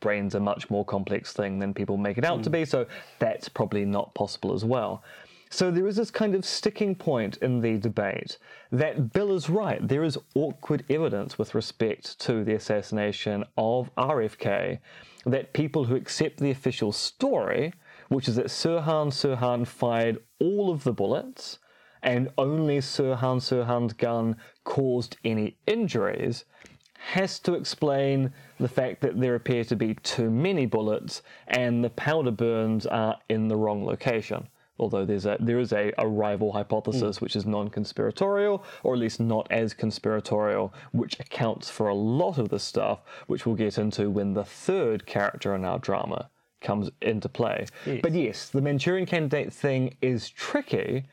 brain's 0.00 0.34
a 0.34 0.40
much 0.40 0.68
more 0.68 0.84
complex 0.84 1.32
thing 1.32 1.58
than 1.58 1.72
people 1.72 1.96
make 1.96 2.18
it 2.18 2.24
out 2.24 2.42
to 2.42 2.50
hmm. 2.50 2.54
be, 2.54 2.64
so 2.66 2.86
that's 3.18 3.48
probably 3.48 3.86
not 3.86 4.14
possible 4.14 4.52
as 4.52 4.64
well. 4.64 5.02
So 5.50 5.70
there 5.70 5.86
is 5.86 5.96
this 5.96 6.10
kind 6.10 6.34
of 6.34 6.44
sticking 6.44 6.94
point 6.94 7.36
in 7.38 7.60
the 7.60 7.78
debate 7.78 8.38
that 8.72 9.12
Bill 9.12 9.34
is 9.34 9.48
right. 9.48 9.86
There 9.86 10.02
is 10.02 10.18
awkward 10.34 10.84
evidence 10.90 11.38
with 11.38 11.54
respect 11.54 12.18
to 12.20 12.44
the 12.44 12.54
assassination 12.54 13.44
of 13.56 13.88
RFK 13.96 14.80
that 15.26 15.52
people 15.52 15.84
who 15.84 15.94
accept 15.94 16.38
the 16.38 16.50
official 16.50 16.92
story, 16.92 17.72
which 18.08 18.28
is 18.28 18.36
that 18.36 18.46
Sirhan 18.46 19.08
Sirhan 19.08 19.66
fired 19.66 20.18
all 20.40 20.70
of 20.70 20.82
the 20.82 20.92
bullets 20.92 21.60
and 22.04 22.30
only 22.36 22.78
Sirhan 22.78 23.40
Sirhan's 23.40 23.94
gun 23.94 24.36
caused 24.62 25.16
any 25.24 25.56
injuries, 25.66 26.44
has 26.98 27.38
to 27.40 27.54
explain 27.54 28.32
the 28.60 28.68
fact 28.68 29.00
that 29.00 29.20
there 29.20 29.34
appear 29.34 29.64
to 29.64 29.74
be 29.74 29.94
too 29.94 30.30
many 30.30 30.66
bullets 30.66 31.22
and 31.48 31.82
the 31.82 31.90
powder 31.90 32.30
burns 32.30 32.86
are 32.86 33.18
in 33.28 33.48
the 33.48 33.56
wrong 33.56 33.84
location. 33.84 34.48
Although 34.78 35.04
there's 35.04 35.24
a, 35.24 35.36
there 35.38 35.60
is 35.60 35.72
a, 35.72 35.92
a 35.98 36.06
rival 36.06 36.52
hypothesis 36.52 37.18
hmm. 37.18 37.24
which 37.24 37.36
is 37.36 37.46
non 37.46 37.70
conspiratorial, 37.70 38.64
or 38.82 38.94
at 38.94 39.00
least 39.00 39.20
not 39.20 39.46
as 39.50 39.72
conspiratorial, 39.72 40.74
which 40.92 41.20
accounts 41.20 41.70
for 41.70 41.88
a 41.88 41.94
lot 41.94 42.38
of 42.38 42.48
the 42.48 42.58
stuff, 42.58 43.00
which 43.28 43.46
we'll 43.46 43.54
get 43.54 43.78
into 43.78 44.10
when 44.10 44.34
the 44.34 44.44
third 44.44 45.06
character 45.06 45.54
in 45.54 45.64
our 45.64 45.78
drama 45.78 46.28
comes 46.60 46.90
into 47.02 47.28
play. 47.28 47.66
But 48.02 48.12
yes, 48.12 48.48
the 48.48 48.62
Manchurian 48.62 49.06
candidate 49.06 49.52
thing 49.52 49.96
is 50.02 50.28
tricky 50.28 51.04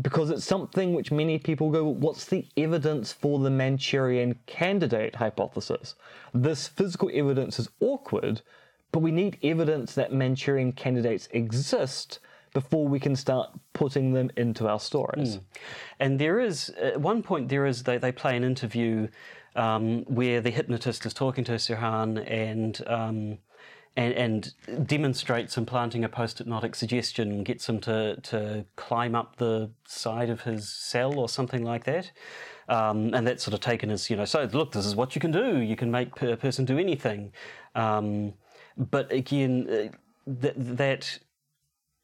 because 0.00 0.30
it's 0.30 0.44
something 0.44 0.94
which 0.94 1.12
many 1.12 1.38
people 1.38 1.70
go, 1.70 1.84
what's 1.84 2.24
the 2.24 2.46
evidence 2.56 3.12
for 3.12 3.38
the 3.38 3.50
Manchurian 3.50 4.38
candidate 4.46 5.16
hypothesis? 5.16 5.94
This 6.32 6.66
physical 6.66 7.10
evidence 7.12 7.58
is 7.58 7.68
awkward, 7.80 8.40
but 8.90 9.00
we 9.00 9.10
need 9.10 9.38
evidence 9.42 9.94
that 9.94 10.12
Manchurian 10.12 10.72
candidates 10.72 11.28
exist 11.32 12.20
before 12.54 12.86
we 12.86 13.00
can 13.00 13.16
start 13.16 13.50
putting 13.72 14.12
them 14.12 14.30
into 14.36 14.68
our 14.68 14.80
stories. 14.80 15.38
And 16.00 16.18
there 16.18 16.40
is, 16.40 16.70
at 16.70 17.00
one 17.00 17.22
point, 17.22 17.48
there 17.48 17.66
is, 17.66 17.82
they, 17.82 17.98
they 17.98 18.12
play 18.12 18.36
an 18.36 18.44
interview 18.44 19.08
um, 19.56 20.04
where 20.04 20.40
the 20.40 20.50
hypnotist 20.50 21.04
is 21.04 21.14
talking 21.14 21.44
to 21.44 21.52
Sirhan 21.52 22.24
and, 22.30 22.82
um, 22.86 23.38
and, 23.96 24.14
and 24.14 24.86
demonstrates 24.86 25.56
implanting 25.56 26.04
a 26.04 26.08
post 26.08 26.38
hypnotic 26.38 26.74
suggestion, 26.74 27.44
gets 27.44 27.68
him 27.68 27.80
to, 27.80 28.16
to 28.22 28.64
climb 28.76 29.14
up 29.14 29.36
the 29.36 29.70
side 29.86 30.30
of 30.30 30.42
his 30.42 30.68
cell 30.68 31.18
or 31.18 31.28
something 31.28 31.62
like 31.62 31.84
that. 31.84 32.10
Um, 32.68 33.12
and 33.12 33.26
that's 33.26 33.44
sort 33.44 33.54
of 33.54 33.60
taken 33.60 33.90
as, 33.90 34.08
you 34.08 34.16
know, 34.16 34.24
so 34.24 34.48
look, 34.52 34.72
this 34.72 34.86
is 34.86 34.96
what 34.96 35.14
you 35.14 35.20
can 35.20 35.30
do. 35.30 35.58
You 35.58 35.76
can 35.76 35.90
make 35.90 36.22
a 36.22 36.36
person 36.36 36.64
do 36.64 36.78
anything. 36.78 37.32
Um, 37.74 38.34
but 38.76 39.12
again, 39.12 39.68
uh, 39.68 40.32
th- 40.40 40.54
that 40.56 41.18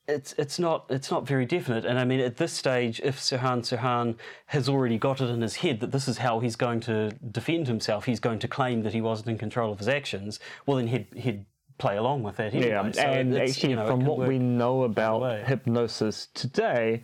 it's 0.08 0.34
it's 0.38 0.58
not 0.58 0.86
it's 0.88 1.10
not 1.10 1.26
very 1.26 1.44
definite. 1.44 1.84
And 1.84 1.98
I 1.98 2.04
mean, 2.04 2.20
at 2.20 2.38
this 2.38 2.52
stage, 2.52 3.00
if 3.04 3.18
Sirhan 3.20 3.60
Sirhan 3.60 4.16
has 4.46 4.68
already 4.68 4.98
got 4.98 5.20
it 5.20 5.28
in 5.28 5.42
his 5.42 5.56
head 5.56 5.80
that 5.80 5.92
this 5.92 6.08
is 6.08 6.18
how 6.18 6.40
he's 6.40 6.56
going 6.56 6.80
to 6.80 7.10
defend 7.30 7.68
himself, 7.68 8.06
he's 8.06 8.20
going 8.20 8.38
to 8.40 8.48
claim 8.48 8.82
that 8.82 8.94
he 8.94 9.00
wasn't 9.00 9.28
in 9.28 9.38
control 9.38 9.70
of 9.70 9.78
his 9.78 9.88
actions. 9.88 10.40
Well, 10.66 10.78
then 10.78 10.88
he'd 10.88 11.06
he'd 11.14 11.46
play 11.78 11.96
along 11.96 12.22
with 12.22 12.36
that 12.36 12.52
anyway. 12.54 12.68
Yeah, 12.70 12.90
So 12.90 13.02
and 13.02 13.36
actually, 13.36 13.70
you 13.70 13.76
know, 13.76 13.86
from 13.86 14.04
what 14.04 14.18
we 14.18 14.38
know 14.38 14.82
about 14.82 15.46
hypnosis 15.46 16.28
today, 16.34 17.02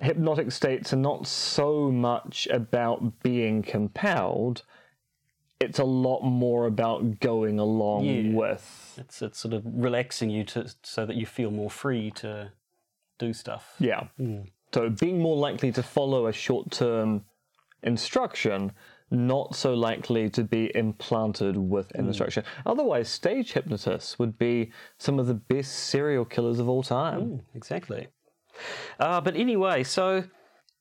hypnotic 0.00 0.50
states 0.52 0.92
are 0.92 0.96
not 0.96 1.26
so 1.26 1.90
much 1.90 2.46
about 2.50 3.22
being 3.22 3.62
compelled. 3.62 4.64
It's 5.60 5.78
a 5.78 5.84
lot 5.84 6.22
more 6.22 6.66
about 6.66 7.20
going 7.20 7.60
along 7.60 8.04
Yeah. 8.04 8.32
with. 8.34 8.94
It's 8.98 9.22
it's 9.22 9.38
sort 9.38 9.54
of 9.54 9.62
relaxing 9.64 10.28
you 10.30 10.44
to 10.44 10.68
so 10.82 11.06
that 11.06 11.14
you 11.16 11.24
feel 11.24 11.50
more 11.52 11.70
free 11.70 12.10
to 12.16 12.52
do 13.18 13.32
stuff. 13.32 13.74
Yeah. 13.78 14.08
Hmm. 14.16 14.40
So 14.74 14.90
being 14.90 15.20
more 15.20 15.36
likely 15.36 15.70
to 15.72 15.82
follow 15.82 16.26
a 16.26 16.32
short 16.32 16.72
term 16.72 17.24
instruction, 17.82 18.72
not 19.12 19.54
so 19.54 19.74
likely 19.74 20.30
to 20.30 20.42
be 20.42 20.74
implanted 20.74 21.56
with 21.56 21.90
an 21.94 22.06
instruction. 22.06 22.44
Otherwise, 22.64 23.08
stage 23.08 23.52
hypnotists 23.52 24.18
would 24.18 24.38
be 24.38 24.72
some 24.98 25.18
of 25.18 25.26
the 25.26 25.34
best 25.34 25.72
serial 25.72 26.24
killers 26.24 26.58
of 26.58 26.68
all 26.68 26.82
time. 26.82 27.42
exactly. 27.54 28.08
Uh, 28.98 29.20
but 29.20 29.36
anyway, 29.36 29.84
so 29.84 30.24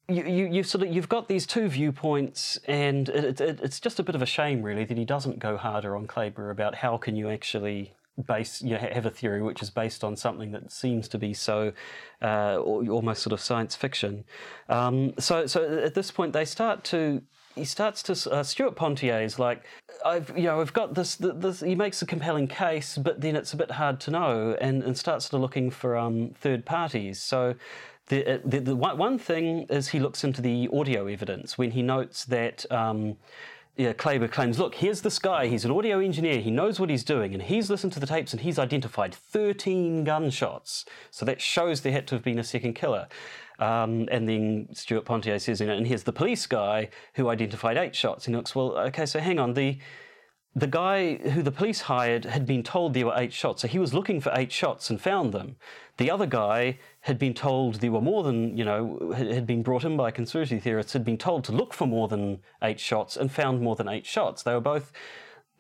you, 0.08 0.24
you 0.26 0.48
you 0.48 0.63
sort 0.63 0.84
of 0.84 0.94
you've 0.94 1.10
got 1.10 1.28
these 1.28 1.46
two 1.46 1.67
viewpoints, 1.67 2.58
and 2.67 3.10
it, 3.10 3.39
it, 3.39 3.60
it's 3.62 3.80
just 3.80 4.00
a 4.00 4.04
bit 4.04 4.15
of 4.15 4.22
a 4.22 4.26
shame, 4.26 4.62
really, 4.62 4.86
that 4.86 4.98
he 4.98 5.06
doesn't 5.06 5.39
go 5.39 5.58
harder 5.58 5.96
on 5.96 6.08
Klaber 6.08 6.52
about 6.52 6.76
how 6.76 6.98
can 6.98 7.15
you 7.15 7.30
actually 7.30 7.94
base 8.28 8.62
you 8.62 8.71
know, 8.71 8.78
have 8.78 9.06
a 9.06 9.10
theory 9.10 9.41
which 9.41 9.62
is 9.62 9.69
based 9.69 10.04
on 10.04 10.15
something 10.15 10.52
that 10.52 10.71
seems 10.71 11.08
to 11.10 11.17
be 11.17 11.34
so 11.34 11.71
uh, 12.21 12.58
almost 12.58 13.24
sort 13.24 13.34
of 13.34 13.39
science 13.39 13.76
fiction. 13.76 14.24
Um, 14.69 15.13
so 15.17 15.45
so 15.47 15.80
at 15.80 15.93
this 15.93 16.12
point 16.12 16.34
they 16.34 16.45
start 16.45 16.84
to. 16.86 17.21
He 17.54 17.65
starts 17.65 18.02
to 18.04 18.32
uh, 18.32 18.43
Stewart 18.43 18.78
Pontier 18.78 19.19
is 19.19 19.38
like, 19.38 19.65
I've 20.06 20.30
you 20.38 20.43
know 20.43 20.62
I've 20.62 20.71
got 20.71 20.93
this, 20.93 21.17
this. 21.17 21.60
He 21.60 21.76
makes 21.76 22.02
a 22.02 22.06
compelling 22.06 22.47
case, 22.47 22.97
but 22.97 23.19
then 23.19 23.36
it's 23.36 23.52
a 23.52 23.58
bit 23.58 23.71
hard 23.71 24.00
to 24.02 24.12
know, 24.12 24.56
and, 24.62 24.82
and 24.84 24.97
starts 24.97 25.28
to 25.30 25.38
looking 25.38 25.69
for 25.69 25.97
um, 25.97 26.32
third 26.39 26.65
parties. 26.65 27.21
So 27.21 27.56
the, 28.08 28.36
uh, 28.36 28.39
the, 28.45 28.60
the 28.60 28.76
one 28.76 28.97
one 28.97 29.19
thing 29.19 29.65
is 29.69 29.89
he 29.89 30.00
looks 30.00 30.24
into 30.24 30.41
the 30.41 30.69
audio 30.71 31.08
evidence 31.08 31.58
when 31.58 31.71
he 31.71 31.82
notes 31.82 32.24
that 32.26 32.65
um, 32.71 33.17
yeah, 33.82 33.94
Klaber 33.94 34.32
claims, 34.32 34.60
look, 34.60 34.76
here's 34.76 35.02
this 35.02 35.17
guy, 35.17 35.48
he's 35.48 35.65
an 35.65 35.72
audio 35.72 36.00
engineer, 36.00 36.39
he 36.39 36.52
knows 36.52 36.80
what 36.80 36.91
he's 36.91 37.04
doing, 37.04 37.34
and 37.34 37.41
he's 37.41 37.67
listened 37.67 37.91
to 37.94 38.00
the 38.00 38.06
tapes 38.06 38.32
and 38.32 38.41
he's 38.41 38.60
identified 38.60 39.15
13 39.15 40.04
gunshots. 40.04 40.86
So 41.10 41.26
that 41.26 41.41
shows 41.41 41.82
there 41.82 41.91
had 41.91 42.06
to 42.08 42.15
have 42.15 42.24
been 42.24 42.38
a 42.38 42.44
second 42.44 42.76
killer. 42.76 43.08
Um, 43.58 44.08
and 44.12 44.30
then 44.30 44.67
Stewart 44.74 45.06
Pontier 45.06 45.39
says, 45.39 45.62
you 45.62 45.65
know, 45.65 45.74
and 45.74 45.88
here's 45.88 46.04
the 46.04 46.13
police 46.13 46.46
guy 46.46 46.89
who 47.15 47.28
identified 47.28 47.76
eight 47.76 47.96
shots. 47.96 48.28
And 48.28 48.36
he 48.36 48.38
looks, 48.38 48.54
well, 48.54 48.78
okay, 48.78 49.08
so 49.08 49.20
hang 49.20 49.39
on, 49.39 49.56
the 49.56 49.80
the 50.54 50.68
guy 50.68 51.16
who 51.16 51.42
the 51.42 51.52
police 51.52 51.82
hired 51.82 52.26
had 52.26 52.46
been 52.46 52.62
told 52.62 52.94
there 52.94 53.06
were 53.06 53.16
eight 53.16 53.32
shots, 53.32 53.62
so 53.62 53.68
he 53.70 53.80
was 53.80 53.94
looking 53.94 54.20
for 54.20 54.34
eight 54.36 54.52
shots 54.52 54.90
and 54.90 55.00
found 55.00 55.34
them. 55.34 55.56
The 55.96 56.12
other 56.12 56.26
guy 56.26 56.80
had 57.02 57.18
been 57.18 57.34
told 57.34 57.76
there 57.76 57.92
were 57.92 58.02
more 58.02 58.24
than, 58.24 58.58
you 58.58 58.66
know, 58.66 59.14
had 59.16 59.48
been 59.48 59.64
brought 59.64 59.86
in 59.86 59.96
by 59.96 60.12
conspiracy 60.12 60.60
theorists, 60.60 60.92
had 60.92 61.06
been 61.06 61.18
told 61.18 61.46
to 61.46 61.54
look 61.54 61.74
for 61.74 61.88
more 61.88 62.10
than 62.10 62.40
eight 62.62 62.82
shots 62.82 63.16
and 63.16 63.32
found 63.32 63.62
more 63.62 63.76
than 63.78 63.88
eight 63.88 64.06
shots. 64.06 64.44
They 64.44 64.54
were 64.54 64.60
both, 64.60 64.92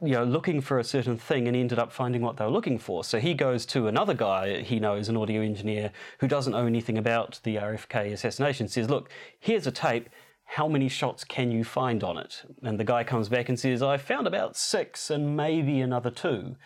you 0.01 0.11
know, 0.11 0.25
looking 0.25 0.59
for 0.59 0.77
a 0.77 0.83
certain 0.83 1.17
thing 1.17 1.47
and 1.47 1.55
ended 1.55 1.79
up 1.79 1.93
finding 1.93 2.21
what 2.21 2.35
they 2.35 2.43
were 2.43 2.51
looking 2.51 2.77
for. 2.77 3.05
So 3.05 3.19
he 3.19 3.33
goes 3.33 3.65
to 3.67 3.87
another 3.87 4.13
guy 4.13 4.61
he 4.61 4.79
knows, 4.79 5.07
an 5.07 5.15
audio 5.15 5.41
engineer, 5.41 5.91
who 6.19 6.27
doesn't 6.27 6.51
know 6.51 6.65
anything 6.65 6.97
about 6.97 7.39
the 7.43 7.55
RFK 7.55 8.11
assassination, 8.11 8.67
says, 8.67 8.89
look, 8.89 9.09
here's 9.39 9.67
a 9.67 9.71
tape 9.71 10.09
how 10.55 10.67
many 10.67 10.89
shots 10.89 11.23
can 11.23 11.49
you 11.49 11.63
find 11.63 12.03
on 12.03 12.17
it? 12.17 12.43
And 12.61 12.77
the 12.77 12.83
guy 12.83 13.05
comes 13.05 13.29
back 13.29 13.47
and 13.47 13.57
says, 13.57 13.81
I 13.81 13.95
found 13.95 14.27
about 14.27 14.57
six 14.57 15.09
and 15.09 15.37
maybe 15.37 15.79
another 15.79 16.11
two. 16.11 16.57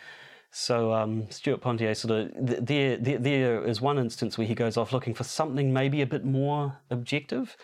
So 0.50 0.91
um, 0.91 1.30
Stewart 1.30 1.62
Pontier 1.62 1.93
sort 1.93 2.12
of 2.19 2.48
th- 2.48 2.60
there, 2.63 2.98
there 2.98 3.19
there 3.19 3.63
is 3.63 3.82
one 3.82 4.00
instance 4.00 4.39
where 4.39 4.48
he 4.48 4.56
goes 4.56 4.76
off 4.76 4.91
looking 4.91 5.13
for 5.13 5.24
something 5.24 5.71
maybe 5.71 6.02
a 6.02 6.08
bit 6.08 6.26
more 6.26 6.80
objective. 6.89 7.56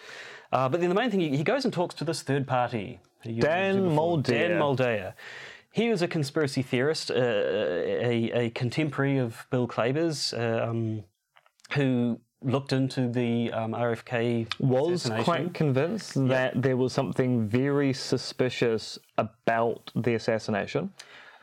Uh, 0.52 0.70
but 0.70 0.80
then 0.80 0.90
the 0.90 0.96
main 0.96 1.10
thing 1.10 1.22
he, 1.22 1.36
he 1.38 1.44
goes 1.44 1.66
and 1.66 1.74
talks 1.74 1.96
to 1.96 2.04
this 2.04 2.22
third 2.22 2.46
party. 2.46 3.00
Dan 3.24 3.90
Moldea. 3.90 4.24
Dan 4.24 4.52
Moldea. 4.60 5.14
He 5.72 5.90
was 5.90 6.04
a 6.04 6.08
conspiracy 6.08 6.62
theorist, 6.62 7.10
uh, 7.10 7.16
a, 7.16 8.32
a 8.34 8.50
contemporary 8.52 9.18
of 9.18 9.48
Bill 9.50 9.68
Klaber's, 9.68 10.34
uh, 10.34 10.68
um, 10.70 11.04
who 11.74 12.20
looked 12.44 12.74
into 12.74 13.08
the 13.08 13.52
um, 13.52 13.74
RFK 13.74 14.52
was 14.60 15.10
quite 15.24 15.54
convinced 15.54 16.14
that 16.28 16.62
there 16.62 16.78
was 16.78 16.94
something 16.94 17.48
very 17.48 17.94
suspicious 17.94 18.98
about 19.18 19.92
the 19.96 20.16
assassination. 20.16 20.92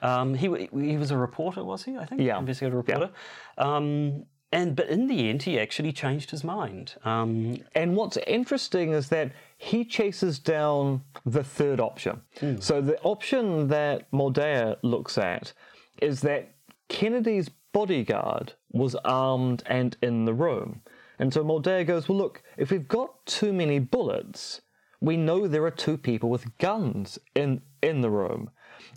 Um, 0.02 0.34
he 0.34 0.68
he 0.72 0.96
was 0.96 1.11
a 1.11 1.16
reporter, 1.16 1.64
was 1.64 1.84
he? 1.84 1.96
I 1.96 2.04
think. 2.04 2.20
Yeah. 2.20 2.38
investigative 2.38 2.76
reporter. 2.76 3.11
Um, 3.56 4.24
and 4.50 4.74
but 4.74 4.88
in 4.88 5.06
the 5.08 5.28
end, 5.28 5.42
he 5.42 5.58
actually 5.58 5.92
changed 5.92 6.30
his 6.30 6.42
mind. 6.42 6.94
Um, 7.04 7.58
And 7.74 7.96
what's 7.96 8.16
interesting 8.26 8.92
is 8.92 9.08
that 9.11 9.32
he 9.58 9.84
chases 9.84 10.38
down 10.38 11.02
the 11.26 11.44
third 11.44 11.80
option. 11.80 12.22
So 12.61 12.80
the 12.80 12.98
option 13.02 13.68
that 13.68 14.11
Moldea 14.11 14.76
looks 14.82 15.18
at 15.18 15.52
is 16.00 16.20
that 16.22 16.54
Kennedy's 16.88 17.50
bodyguard 17.72 18.54
was 18.72 18.94
armed 19.04 19.62
and 19.66 19.96
in 20.02 20.24
the 20.24 20.35
room. 20.35 20.83
And 21.18 21.33
so 21.33 21.42
Moldea 21.42 21.87
goes, 21.87 22.09
well, 22.09 22.18
look, 22.18 22.42
if 22.57 22.70
we've 22.70 22.87
got 22.87 23.26
too 23.26 23.52
many 23.52 23.78
bullets, 23.78 24.61
we 25.00 25.16
know 25.16 25.46
there 25.46 25.64
are 25.64 25.70
two 25.70 25.96
people 25.96 26.31
with 26.31 26.57
guns 26.59 27.18
in 27.35 27.62
in 27.83 28.00
the 28.00 28.11
room. 28.11 28.50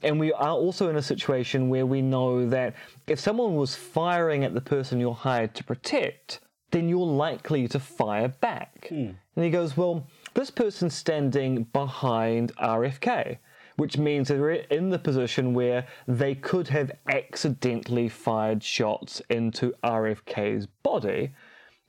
And 0.03 0.19
we 0.19 0.33
are 0.33 0.53
also 0.53 0.89
in 0.89 0.95
a 0.95 1.01
situation 1.01 1.69
where 1.69 1.85
we 1.85 2.01
know 2.01 2.47
that 2.49 2.75
if 3.07 3.19
someone 3.19 3.55
was 3.55 3.75
firing 3.75 4.43
at 4.43 4.53
the 4.53 4.61
person 4.61 4.99
you're 4.99 5.13
hired 5.13 5.53
to 5.55 5.63
protect, 5.63 6.39
then 6.71 6.89
you're 6.89 6.99
likely 7.05 7.67
to 7.67 7.79
fire 7.79 8.29
back. 8.29 8.87
Hmm. 8.89 9.11
And 9.35 9.45
he 9.45 9.49
goes, 9.49 9.77
Well, 9.77 10.07
this 10.33 10.49
person's 10.49 10.95
standing 10.95 11.63
behind 11.65 12.55
RFK, 12.55 13.37
which 13.81 13.97
means 13.97 14.27
they're 14.27 14.51
in 14.51 14.91
the 14.91 14.99
position 14.99 15.55
where 15.55 15.87
they 16.07 16.35
could 16.35 16.67
have 16.67 16.91
accidentally 17.07 18.07
fired 18.07 18.61
shots 18.61 19.23
into 19.31 19.73
RFK's 19.83 20.67
body. 20.83 21.31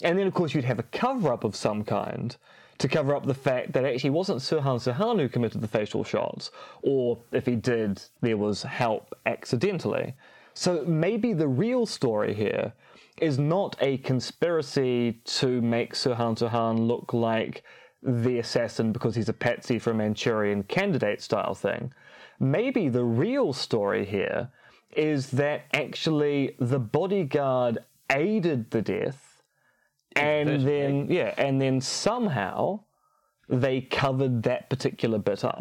And 0.02 0.18
then, 0.18 0.26
of 0.26 0.33
course, 0.33 0.55
you'd 0.55 0.64
have 0.64 0.78
a 0.78 0.85
cover 0.85 1.31
up 1.31 1.44
of 1.44 1.55
some 1.55 1.85
kind 1.85 2.35
to 2.78 2.88
cover 2.88 3.14
up 3.14 3.26
the 3.26 3.35
fact 3.35 3.74
that 3.74 3.85
actually 3.85 4.09
wasn't 4.09 4.38
Sirhan 4.38 4.81
Sirhan 4.81 5.20
who 5.20 5.28
committed 5.28 5.61
the 5.61 5.68
fatal 5.68 6.02
shots, 6.02 6.50
or 6.81 7.18
if 7.31 7.44
he 7.44 7.57
did, 7.57 8.02
there 8.22 8.38
was 8.38 8.62
help 8.62 9.14
accidentally. 9.26 10.14
So 10.55 10.87
maybe 10.87 11.35
the 11.35 11.48
real 11.48 11.85
story 11.85 12.33
here 12.33 12.72
is 13.18 13.38
not 13.38 13.76
a 13.83 13.98
conspiracy 13.98 15.20
to 15.24 15.61
make 15.61 15.92
Sirhan 15.92 16.38
Sirhan 16.38 16.87
look 16.87 17.12
like 17.12 17.64
the 18.03 18.38
assassin 18.38 18.93
because 18.93 19.15
he's 19.15 19.29
a 19.29 19.35
patsy 19.35 19.79
for 19.79 19.91
a 19.91 19.95
Manchurian 19.95 20.65
candidate 20.65 21.23
style 21.23 21.55
thing. 21.55 21.93
Maybe 22.41 22.88
the 22.88 23.05
real 23.05 23.53
story 23.53 24.05
here 24.05 24.51
is 24.97 25.31
that 25.31 25.62
actually 25.73 26.57
the 26.59 26.79
bodyguard 26.79 27.79
aided 28.11 28.71
the 28.71 28.83
death 28.83 29.33
and 30.17 30.67
then 30.67 31.07
yeah, 31.09 31.35
and 31.38 31.61
then 31.61 31.81
somehow 31.81 32.81
they 33.49 33.81
covered 33.81 34.43
that 34.45 34.71
particular 34.71 35.19
bit 35.19 35.44
up. 35.44 35.61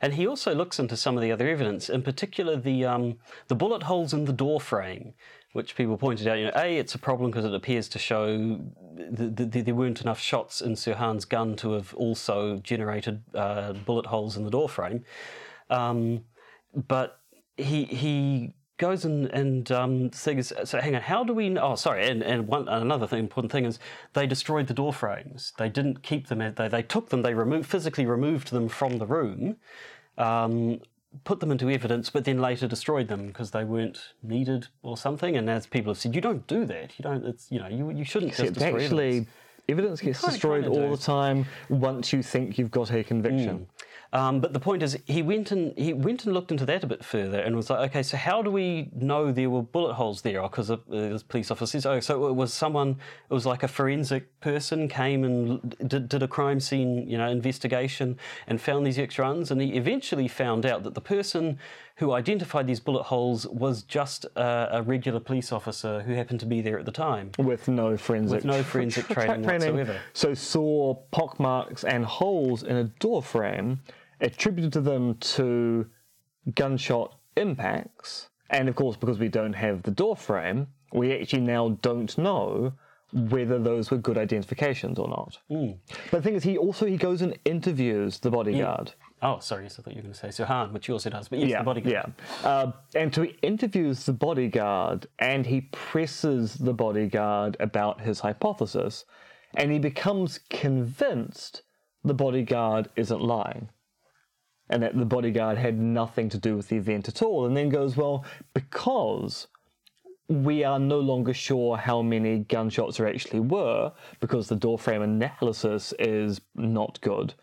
And 0.00 0.14
he 0.14 0.26
also 0.26 0.54
looks 0.54 0.78
into 0.78 0.96
some 0.96 1.16
of 1.16 1.22
the 1.22 1.32
other 1.32 1.48
evidence, 1.48 1.88
in 1.88 2.02
particular 2.02 2.56
the 2.56 2.84
um, 2.84 3.18
the 3.48 3.54
bullet 3.54 3.84
holes 3.84 4.12
in 4.12 4.24
the 4.24 4.32
door 4.32 4.60
frame, 4.60 5.14
which 5.52 5.74
people 5.74 5.96
pointed 5.96 6.26
out. 6.28 6.38
You 6.38 6.46
know, 6.46 6.52
a 6.56 6.78
it's 6.78 6.94
a 6.94 6.98
problem 6.98 7.30
because 7.30 7.44
it 7.44 7.54
appears 7.54 7.88
to 7.90 7.98
show 7.98 8.60
that 8.96 9.36
th- 9.36 9.50
th- 9.50 9.64
there 9.64 9.74
weren't 9.74 10.00
enough 10.00 10.20
shots 10.20 10.60
in 10.60 10.72
Sirhan's 10.72 11.24
gun 11.24 11.56
to 11.56 11.72
have 11.72 11.94
also 11.94 12.58
generated 12.58 13.22
uh, 13.34 13.72
bullet 13.72 14.06
holes 14.06 14.36
in 14.36 14.44
the 14.44 14.50
door 14.50 14.68
frame. 14.68 15.04
Um, 15.68 16.24
but 16.74 17.20
he 17.56 17.84
he 17.84 18.54
goes 18.78 19.04
and 19.04 19.26
and 19.26 19.70
um, 19.72 20.10
things. 20.10 20.52
So 20.64 20.80
hang 20.80 20.94
on, 20.94 21.02
how 21.02 21.24
do 21.24 21.32
we? 21.32 21.56
Oh, 21.58 21.74
sorry. 21.74 22.08
And 22.08 22.22
and 22.22 22.46
one 22.46 22.68
another 22.68 23.06
thing, 23.06 23.20
important 23.20 23.52
thing 23.52 23.64
is 23.64 23.78
they 24.12 24.26
destroyed 24.26 24.68
the 24.68 24.74
door 24.74 24.92
frames. 24.92 25.52
They 25.58 25.68
didn't 25.68 26.02
keep 26.02 26.28
them. 26.28 26.38
They 26.54 26.68
they 26.68 26.82
took 26.82 27.10
them. 27.10 27.22
They 27.22 27.34
removed 27.34 27.68
physically 27.68 28.06
removed 28.06 28.50
them 28.50 28.68
from 28.68 28.98
the 28.98 29.06
room. 29.06 29.56
Um, 30.16 30.80
put 31.24 31.40
them 31.40 31.50
into 31.50 31.68
evidence, 31.70 32.10
but 32.10 32.24
then 32.24 32.38
later 32.40 32.66
destroyed 32.68 33.08
them 33.08 33.26
because 33.28 33.50
they 33.50 33.64
weren't 33.64 33.98
needed 34.22 34.68
or 34.82 34.96
something. 34.96 35.36
And 35.36 35.50
as 35.50 35.66
people 35.66 35.92
have 35.92 35.98
said, 35.98 36.14
you 36.14 36.20
don't 36.20 36.46
do 36.46 36.64
that. 36.66 36.92
You 36.98 37.02
don't. 37.02 37.24
It's 37.24 37.50
you 37.50 37.58
know 37.58 37.68
you 37.68 37.90
you 37.90 38.04
shouldn't 38.04 38.32
just 38.32 38.42
It's 38.42 38.58
destroy 38.58 38.82
actually 38.82 39.08
evidence. 39.08 39.28
evidence 39.68 40.00
gets 40.00 40.22
destroyed 40.22 40.66
all 40.66 40.90
the 40.90 41.02
time 41.02 41.46
once 41.68 42.12
you 42.12 42.22
think 42.22 42.58
you've 42.58 42.70
got 42.70 42.90
a 42.92 43.02
conviction. 43.04 43.60
Mm. 43.60 43.66
Um, 44.12 44.40
but 44.40 44.52
the 44.52 44.60
point 44.60 44.82
is, 44.82 44.98
he 45.06 45.22
went 45.22 45.52
and 45.52 45.76
he 45.78 45.92
went 45.92 46.24
and 46.24 46.34
looked 46.34 46.50
into 46.50 46.66
that 46.66 46.82
a 46.82 46.86
bit 46.86 47.04
further, 47.04 47.38
and 47.38 47.54
was 47.54 47.70
like, 47.70 47.90
okay, 47.90 48.02
so 48.02 48.16
how 48.16 48.42
do 48.42 48.50
we 48.50 48.90
know 48.94 49.30
there 49.30 49.50
were 49.50 49.62
bullet 49.62 49.94
holes 49.94 50.22
there? 50.22 50.42
Because 50.42 50.70
uh, 50.70 50.78
the 50.88 51.22
police 51.28 51.50
officer 51.50 51.80
says, 51.80 51.86
oh, 51.86 52.00
so 52.00 52.26
it 52.26 52.34
was 52.34 52.52
someone, 52.52 52.96
it 53.30 53.34
was 53.34 53.46
like 53.46 53.62
a 53.62 53.68
forensic 53.68 54.40
person 54.40 54.88
came 54.88 55.22
and 55.22 55.76
did, 55.86 56.08
did 56.08 56.22
a 56.22 56.28
crime 56.28 56.58
scene, 56.58 57.08
you 57.08 57.18
know, 57.18 57.28
investigation 57.28 58.18
and 58.48 58.60
found 58.60 58.84
these 58.84 58.98
extra 58.98 59.24
ones, 59.24 59.50
and 59.50 59.60
he 59.60 59.74
eventually 59.74 60.26
found 60.26 60.66
out 60.66 60.82
that 60.82 60.94
the 60.94 61.00
person 61.00 61.58
who 62.00 62.12
identified 62.12 62.66
these 62.66 62.80
bullet 62.80 63.02
holes 63.02 63.46
was 63.48 63.82
just 63.82 64.24
a, 64.34 64.68
a 64.72 64.82
regular 64.82 65.20
police 65.20 65.52
officer 65.52 66.00
who 66.00 66.14
happened 66.14 66.40
to 66.40 66.46
be 66.46 66.62
there 66.62 66.78
at 66.78 66.86
the 66.86 66.90
time. 66.90 67.30
With 67.38 67.68
no 67.68 67.96
forensic, 67.98 68.36
With 68.36 68.44
no 68.46 68.62
forensic 68.62 69.06
training 69.08 69.44
whatsoever. 69.44 70.00
So 70.14 70.32
saw 70.32 70.94
pockmarks 71.10 71.84
and 71.84 72.06
holes 72.06 72.62
in 72.62 72.76
a 72.76 72.84
door 72.84 73.22
frame, 73.22 73.80
attributed 74.20 74.72
to 74.74 74.80
them 74.80 75.14
to 75.16 75.86
gunshot 76.54 77.18
impacts, 77.36 78.28
and 78.50 78.68
of 78.68 78.76
course, 78.76 78.96
because 78.96 79.18
we 79.18 79.28
don't 79.28 79.52
have 79.52 79.82
the 79.82 79.90
door 79.90 80.16
frame, 80.16 80.66
we 80.92 81.12
actually 81.12 81.42
now 81.42 81.78
don't 81.82 82.16
know 82.18 82.72
whether 83.12 83.58
those 83.58 83.90
were 83.90 83.96
good 83.96 84.16
identifications 84.16 84.98
or 84.98 85.08
not. 85.08 85.38
Hmm. 85.48 85.72
But 86.10 86.18
the 86.18 86.22
thing 86.22 86.34
is, 86.34 86.44
he 86.44 86.56
also 86.56 86.86
he 86.86 86.96
goes 86.96 87.22
and 87.22 87.36
interviews 87.44 88.18
the 88.18 88.30
bodyguard. 88.30 88.92
Oh, 89.22 89.38
sorry, 89.40 89.64
yes, 89.64 89.78
I 89.78 89.82
thought 89.82 89.92
you 89.92 89.98
were 89.98 90.02
going 90.02 90.14
to 90.14 90.18
say 90.18 90.28
Sirhan, 90.28 90.72
which 90.72 90.86
he 90.86 90.92
also 90.92 91.10
does, 91.10 91.28
but 91.28 91.40
yes, 91.40 91.58
the 91.58 91.64
bodyguard. 91.64 92.14
Yeah. 92.42 92.48
Uh, 92.48 92.72
and 92.94 93.14
so 93.14 93.22
he 93.22 93.36
interviews 93.42 94.06
the 94.06 94.12
bodyguard 94.12 95.06
and 95.18 95.44
he 95.44 95.62
presses 95.72 96.54
the 96.54 96.72
bodyguard 96.72 97.56
about 97.60 98.00
his 98.00 98.20
hypothesis. 98.20 99.04
And 99.56 99.72
he 99.72 99.78
becomes 99.78 100.40
convinced 100.48 101.62
the 102.04 102.14
bodyguard 102.14 102.88
isn't 102.96 103.20
lying. 103.20 103.68
And 104.70 104.82
that 104.82 104.96
the 104.96 105.04
bodyguard 105.04 105.58
had 105.58 105.78
nothing 105.78 106.30
to 106.30 106.38
do 106.38 106.56
with 106.56 106.68
the 106.68 106.76
event 106.76 107.08
at 107.08 107.22
all. 107.22 107.44
And 107.44 107.56
then 107.56 107.68
goes, 107.68 107.96
well, 107.96 108.24
because 108.54 109.48
we 110.28 110.62
are 110.62 110.78
no 110.78 111.00
longer 111.00 111.34
sure 111.34 111.76
how 111.76 112.02
many 112.02 112.38
gunshots 112.38 112.96
there 112.96 113.08
actually 113.08 113.40
were, 113.40 113.92
because 114.20 114.48
the 114.48 114.54
door 114.54 114.78
frame 114.78 115.02
analysis 115.02 115.92
is 115.98 116.40
not 116.54 117.00
good. 117.00 117.34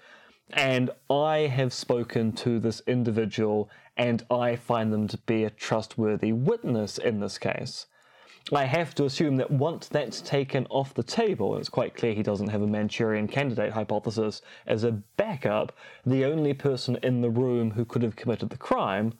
And 0.51 0.89
I 1.09 1.39
have 1.39 1.73
spoken 1.73 2.31
to 2.33 2.59
this 2.59 2.81
individual, 2.87 3.69
and 3.97 4.25
I 4.31 4.55
find 4.55 4.93
them 4.93 5.09
to 5.09 5.17
be 5.17 5.43
a 5.43 5.49
trustworthy 5.49 6.31
witness 6.31 6.97
in 6.97 7.19
this 7.19 7.37
case. 7.37 7.87
I 8.53 8.63
have 8.63 8.95
to 8.95 9.05
assume 9.05 9.35
that 9.37 9.51
once 9.51 9.87
that's 9.87 10.21
taken 10.21 10.67
off 10.69 10.93
the 10.93 11.03
table, 11.03 11.53
and 11.53 11.59
it's 11.59 11.69
quite 11.69 11.95
clear 11.95 12.13
he 12.13 12.23
doesn't 12.23 12.47
have 12.47 12.61
a 12.61 12.67
Manchurian 12.67 13.27
candidate 13.27 13.73
hypothesis 13.73 14.41
as 14.65 14.83
a 14.83 14.91
backup, 14.91 15.73
the 16.05 16.23
only 16.23 16.53
person 16.53 16.97
in 17.03 17.21
the 17.21 17.29
room 17.29 17.71
who 17.71 17.83
could 17.83 18.03
have 18.03 18.15
committed 18.15 18.49
the 18.49 18.57
crime 18.57 19.13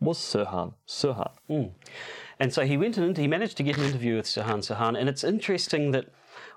was 0.00 0.18
Sirhan. 0.18 0.74
Sirhan. 0.86 1.32
Hmm. 1.48 1.64
And 2.38 2.52
so 2.52 2.66
he 2.66 2.76
went 2.76 2.98
and 2.98 3.16
he 3.16 3.26
managed 3.26 3.56
to 3.56 3.62
get 3.62 3.78
an 3.78 3.84
interview 3.84 4.16
with 4.16 4.26
Sirhan 4.26 4.58
Sirhan, 4.58 4.98
and 4.98 5.08
it's 5.08 5.24
interesting 5.24 5.92
that 5.92 6.06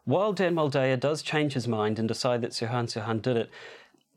while 0.04 0.34
Dan 0.34 0.56
Moldea 0.56 1.00
does 1.00 1.22
change 1.22 1.54
his 1.54 1.68
mind 1.68 2.00
and 2.00 2.08
decide 2.08 2.42
that 2.42 2.52
Sirhan 2.52 2.86
Sirhan 2.86 3.22
did 3.22 3.38
it, 3.38 3.50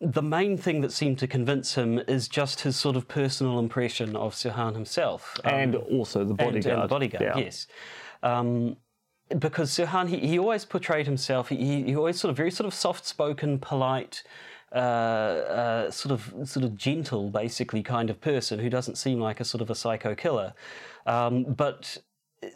the 0.01 0.23
main 0.23 0.57
thing 0.57 0.81
that 0.81 0.93
seemed 0.93 1.19
to 1.19 1.27
convince 1.27 1.75
him 1.75 1.99
is 2.09 2.27
just 2.27 2.61
his 2.61 2.77
sort 2.77 2.97
of 2.97 3.07
personal 3.07 3.59
impression 3.59 4.17
of 4.17 4.35
Sirhan 4.35 4.75
himself. 4.75 5.37
Um, 5.45 5.55
And 5.55 5.75
also 5.75 6.25
the 6.25 6.35
bodyguard. 6.35 6.67
And, 6.67 6.83
the 6.85 6.89
bodyguard, 6.89 7.23
Yeah. 7.23 7.37
yes. 7.37 7.67
Um, 8.23 8.77
because 9.39 9.71
Sirhan, 9.71 10.09
he, 10.09 10.19
he 10.19 10.39
always 10.39 10.65
portrayed 10.65 11.07
himself, 11.07 11.51
he, 11.51 11.83
he 11.83 11.95
always 11.95 12.19
sort 12.19 12.31
of 12.31 12.37
very 12.37 12.51
sort 12.51 12.67
of 12.67 12.75
soft 12.75 13.07
spoken, 13.07 13.59
polite, 13.59 14.23
uh, 14.73 14.79
uh, 14.79 15.91
sort 15.91 16.13
of 16.13 16.49
sort 16.49 16.65
of 16.65 16.77
gentle, 16.77 17.31
basically 17.31 17.83
kind 17.83 18.09
of 18.09 18.21
person 18.21 18.59
who 18.59 18.71
doesn't 18.71 18.97
seem 18.97 19.21
like 19.21 19.39
a 19.39 19.45
sort 19.45 19.61
of 19.61 19.71
a 19.71 19.75
psycho 19.75 20.15
killer. 20.15 20.55
Um, 21.07 21.45
but 21.45 21.99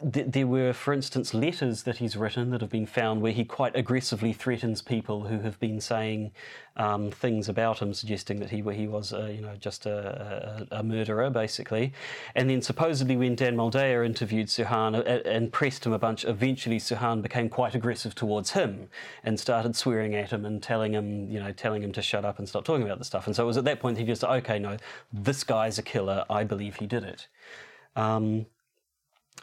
there 0.01 0.47
were, 0.47 0.73
for 0.73 0.93
instance, 0.93 1.35
letters 1.35 1.83
that 1.83 1.97
he's 1.97 2.17
written 2.17 2.49
that 2.49 2.61
have 2.61 2.71
been 2.71 2.87
found 2.87 3.21
where 3.21 3.31
he 3.31 3.45
quite 3.45 3.75
aggressively 3.75 4.33
threatens 4.33 4.81
people 4.81 5.25
who 5.25 5.41
have 5.41 5.59
been 5.59 5.79
saying 5.79 6.31
um, 6.75 7.11
things 7.11 7.47
about 7.47 7.83
him, 7.83 7.93
suggesting 7.93 8.39
that 8.39 8.49
he 8.49 8.63
he 8.73 8.87
was, 8.87 9.13
uh, 9.13 9.27
you 9.27 9.41
know, 9.41 9.55
just 9.59 9.85
a, 9.85 10.67
a, 10.71 10.79
a 10.79 10.83
murderer, 10.83 11.29
basically. 11.29 11.93
And 12.33 12.49
then 12.49 12.63
supposedly, 12.63 13.15
when 13.15 13.35
Dan 13.35 13.55
Moldea 13.55 14.03
interviewed 14.03 14.47
Sirhan 14.47 14.95
uh, 14.95 15.29
and 15.29 15.53
pressed 15.53 15.85
him 15.85 15.93
a 15.93 15.99
bunch, 15.99 16.25
eventually 16.25 16.79
Sirhan 16.79 17.21
became 17.21 17.47
quite 17.47 17.75
aggressive 17.75 18.15
towards 18.15 18.51
him 18.51 18.89
and 19.23 19.39
started 19.39 19.75
swearing 19.75 20.15
at 20.15 20.31
him 20.31 20.45
and 20.45 20.63
telling 20.63 20.93
him, 20.93 21.29
you 21.29 21.39
know, 21.39 21.51
telling 21.51 21.83
him 21.83 21.91
to 21.91 22.01
shut 22.01 22.25
up 22.25 22.39
and 22.39 22.49
stop 22.49 22.65
talking 22.65 22.85
about 22.85 22.97
the 22.97 23.05
stuff. 23.05 23.27
And 23.27 23.35
so 23.35 23.43
it 23.43 23.47
was 23.47 23.57
at 23.57 23.65
that 23.65 23.79
point 23.79 23.99
he 23.99 24.03
just, 24.03 24.23
okay, 24.23 24.57
no, 24.57 24.77
this 25.13 25.43
guy's 25.43 25.77
a 25.77 25.83
killer. 25.83 26.25
I 26.27 26.43
believe 26.43 26.77
he 26.77 26.87
did 26.87 27.03
it. 27.03 27.27
Um, 27.95 28.47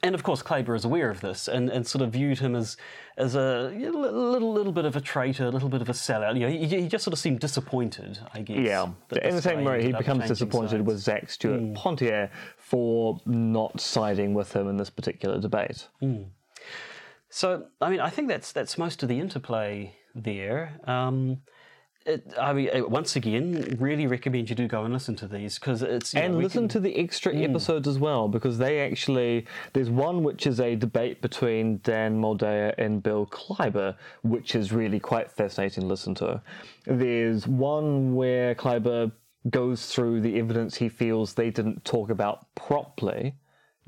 and 0.03 0.15
of 0.15 0.23
course, 0.23 0.43
Klaber 0.43 0.75
is 0.75 0.85
aware 0.85 1.11
of 1.11 1.21
this 1.21 1.47
and, 1.49 1.71
and 1.71 1.87
sort 1.87 2.03
of 2.03 2.13
viewed 2.13 2.39
him 2.39 2.57
as 2.57 2.77
as 3.17 3.35
a 3.35 3.71
little 3.71 4.53
little 4.53 4.73
bit 4.73 4.85
of 4.85 4.97
a 4.97 5.01
traitor, 5.01 5.47
a 5.47 5.51
little 5.51 5.69
bit 5.69 5.83
of 5.83 5.89
a 5.89 5.93
sellout. 5.93 6.35
You 6.35 6.41
know, 6.41 6.49
he, 6.49 6.67
he 6.67 6.89
just 6.89 7.05
sort 7.05 7.13
of 7.13 7.19
seemed 7.19 7.41
disappointed, 7.41 8.19
I 8.35 8.41
guess. 8.41 8.59
Yeah, 8.59 8.89
in 9.23 9.37
the 9.37 9.43
same 9.43 9.65
way, 9.65 9.85
he 9.85 9.93
becomes 9.93 10.27
disappointed 10.27 10.71
sides. 10.71 10.83
With 10.85 10.99
Zach 10.99 11.31
Stewart 11.31 11.75
Pontier 11.75 12.31
for 12.57 13.21
not 13.27 13.81
siding 13.81 14.35
with 14.35 14.55
him 14.55 14.69
in 14.69 14.77
this 14.77 14.91
particular 14.91 15.41
debate. 15.41 15.89
So, 17.29 17.67
I 17.81 17.89
mean, 17.89 18.01
I 18.01 18.11
think 18.11 18.29
that's 18.29 18.53
that's 18.53 18.77
most 18.77 19.03
of 19.03 19.09
the 19.09 19.19
interplay 19.19 19.95
there. 20.15 20.79
Um, 20.85 21.43
it, 22.07 22.35
I 22.39 22.53
mean, 22.53 22.69
once 22.91 23.17
again, 23.17 23.77
really 23.81 24.07
recommend 24.07 24.51
you 24.51 24.57
do 24.57 24.67
go 24.67 24.85
and 24.85 24.93
listen 24.93 25.17
to 25.17 25.27
these 25.29 25.59
because 25.59 25.83
it's 25.83 26.15
you 26.15 26.21
know, 26.21 26.27
And 26.27 26.39
listen 26.39 26.63
can- 26.63 26.69
to 26.71 26.81
the 26.81 26.97
extra 26.97 27.33
hmm. 27.33 27.43
episodes 27.43 27.87
as 27.89 27.99
well, 27.99 28.29
because 28.29 28.59
they 28.59 28.81
actually 28.81 29.47
there's 29.73 29.91
one 29.91 30.23
which 30.23 30.47
is 30.47 30.61
a 30.61 30.75
debate 30.75 31.21
between 31.23 31.81
Dan 31.83 32.21
Moldea 32.21 32.75
and 32.79 33.03
Bill 33.03 33.27
Klaber, 33.27 33.97
which 34.23 34.55
is 34.55 34.73
really 34.73 35.01
quite 35.01 35.31
fascinating 35.31 35.83
to 35.83 35.89
listen 35.89 36.15
to. 36.17 36.43
There's 36.87 37.47
one 37.47 38.15
where 38.15 38.55
Klaber 38.55 39.13
goes 39.51 39.87
through 39.87 40.21
the 40.21 40.39
evidence 40.39 40.77
he 40.77 40.89
feels 40.89 41.35
they 41.35 41.51
didn't 41.51 41.85
talk 41.85 42.11
about 42.11 42.47
properly 42.55 43.35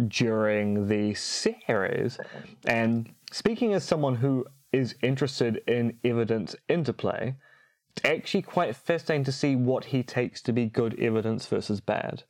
during 0.08 0.88
the 0.88 1.14
series. 1.14 2.18
And 2.66 3.14
speaking 3.30 3.72
as 3.74 3.84
someone 3.84 4.16
who 4.16 4.44
is 4.72 4.96
interested 5.02 5.62
in 5.68 5.96
evidence 6.04 6.56
interplay, 6.68 7.34
actually 8.04 8.42
quite 8.42 8.74
fascinating 8.74 9.24
to 9.24 9.32
see 9.32 9.56
what 9.56 9.86
he 9.86 10.02
takes 10.02 10.40
to 10.42 10.52
be 10.52 10.66
good 10.66 10.98
evidence 10.98 11.46
versus 11.46 11.80
bad. 11.80 12.24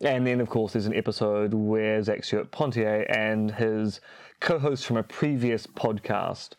And 0.00 0.26
then, 0.26 0.40
of 0.40 0.48
course, 0.48 0.72
there's 0.72 0.86
an 0.86 0.96
episode 0.96 1.54
where 1.54 2.02
Zach 2.02 2.24
Stewart 2.24 2.50
Pontier 2.50 3.06
and 3.08 3.52
his 3.52 4.00
co 4.40 4.58
host 4.58 4.84
from 4.84 4.96
a 4.96 5.02
previous 5.04 5.64
podcast, 5.64 6.50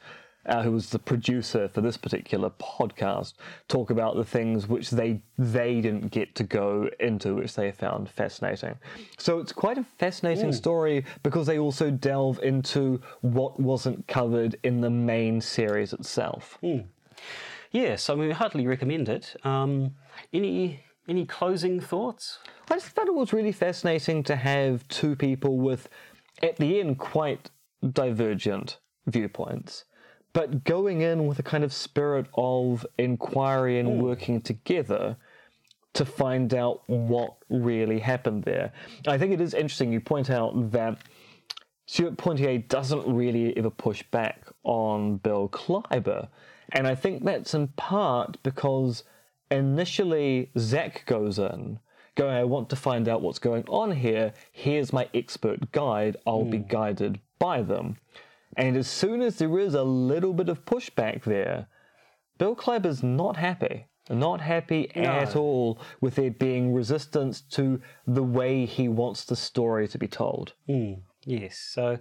uh, 0.46 0.64
who 0.64 0.72
was 0.72 0.92
the 0.92 1.00
producer 1.00 1.68
for 1.68 1.82
this 1.82 1.98
particular 1.98 2.50
podcast, 2.52 3.34
talk 3.68 3.90
about 3.90 4.16
the 4.16 4.24
things 4.24 4.68
which 4.68 4.92
they 4.92 5.22
they 5.38 5.82
didn't 5.82 6.10
get 6.10 6.36
to 6.36 6.44
go 6.44 6.90
into, 7.02 7.36
which 7.36 7.54
they 7.56 7.70
found 7.72 8.10
fascinating. 8.10 8.76
So 9.18 9.40
it's 9.40 9.52
quite 9.52 9.78
a 9.78 9.84
fascinating 9.98 10.46
story 10.54 11.04
because 11.22 11.46
they 11.46 11.60
also 11.60 11.92
delve 11.92 12.40
into 12.44 13.02
what 13.22 13.60
wasn't 13.60 14.08
covered 14.08 14.56
in 14.64 14.80
the 14.80 14.90
main 14.90 15.42
series 15.42 15.92
itself. 15.92 16.58
Yes, 17.74 18.08
I 18.08 18.14
mean, 18.14 18.28
we 18.28 18.34
heartily 18.34 18.68
recommend 18.68 19.10
it. 19.10 19.36
Um, 19.44 19.96
any 20.32 20.82
any 21.08 21.26
closing 21.26 21.82
thoughts? 21.82 22.38
I 22.70 22.76
just 22.76 22.88
thought 22.90 23.08
it 23.08 23.16
was 23.16 23.34
really 23.34 23.52
fascinating 23.52 24.24
to 24.24 24.36
have 24.36 24.88
two 24.88 25.16
people 25.16 25.58
with, 25.58 25.90
at 26.42 26.56
the 26.58 26.80
end, 26.80 27.00
quite 27.00 27.50
divergent 27.92 28.78
viewpoints, 29.08 29.84
but 30.32 30.64
going 30.64 31.02
in 31.02 31.28
with 31.28 31.40
a 31.40 31.44
kind 31.44 31.64
of 31.64 31.74
spirit 31.74 32.28
of 32.36 32.86
inquiry 32.98 33.80
and 33.80 34.02
working 34.02 34.40
together 34.40 35.18
to 35.94 36.06
find 36.06 36.54
out 36.54 36.84
what 36.88 37.36
really 37.50 38.00
happened 38.00 38.44
there. 38.44 38.72
I 39.08 39.18
think 39.18 39.34
it 39.34 39.42
is 39.42 39.54
interesting. 39.54 39.92
You 39.92 40.00
point 40.00 40.30
out 40.30 40.72
that 40.72 41.00
Stewart 41.86 42.18
Pontier 42.18 42.60
doesn't 42.60 43.06
really 43.06 43.56
ever 43.58 43.70
push 43.70 44.04
back 44.12 44.48
on 44.64 45.18
Bill 45.18 45.50
Klaber. 45.50 46.30
And 46.72 46.88
I 46.88 46.96
think 46.96 47.24
that's 47.24 47.54
in 47.54 47.68
part 47.70 48.42
because 48.44 49.04
initially 49.52 50.52
Zach 50.58 51.06
goes 51.06 51.40
in, 51.40 51.80
going, 52.16 52.36
I 52.36 52.44
want 52.44 52.70
to 52.70 52.76
find 52.76 53.08
out 53.08 53.22
what's 53.22 53.40
going 53.40 53.64
on 53.68 53.92
here. 53.92 54.34
Here's 54.52 54.94
my 54.94 55.08
expert 55.14 55.72
guide. 55.72 56.18
I'll 56.26 56.46
be 56.46 56.58
hmm. 56.58 56.68
guided 56.68 57.20
by 57.40 57.62
them. 57.62 57.98
And 58.56 58.78
as 58.78 58.88
soon 58.88 59.22
as 59.22 59.38
there 59.38 59.60
is 59.60 59.74
a 59.74 59.84
little 59.84 60.34
bit 60.34 60.50
of 60.50 60.66
pushback 60.66 61.24
there, 61.24 61.68
Bill 62.38 62.56
Klaber's 62.56 63.04
not 63.04 63.38
happy. 63.38 63.88
Not 64.10 64.42
happy 64.42 64.94
at 64.96 65.36
all 65.36 65.80
with 66.02 66.16
there 66.16 66.30
being 66.30 66.74
resistance 66.74 67.40
to 67.52 67.82
the 68.06 68.24
way 68.24 68.66
he 68.66 68.90
wants 68.90 69.24
the 69.24 69.36
story 69.36 69.88
to 69.88 69.98
be 69.98 70.10
told. 70.10 70.54
Hmm. 70.68 70.94
Yes. 71.26 71.58
So, 71.58 72.00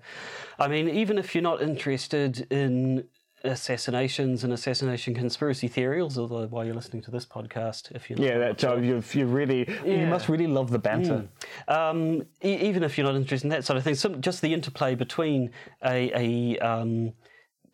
I 0.58 0.66
mean, 0.66 0.88
even 0.88 1.16
if 1.16 1.32
you're 1.34 1.42
not 1.42 1.62
interested 1.62 2.46
in 2.50 3.04
assassinations 3.44 4.44
and 4.44 4.52
assassination 4.52 5.14
conspiracy 5.14 5.68
theories, 5.68 6.18
although 6.18 6.46
while 6.46 6.64
you're 6.64 6.74
listening 6.74 7.02
to 7.02 7.10
this 7.10 7.26
podcast, 7.26 7.92
if 7.94 8.08
you're 8.08 8.18
not 8.18 8.26
Yeah, 8.26 8.38
that 8.38 8.58
job. 8.58 8.82
You, 8.84 9.02
you 9.12 9.26
really, 9.26 9.68
you 9.84 10.06
must 10.06 10.28
really 10.28 10.46
love 10.46 10.70
the 10.70 10.78
banter. 10.78 11.28
um, 11.68 12.22
e- 12.44 12.56
even 12.68 12.82
if 12.82 12.96
you're 12.96 13.06
not 13.06 13.16
interested 13.16 13.46
in 13.46 13.50
that 13.50 13.64
sort 13.64 13.76
of 13.76 13.84
thing, 13.84 13.94
some, 13.94 14.20
just 14.20 14.42
the 14.42 14.52
interplay 14.52 14.94
between 14.94 15.50
a, 15.84 16.10
a 16.14 16.58
um, 16.58 17.12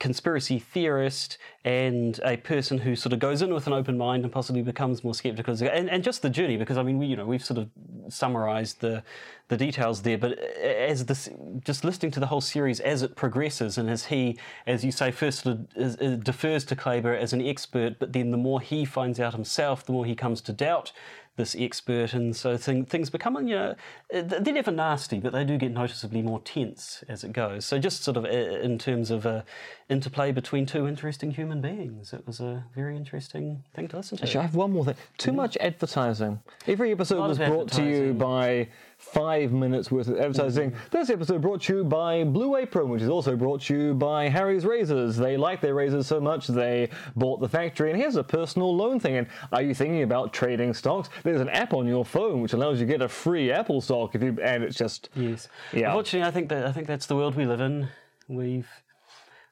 conspiracy 0.01 0.59
theorist 0.59 1.39
and 1.65 2.21
a 2.25 2.37
person 2.37 2.79
who 2.79 2.95
sort 2.95 3.13
of 3.13 3.19
goes 3.19 3.43
in 3.43 3.53
with 3.53 3.67
an 3.67 3.73
open 3.73 3.99
mind 3.99 4.23
and 4.23 4.33
possibly 4.33 4.63
becomes 4.63 5.03
more 5.03 5.15
skeptical, 5.15 5.55
and, 5.69 5.91
and 5.91 6.05
just 6.05 6.23
the 6.23 6.31
journey. 6.31 6.57
Because 6.57 6.77
I 6.77 6.83
mean, 6.83 6.99
we 6.99 7.07
you 7.07 7.17
know 7.17 7.27
we've 7.27 7.45
sort 7.45 7.59
of 7.59 7.69
summarised 8.09 8.81
the 8.81 9.03
the 9.49 9.57
details 9.57 10.03
there, 10.03 10.19
but 10.19 10.39
as 10.39 11.07
this 11.07 11.29
just 11.65 11.85
listening 11.85 12.13
to 12.13 12.21
the 12.21 12.27
whole 12.27 12.41
series 12.41 12.81
as 12.81 13.03
it 13.03 13.17
progresses, 13.17 13.79
and 13.79 13.91
as 13.91 14.07
he, 14.07 14.39
as 14.67 14.85
you 14.85 14.93
say, 14.93 15.11
first 15.11 15.43
sort 15.43 15.57
of 15.57 15.67
is, 15.75 15.97
is, 15.97 16.19
defers 16.19 16.65
to 16.67 16.77
Klaber 16.77 17.19
as 17.19 17.33
an 17.33 17.41
expert, 17.41 17.99
but 17.99 18.13
then 18.13 18.31
the 18.31 18.37
more 18.37 18.61
he 18.61 18.85
finds 18.85 19.19
out 19.19 19.33
himself, 19.33 19.85
the 19.85 19.93
more 19.93 20.05
he 20.05 20.15
comes 20.15 20.41
to 20.43 20.53
doubt 20.53 20.93
this 21.39 21.57
expert, 21.59 22.13
and 22.13 22.37
so 22.37 22.59
thing, 22.59 22.85
things 22.85 23.09
become, 23.09 23.49
you 23.49 23.55
know, 23.55 23.75
they're 24.11 24.53
never 24.53 24.71
nasty, 24.71 25.19
but 25.19 25.33
they 25.33 25.45
do 25.45 25.57
get 25.57 25.73
noticeably 25.73 26.21
more 26.21 26.41
tense 26.41 27.03
as 27.09 27.25
it 27.25 27.33
goes. 27.33 27.65
So 27.65 27.79
just 27.79 28.05
sort 28.05 28.19
of 28.19 28.27
uh, 28.27 28.29
in 28.29 28.77
terms 28.77 29.11
of 29.11 29.25
uh, 29.25 29.43
interplay 29.89 30.33
between 30.33 30.67
two 30.67 30.87
interesting 30.87 31.31
human 31.31 31.63
beings, 31.63 32.13
it 32.13 32.27
was 32.27 32.41
a 32.41 32.65
very 32.75 32.97
interesting 32.97 33.65
thing 33.75 33.89
to 33.89 33.97
listen 33.97 34.19
to. 34.19 34.25
Actually, 34.25 34.41
I 34.41 34.43
have 34.43 34.55
one 34.55 34.73
more 34.73 34.85
thing. 34.85 34.97
Too 35.17 35.33
much 35.33 35.57
advertising. 35.59 36.41
Every 36.67 36.93
episode 36.93 37.27
was 37.27 37.39
brought 37.39 37.73
to 37.73 37.83
you 37.83 38.13
by 38.13 38.69
five 38.99 39.53
minutes 39.53 39.91
worth 39.93 40.09
of 40.09 40.19
advertising. 40.19 40.73
Mm-hmm. 40.73 40.89
This 40.91 41.09
episode 41.09 41.41
brought 41.41 41.63
to 41.63 41.77
you 41.79 41.85
by 41.85 42.25
Blue 42.25 42.57
Apron, 42.57 42.89
which 42.89 43.01
is 43.01 43.09
also 43.09 43.37
brought 43.37 43.63
to 43.63 43.75
you 43.75 43.95
by 43.95 44.29
Harry's 44.29 44.67
Razors. 44.67 45.17
They 45.17 45.37
like 45.37 45.61
their 45.61 45.75
razors 45.75 46.09
so 46.09 46.21
much 46.21 46.49
they 46.49 46.91
bought 47.15 47.41
the 47.41 47.49
factory. 47.49 47.91
And 47.91 48.01
here's 48.01 48.17
a 48.17 48.25
personal 48.25 48.75
loan 48.75 48.99
thing. 48.99 49.17
And 49.17 49.29
are 49.53 49.63
you 49.63 49.73
thinking 49.73 50.03
about 50.03 50.33
trading 50.33 50.75
stocks? 50.75 51.11
There's 51.23 51.41
an 51.41 51.49
app 51.51 51.75
on 51.75 51.87
your 51.87 52.05
phone 52.05 52.43
which 52.43 52.55
allows 52.55 52.81
you 52.81 52.87
to 52.87 52.93
get 52.93 53.01
a 53.01 53.09
free 53.09 53.53
Apple 53.53 53.81
stock 53.81 54.17
if 54.17 54.23
you 54.23 54.37
and 54.43 54.65
it's 54.65 54.77
just 54.77 55.11
Yes. 55.15 55.49
Yeah. 55.73 55.87
Unfortunately, 55.89 56.27
I 56.27 56.33
think 56.33 56.49
that 56.49 56.67
I 56.67 56.73
think 56.73 56.89
that's 56.89 57.07
the 57.07 57.17
world 57.17 57.37
we 57.37 57.47
live 57.47 57.61
in. 57.61 57.89
We've 58.27 58.69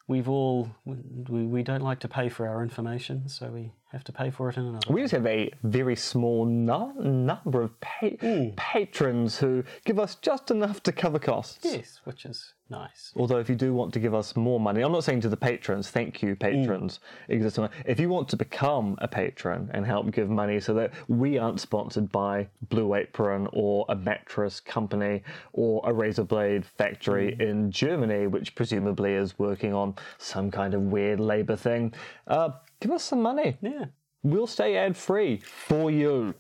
we've 0.09 0.29
all 0.29 0.71
we, 0.85 1.45
we 1.45 1.63
don't 1.63 1.83
like 1.83 2.01
to 2.01 2.09
pay 2.09 2.29
for 2.29 2.49
our 2.49 2.63
information, 2.63 3.29
so 3.29 3.49
we 3.49 3.73
have 3.93 4.05
to 4.05 4.13
pay 4.13 4.31
for 4.31 4.49
it 4.51 4.57
in 4.57 4.65
another. 4.67 4.93
We 4.93 5.01
just 5.03 5.13
have 5.13 5.27
a 5.27 5.51
very 5.63 5.97
small 5.97 6.45
nu- 6.45 6.93
number 7.01 7.63
of 7.63 7.81
pa- 7.81 8.11
patrons 8.57 9.39
who 9.39 9.65
give 9.85 9.99
us 9.99 10.17
just 10.17 10.51
enough 10.51 10.83
to 10.85 10.93
cover 10.93 11.19
costs. 11.19 11.65
Yes, 11.65 12.01
which 12.05 12.25
is 12.25 12.53
nice. 12.69 13.13
Although, 13.15 13.39
if 13.39 13.49
you 13.49 13.55
do 13.55 13.73
want 13.73 13.93
to 13.95 14.01
give 14.01 14.13
us 14.13 14.35
more 14.35 14.59
money, 14.59 14.83
I'm 14.83 14.91
not 14.91 15.05
saying 15.05 15.21
to 15.21 15.29
the 15.29 15.37
patrons, 15.37 15.89
thank 15.89 16.21
you, 16.21 16.35
patrons. 16.35 16.99
Existing. 17.29 17.69
If 17.85 18.01
you 18.01 18.09
want 18.09 18.29
to 18.31 18.37
become 18.37 18.97
a 19.01 19.07
patron 19.07 19.71
and 19.73 19.87
help 19.87 20.11
give 20.11 20.29
money 20.29 20.59
so 20.59 20.75
that 20.75 20.93
we 21.07 21.39
aren't 21.39 21.61
sponsored 21.61 22.11
by 22.11 22.49
Blue 22.69 22.95
Apron 22.95 23.49
or 23.53 23.87
a 23.89 23.95
mattress 23.95 24.59
company 24.59 25.23
or 25.53 25.81
a 25.89 25.93
razor 25.93 26.25
blade 26.25 26.67
factory 26.67 27.37
in 27.39 27.71
Germany, 27.71 28.27
which 28.27 28.55
presumably 28.57 29.13
is 29.15 29.39
working 29.39 29.73
on 29.73 29.95
some 30.19 30.51
kind 30.51 30.75
of 30.75 30.83
weird 30.83 31.21
labor 31.21 31.55
thing, 31.57 31.95
uh, 32.27 32.51
give 32.81 32.91
us 32.91 33.05
some 33.05 33.23
money. 33.23 33.57
Yeah. 33.61 33.87
We'll 34.23 34.47
stay 34.47 34.77
ad 34.77 34.97
free 34.97 35.39
for 35.39 35.91
you. 35.91 36.35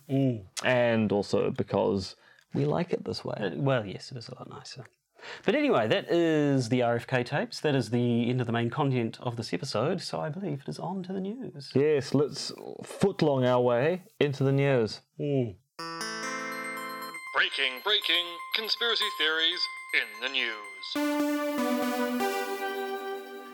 And 0.64 1.12
also 1.12 1.50
because 1.50 2.16
we 2.54 2.64
like 2.64 2.92
it 2.92 3.04
this 3.04 3.24
way. 3.24 3.36
Uh, 3.38 3.50
Well, 3.54 3.86
yes, 3.86 4.10
it 4.10 4.18
is 4.18 4.28
a 4.28 4.34
lot 4.34 4.48
nicer. 4.50 4.84
But 5.44 5.54
anyway, 5.54 5.88
that 5.88 6.10
is 6.10 6.68
the 6.68 6.80
RFK 6.80 7.24
tapes. 7.24 7.60
That 7.60 7.74
is 7.74 7.90
the 7.90 8.28
end 8.30 8.40
of 8.40 8.46
the 8.46 8.52
main 8.52 8.70
content 8.70 9.18
of 9.20 9.36
this 9.36 9.52
episode. 9.52 10.00
So 10.00 10.20
I 10.20 10.28
believe 10.28 10.62
it 10.66 10.68
is 10.68 10.78
on 10.78 11.02
to 11.04 11.12
the 11.12 11.20
news. 11.20 11.72
Yes, 11.74 12.14
let's 12.14 12.52
footlong 12.82 13.44
our 13.46 13.60
way 13.60 14.02
into 14.20 14.44
the 14.44 14.52
news. 14.52 15.00
Mm. 15.20 15.56
Breaking, 17.34 17.80
breaking 17.84 18.26
conspiracy 18.54 19.04
theories 19.18 19.60
in 19.94 20.06
the 20.22 20.28
news. 20.30 22.25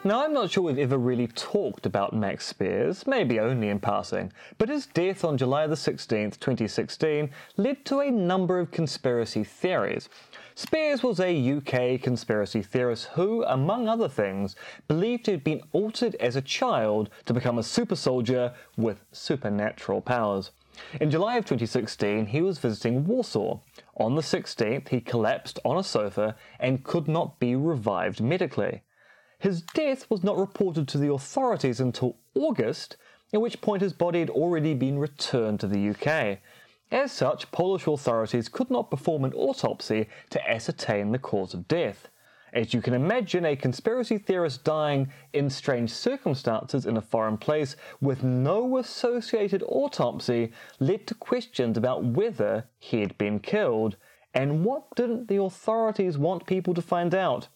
Now, 0.05 0.25
I'm 0.25 0.33
not 0.33 0.51
sure 0.51 0.65
we've 0.65 0.81
ever 0.81 0.99
really 0.99 1.29
talked 1.29 1.87
about 1.87 2.13
Max 2.13 2.49
Spiers, 2.49 3.07
maybe 3.07 3.39
only 3.39 3.69
in 3.69 3.79
passing, 3.79 4.33
but 4.59 4.69
his 4.69 4.87
death 4.87 5.25
on 5.25 5.39
July 5.39 5.69
the 5.69 5.77
16th, 5.77 6.41
2016, 6.41 7.31
led 7.57 7.85
to 7.85 8.01
a 8.01 8.11
number 8.11 8.59
of 8.59 8.73
conspiracy 8.73 9.45
theories. 9.45 10.09
Spiers 10.57 11.05
was 11.05 11.21
a 11.21 11.53
UK 11.53 12.03
conspiracy 12.03 12.63
theorist 12.63 13.11
who, 13.13 13.45
among 13.45 13.87
other 13.87 14.09
things, 14.09 14.57
believed 14.89 15.27
he'd 15.27 15.45
been 15.45 15.63
altered 15.71 16.17
as 16.17 16.35
a 16.35 16.43
child 16.43 17.09
to 17.27 17.33
become 17.33 17.59
a 17.59 17.63
super 17.63 17.95
soldier 17.95 18.53
with 18.77 19.05
supernatural 19.13 20.01
powers. 20.01 20.51
In 21.01 21.13
July 21.13 21.37
of 21.37 21.45
2016, 21.45 22.27
he 22.27 22.43
was 22.43 22.59
visiting 22.59 23.07
Warsaw. 23.07 23.61
On 23.99 24.17
the 24.17 24.23
16th, 24.23 24.89
he 24.89 25.01
collapsed 25.01 25.61
on 25.65 25.79
a 25.79 25.85
sofa 25.85 26.35
and 26.59 26.83
could 26.83 27.07
not 27.07 27.39
be 27.39 27.55
revived 27.55 28.21
medically. 28.21 28.83
His 29.43 29.61
death 29.61 30.09
was 30.09 30.23
not 30.23 30.39
reported 30.39 30.87
to 30.87 30.99
the 30.99 31.13
authorities 31.13 31.81
until 31.81 32.15
August, 32.37 32.97
at 33.35 33.41
which 33.41 33.61
point 33.61 33.83
his 33.83 33.93
body 33.93 34.21
had 34.21 34.31
already 34.31 34.73
been 34.73 35.01
returned 35.01 35.59
to 35.59 35.67
the 35.67 35.91
UK. 35.91 36.39
As 36.93 37.11
such, 37.11 37.51
Polish 37.51 37.89
authorities 37.89 38.49
could 38.49 38.71
not 38.71 38.89
perform 38.89 39.25
an 39.25 39.33
autopsy 39.33 40.09
to 40.31 40.49
ascertain 40.49 41.11
the 41.11 41.19
cause 41.19 41.55
of 41.55 41.67
death. 41.67 42.07
As 42.53 42.73
you 42.73 42.81
can 42.81 42.95
imagine, 42.95 43.45
a 43.45 43.57
conspiracy 43.57 44.17
theorist 44.17 44.63
dying 44.63 45.13
in 45.33 45.51
strange 45.51 45.91
circumstances 45.91 46.87
in 46.87 46.97
a 46.97 47.03
foreign 47.03 47.37
place 47.37 47.75
with 48.01 48.23
no 48.23 48.77
associated 48.77 49.65
autopsy 49.67 50.53
led 50.79 51.05
to 51.09 51.17
questions 51.17 51.77
about 51.77 52.05
whether 52.05 52.69
he 52.79 53.01
had 53.01 53.19
been 53.19 53.41
killed. 53.41 53.97
And 54.35 54.65
what 54.65 54.95
didn't 54.95 55.27
the 55.27 55.43
authorities 55.43 56.17
want 56.17 56.47
people 56.47 56.75
to 56.75 56.81
find 56.81 57.13
out? 57.13 57.49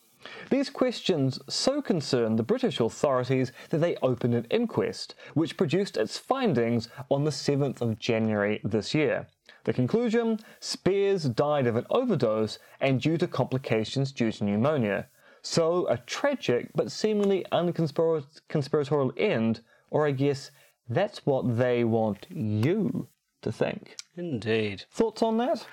These 0.51 0.71
questions 0.71 1.39
so 1.49 1.83
concerned 1.83 2.39
the 2.39 2.43
British 2.43 2.81
authorities 2.81 3.53
that 3.71 3.79
they 3.79 3.97
opened 3.97 4.35
an 4.35 4.47
inquest, 4.51 5.15
which 5.35 5.57
produced 5.57 5.97
its 5.97 6.19
findings 6.19 6.89
on 7.09 7.25
the 7.25 7.31
7th 7.31 7.81
of 7.81 7.99
January 7.99 8.61
this 8.65 8.95
year. 8.95 9.27
The 9.65 9.73
conclusion 9.73 10.39
Spiers 10.61 11.25
died 11.25 11.67
of 11.67 11.77
an 11.77 11.87
overdose 11.91 12.59
and 12.81 13.01
due 13.01 13.19
to 13.19 13.27
complications 13.27 14.13
due 14.13 14.31
to 14.31 14.45
pneumonia. 14.45 15.09
So, 15.43 15.87
a 15.89 15.99
tragic 15.99 16.71
but 16.75 16.93
seemingly 16.93 17.45
unconspiratorial 17.53 19.13
end, 19.17 19.61
or 19.91 20.07
I 20.07 20.13
guess 20.13 20.51
that's 20.89 21.27
what 21.27 21.59
they 21.59 21.85
want 21.85 22.27
you 22.31 23.09
to 23.43 23.53
think. 23.53 23.97
Indeed. 24.17 24.85
Thoughts 24.91 25.23
on 25.23 25.39
that? 25.39 25.67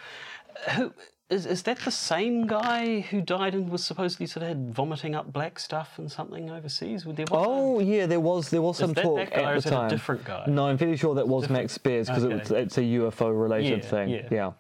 Uh, 0.68 0.72
who 0.72 0.94
is, 1.30 1.46
is 1.46 1.64
that 1.64 1.80
the 1.80 1.92
same 1.92 2.46
guy 2.48 3.00
who 3.00 3.22
died 3.22 3.56
and 3.56 3.70
was 3.70 3.84
supposedly 3.84 4.28
sort 4.28 4.44
of 4.44 4.50
had 4.50 4.74
vomiting 4.74 5.16
up 5.16 5.32
black 5.34 5.58
stuff 5.58 5.98
and 5.98 6.12
something 6.12 6.50
overseas? 6.52 7.04
There 7.06 7.14
was 7.14 7.30
a- 7.32 7.34
Oh 7.34 7.80
yeah, 7.80 8.06
there 8.06 8.20
was 8.20 8.50
there 8.50 8.62
was 8.62 8.78
some 8.78 8.94
talk 8.94 9.18
that 9.18 9.32
guy 9.34 9.42
or 9.42 9.46
at 9.54 9.58
is 9.58 9.64
the 9.64 9.70
a 9.70 9.74
time. 9.74 9.90
different 9.90 10.24
guy? 10.26 10.44
No, 10.48 10.68
I'm 10.68 10.78
pretty 10.78 10.98
sure 10.98 11.16
that 11.16 11.28
was 11.28 11.50
Max 11.50 11.74
Spiers 11.74 12.08
because 12.08 12.26
Okay. 12.26 12.36
it's, 12.36 12.52
it's 12.52 12.78
a 12.78 12.82
UFO 12.82 13.30
related 13.42 13.84
Yeah, 13.84 13.90
thing. 13.90 14.10
yeah. 14.10 14.52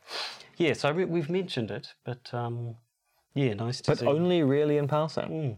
yeah, 0.58 0.74
I 0.84 0.90
re- 0.90 1.06
we've 1.06 1.30
mentioned 1.30 1.70
it, 1.70 1.94
but 2.06 2.34
um, 2.34 2.76
yeah, 3.36 3.54
nice 3.54 3.82
to 3.82 3.92
but 3.92 4.00
see. 4.00 4.06
only 4.08 4.42
really 4.44 4.78
in 4.78 4.88
passing. 4.88 5.58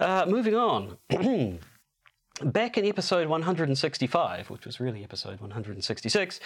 Uh, 0.00 0.24
moving 0.26 0.54
on. 0.56 0.96
back 2.42 2.76
in 2.76 2.84
episode 2.86 3.28
165, 3.28 4.50
which 4.50 4.66
was 4.66 4.80
really 4.80 5.04
episode 5.04 5.40
166, 5.40 6.40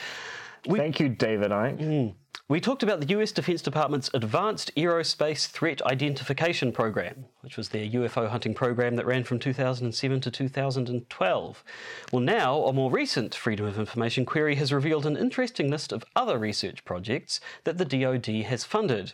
Thank 0.67 1.01
you, 1.01 1.09
David 1.09 1.51
Icke. 1.51 2.15
we 2.49 2.61
talked 2.61 2.83
about 2.83 3.01
the 3.01 3.09
US 3.19 3.33
Defense 3.33 3.63
Department's 3.63 4.11
Advanced 4.15 4.75
Aerospace 4.77 5.47
Threat 5.47 5.83
Identification 5.83 6.73
Program, 6.73 7.27
which 7.43 7.57
was 7.57 7.69
their 7.69 7.87
UFO 7.87 8.29
hunting 8.29 8.55
program 8.55 8.97
that 8.97 9.07
ran 9.07 9.25
from 9.25 9.39
2007 9.39 10.21
to 10.21 10.31
2012. 10.31 11.65
Well, 12.13 12.21
now, 12.21 12.65
a 12.65 12.73
more 12.73 12.91
recent 12.91 13.35
Freedom 13.35 13.67
of 13.67 13.79
Information 13.79 14.25
query 14.25 14.57
has 14.57 14.73
revealed 14.73 15.07
an 15.07 15.17
interesting 15.17 15.71
list 15.71 15.93
of 15.93 16.05
other 16.17 16.39
research 16.39 16.85
projects 16.85 17.41
that 17.65 17.79
the 17.79 17.85
DoD 17.85 18.27
has 18.45 18.65
funded. 18.65 19.13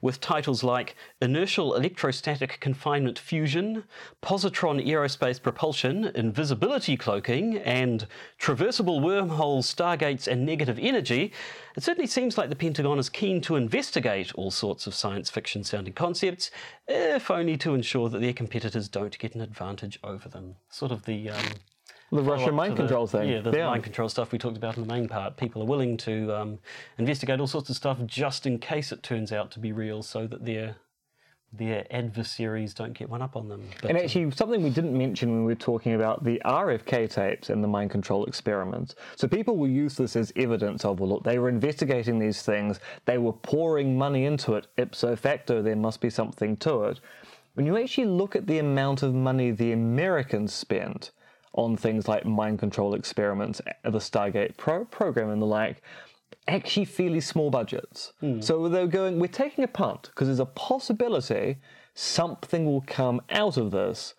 With 0.00 0.20
titles 0.20 0.62
like 0.62 0.96
Inertial 1.20 1.74
Electrostatic 1.74 2.60
Confinement 2.60 3.18
Fusion, 3.18 3.84
Positron 4.22 4.86
Aerospace 4.86 5.40
Propulsion, 5.40 6.06
Invisibility 6.14 6.96
Cloaking, 6.96 7.58
and 7.58 8.06
Traversable 8.40 9.02
Wormholes, 9.02 9.72
Stargates, 9.72 10.26
and 10.26 10.44
Negative 10.44 10.78
Energy, 10.80 11.32
it 11.76 11.82
certainly 11.82 12.06
seems 12.06 12.38
like 12.38 12.50
the 12.50 12.56
Pentagon 12.56 12.98
is 12.98 13.08
keen 13.08 13.40
to 13.42 13.56
investigate 13.56 14.32
all 14.34 14.50
sorts 14.50 14.86
of 14.86 14.94
science 14.94 15.30
fiction 15.30 15.64
sounding 15.64 15.94
concepts, 15.94 16.50
if 16.86 17.30
only 17.30 17.56
to 17.58 17.74
ensure 17.74 18.08
that 18.08 18.20
their 18.20 18.32
competitors 18.32 18.88
don't 18.88 19.18
get 19.18 19.34
an 19.34 19.40
advantage 19.40 19.98
over 20.04 20.28
them. 20.28 20.56
Sort 20.68 20.92
of 20.92 21.04
the. 21.04 21.30
Um, 21.30 21.44
The 22.14 22.22
Russian 22.22 22.54
mind 22.54 22.74
the- 22.74 22.82
control 22.82 23.06
thing. 23.06 23.28
Yeah, 23.28 23.40
the 23.40 23.52
mind 23.52 23.82
control 23.82 24.08
stuff 24.08 24.30
we 24.30 24.38
talked 24.38 24.56
about 24.56 24.76
in 24.76 24.86
the 24.86 24.92
main 24.92 25.08
part. 25.08 25.36
People 25.36 25.62
are 25.62 25.66
willing 25.66 25.96
to 25.98 26.32
um, 26.32 26.58
investigate 26.96 27.40
all 27.40 27.46
sorts 27.46 27.70
of 27.70 27.76
stuff 27.76 27.98
just 28.06 28.46
in 28.46 28.58
case 28.58 28.92
it 28.92 29.02
turns 29.02 29.32
out 29.32 29.50
to 29.52 29.58
be 29.58 29.72
real, 29.72 30.02
so 30.02 30.26
that 30.26 30.44
their 30.44 30.76
their 31.56 31.86
adversaries 31.90 32.74
don't 32.74 32.94
get 32.94 33.08
one 33.08 33.22
up 33.22 33.36
on 33.36 33.48
them. 33.48 33.62
But, 33.80 33.90
And 33.90 33.98
um, 33.98 34.04
actually, 34.04 34.30
something 34.32 34.62
we 34.62 34.70
didn't 34.70 34.96
mention 34.96 35.30
when 35.30 35.44
we 35.44 35.52
were 35.52 35.58
talking 35.58 35.94
about 35.94 36.24
the 36.24 36.40
RFK 36.44 37.08
tapes 37.08 37.48
and 37.48 37.62
the 37.62 37.68
mind 37.68 37.90
control 37.90 38.24
experiments. 38.26 38.96
So 39.14 39.28
people 39.28 39.56
will 39.56 39.68
use 39.68 39.96
this 39.96 40.16
as 40.16 40.32
evidence 40.34 40.84
of, 40.84 40.98
well, 40.98 41.10
look, 41.10 41.22
they 41.22 41.38
were 41.38 41.48
investigating 41.48 42.18
these 42.18 42.42
things, 42.42 42.80
they 43.04 43.18
were 43.18 43.32
pouring 43.32 43.96
money 43.96 44.24
into 44.24 44.54
it, 44.54 44.66
ipso 44.76 45.14
facto, 45.14 45.62
there 45.62 45.76
must 45.76 46.00
be 46.00 46.10
something 46.10 46.56
to 46.58 46.84
it. 46.84 47.00
When 47.54 47.66
you 47.66 47.76
actually 47.76 48.06
look 48.06 48.34
at 48.34 48.48
the 48.48 48.58
amount 48.58 49.04
of 49.04 49.14
money 49.14 49.52
the 49.52 49.70
Americans 49.70 50.52
spent 50.52 51.12
on 51.54 51.76
things 51.76 52.06
like 52.08 52.26
mind 52.26 52.58
control 52.58 52.94
experiments, 52.94 53.60
eh, 53.66 53.90
the 53.90 53.98
Stargate 53.98 54.56
pro- 54.56 54.84
program, 54.84 55.30
and 55.30 55.40
the 55.40 55.46
like, 55.46 55.82
actually 56.48 56.84
fairly 56.84 57.20
small 57.20 57.50
budgets. 57.50 58.12
Hmm. 58.20 58.40
So 58.40 58.68
they're 58.68 58.86
going, 58.86 59.18
we're 59.18 59.28
taking 59.28 59.64
a 59.64 59.68
punt 59.68 60.02
because 60.02 60.28
there's 60.28 60.40
a 60.40 60.46
possibility 60.46 61.56
something 61.94 62.64
will 62.66 62.84
come 62.86 63.22
out 63.30 63.56
of 63.56 63.70
this, 63.70 64.14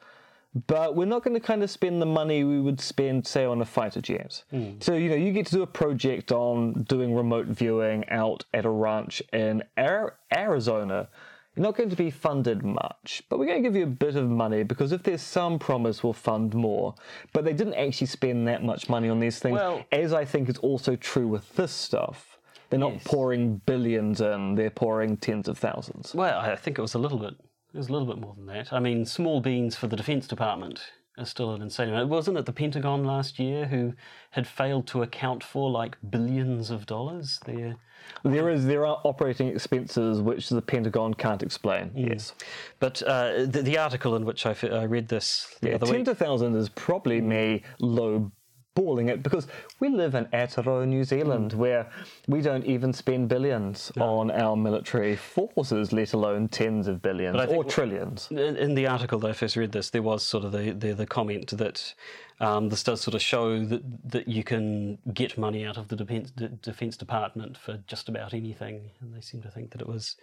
but 0.68 0.96
we're 0.96 1.06
not 1.06 1.24
going 1.24 1.34
to 1.34 1.46
kind 1.46 1.62
of 1.62 1.70
spend 1.70 2.02
the 2.02 2.06
money 2.06 2.46
we 2.46 2.62
would 2.62 2.80
spend, 2.80 3.28
say, 3.28 3.44
on 3.44 3.62
a 3.62 3.66
fighter 3.66 4.00
jet. 4.00 4.44
Hmm. 4.50 4.72
So, 4.80 4.94
you 4.94 5.10
know, 5.10 5.16
you 5.16 5.34
get 5.34 5.46
to 5.48 5.56
do 5.56 5.62
a 5.62 5.68
project 5.68 6.32
on 6.32 6.84
doing 6.84 7.14
remote 7.14 7.48
viewing 7.48 8.08
out 8.10 8.46
at 8.54 8.64
a 8.64 8.70
ranch 8.70 9.22
in 9.34 9.64
Ar- 9.78 10.16
Arizona. 10.34 11.10
You're 11.56 11.64
not 11.64 11.76
going 11.78 11.90
to 11.90 11.96
be 11.96 12.12
funded 12.12 12.64
much, 12.64 13.24
but 13.30 13.40
we're 13.40 13.46
going 13.46 13.64
to 13.64 13.68
give 13.70 13.76
you 13.78 13.84
a 13.84 13.88
bit 13.88 14.16
of 14.18 14.30
money 14.30 14.64
because 14.64 14.92
if 14.92 15.04
there's 15.04 15.22
some 15.22 15.58
promise, 15.58 16.04
we'll 16.04 16.12
fund 16.14 16.54
more. 16.54 16.96
But 17.32 17.46
they 17.46 17.54
didn't 17.54 17.76
actually 17.76 18.08
spend 18.08 18.48
that 18.50 18.62
much 18.64 18.90
money 18.90 19.08
on 19.10 19.20
these 19.22 19.40
things, 19.40 19.54
Well- 19.54 19.86
as 19.92 20.12
I 20.14 20.26
think 20.26 20.50
is 20.50 20.58
also 20.58 20.96
true 20.98 21.28
with 21.28 21.56
this 21.56 21.72
stuff. 21.72 22.38
They're 22.70 22.80
not 22.80 22.94
Yes. 22.94 23.04
pouring 23.06 23.62
billions 23.66 24.20
in, 24.20 24.56
they're 24.56 24.70
pouring 24.70 25.18
tens 25.18 25.48
of 25.48 25.58
thousands. 25.58 26.14
well, 26.14 26.40
I 26.40 26.56
think 26.58 26.78
it 26.78 26.82
was 26.82 26.94
a 26.96 27.00
little 27.00 27.20
bit. 27.20 27.36
It 27.74 27.78
was 27.78 27.90
a 27.90 27.92
little 27.94 28.08
bit 28.08 28.18
more 28.20 28.34
than 28.36 28.48
that. 28.48 28.74
I 28.74 28.80
mean, 28.80 29.06
small 29.06 29.40
beans 29.40 29.76
for 29.76 29.88
the 29.88 29.96
Defense 29.96 30.28
Department 30.28 30.82
is 31.18 31.30
still 31.30 31.54
an 31.54 31.62
insane 31.62 31.90
amount. 31.90 32.10
Wasn't 32.10 32.38
it 32.38 32.46
the 32.46 32.54
Pentagon 32.54 33.04
last 33.04 33.40
year 33.40 33.66
who 33.66 33.94
had 34.32 34.48
failed 34.48 34.88
to 34.88 35.02
account 35.02 35.44
for 35.44 35.70
like 35.70 35.98
billions 36.10 36.70
of 36.70 36.86
dollars? 36.86 37.40
There, 37.46 37.76
There 38.24 38.50
is 38.50 38.66
there 38.66 38.86
are 38.86 39.00
operating 39.04 39.48
expenses 39.48 40.22
which 40.22 40.50
the 40.50 40.62
Pentagon 40.62 41.14
can't 41.14 41.44
explain. 41.44 41.90
Hmm. 41.90 42.08
Yes, 42.08 42.34
but 42.80 43.02
uh, 43.04 43.46
the, 43.46 43.62
the 43.64 43.78
article 43.78 44.16
in 44.16 44.26
which 44.26 44.46
I, 44.46 44.52
f- 44.52 44.64
I 44.66 44.84
read 44.84 45.08
this 45.08 45.56
the 45.62 45.70
yeah, 45.70 45.76
other 45.76 45.88
ten 45.88 46.06
to 46.06 46.16
thousand 46.16 46.56
is 46.56 46.70
probably 46.70 47.22
me 47.22 47.64
low 47.80 48.32
balling 48.76 49.08
it 49.10 49.24
because 49.24 49.48
we 49.80 49.90
live 49.90 50.14
in 50.14 50.26
Aotearoa, 50.26 50.88
New 50.88 51.04
Zealand, 51.04 51.54
Hmm. 51.54 51.58
where 51.60 51.88
we 52.28 52.42
don't 52.42 52.66
even 52.66 52.94
spend 52.94 53.30
billions 53.30 53.92
on 54.00 54.30
our 54.30 54.56
military 54.56 55.16
forces, 55.16 55.92
let 55.92 56.14
alone 56.14 56.50
tens 56.50 56.88
of 56.88 57.02
billions 57.02 57.38
or 57.50 57.64
trillions. 57.64 58.30
in, 58.32 58.76
the 58.76 58.86
article 58.86 59.18
that 59.20 59.30
I 59.30 59.34
first 59.34 59.56
read 59.56 59.72
this, 59.72 59.90
there 59.90 60.04
was 60.04 60.22
sort 60.24 60.44
of 60.44 60.52
the, 60.52 60.72
the, 60.72 60.94
the 60.94 61.06
comment 61.06 61.58
that 61.58 61.94
um, 62.42 62.68
this 62.68 62.84
does 62.84 63.00
sort 63.00 63.16
of 63.16 63.22
show 63.22 63.64
that, 63.66 63.82
that 64.12 64.28
you 64.28 64.44
can 64.44 64.98
get 65.14 65.38
money 65.38 65.66
out 65.66 65.78
of 65.78 65.88
the 65.88 65.96
Defense, 65.96 66.32
Defense 66.32 66.98
Department 66.98 67.58
for 67.58 67.80
just 67.88 68.10
about 68.10 68.34
anything. 68.34 68.92
And 69.00 69.16
they 69.16 69.22
seem 69.22 69.42
to 69.44 69.50
think 69.50 69.72
that 69.72 69.80
it 69.80 69.88
was 69.88 70.18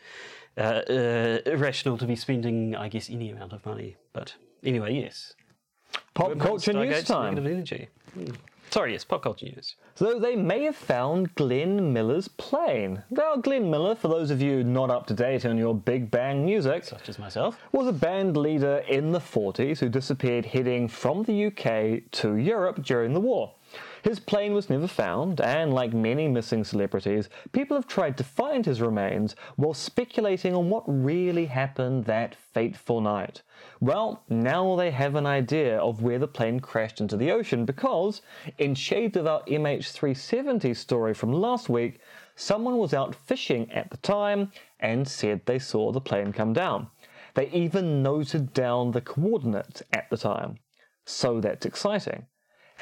uh, 0.59 0.61
uh, 0.61 1.39
irrational 1.47 1.97
to 1.97 2.05
be 2.07 2.17
spending, 2.17 2.77
I 2.77 2.89
guess, 2.89 3.09
any 3.09 3.31
amount 3.31 3.55
of 3.55 3.65
money. 3.65 3.97
But 4.13 4.35
anyway, 4.63 4.95
yes. 4.95 5.35
Pop 6.13 6.39
culture 6.39 6.75
news 6.75 7.05
time. 7.05 7.35
Negative 7.35 7.53
energy. 7.53 7.89
Sorry, 8.71 8.93
yes, 8.93 9.05
pop 9.05 9.23
culture 9.23 9.45
news. 9.45 9.77
So 9.95 10.19
they 10.19 10.35
may 10.35 10.63
have 10.63 10.77
found 10.77 11.35
Glenn 11.35 11.93
Miller's 11.93 12.29
plane. 12.29 13.03
Now, 13.11 13.37
Glenn 13.37 13.71
Miller, 13.71 13.95
for 13.95 14.09
those 14.09 14.31
of 14.31 14.41
you 14.41 14.65
not 14.65 14.89
up 14.89 15.07
to 15.09 15.15
date 15.15 15.45
on 15.45 15.59
your 15.59 15.75
Big 15.75 16.11
band 16.11 16.47
music, 16.47 16.85
Such 16.85 17.11
as 17.11 17.19
myself. 17.19 17.59
was 17.73 17.87
a 17.87 17.93
band 17.93 18.35
leader 18.35 18.79
in 18.89 19.13
the 19.13 19.19
40s 19.19 19.79
who 19.79 19.91
disappeared 19.91 20.47
heading 20.47 20.89
from 20.89 21.23
the 21.25 21.47
UK 21.49 22.11
to 22.13 22.37
Europe 22.37 22.83
during 22.83 23.13
the 23.13 23.21
war. 23.21 23.53
His 24.03 24.19
plane 24.19 24.53
was 24.53 24.69
never 24.69 24.89
found, 24.89 25.41
and 25.41 25.73
like 25.73 25.93
many 25.93 26.27
missing 26.27 26.65
celebrities, 26.65 27.29
people 27.53 27.77
have 27.77 27.87
tried 27.87 28.17
to 28.19 28.25
find 28.25 28.67
his 28.67 28.81
remains 28.81 29.37
while 29.55 29.75
speculating 29.75 30.57
on 30.57 30.69
what 30.69 30.83
really 30.89 31.47
happened 31.47 32.05
that 32.07 32.35
fateful 32.35 33.01
night. 33.01 33.43
Well, 33.81 34.25
now 34.29 34.75
they 34.75 34.91
have 34.91 35.15
an 35.15 35.27
idea 35.27 35.79
of 35.79 36.03
where 36.03 36.19
the 36.19 36.27
plane 36.27 36.59
crashed 36.59 37.01
into 37.01 37.17
the 37.17 37.31
ocean 37.31 37.65
because, 37.65 38.23
in 38.59 38.75
shade 38.75 39.17
of 39.17 39.29
our 39.29 39.43
MH370 39.45 40.77
story 40.77 41.15
from 41.15 41.33
last 41.33 41.69
week, 41.69 42.01
someone 42.35 42.79
was 42.79 42.93
out 42.93 43.15
fishing 43.15 43.71
at 43.71 43.91
the 43.91 43.99
time 43.99 44.51
and 44.81 45.07
said 45.07 45.47
they 45.47 45.61
saw 45.61 45.93
the 45.93 46.01
plane 46.01 46.33
come 46.33 46.53
down. 46.53 46.89
They 47.35 47.49
even 47.51 48.03
noted 48.03 48.53
down 48.53 48.91
the 48.91 49.01
coordinates 49.01 49.85
at 49.93 50.11
the 50.11 50.17
time. 50.17 50.59
So 51.07 51.41
that's 51.41 51.67
exciting. 51.67 52.27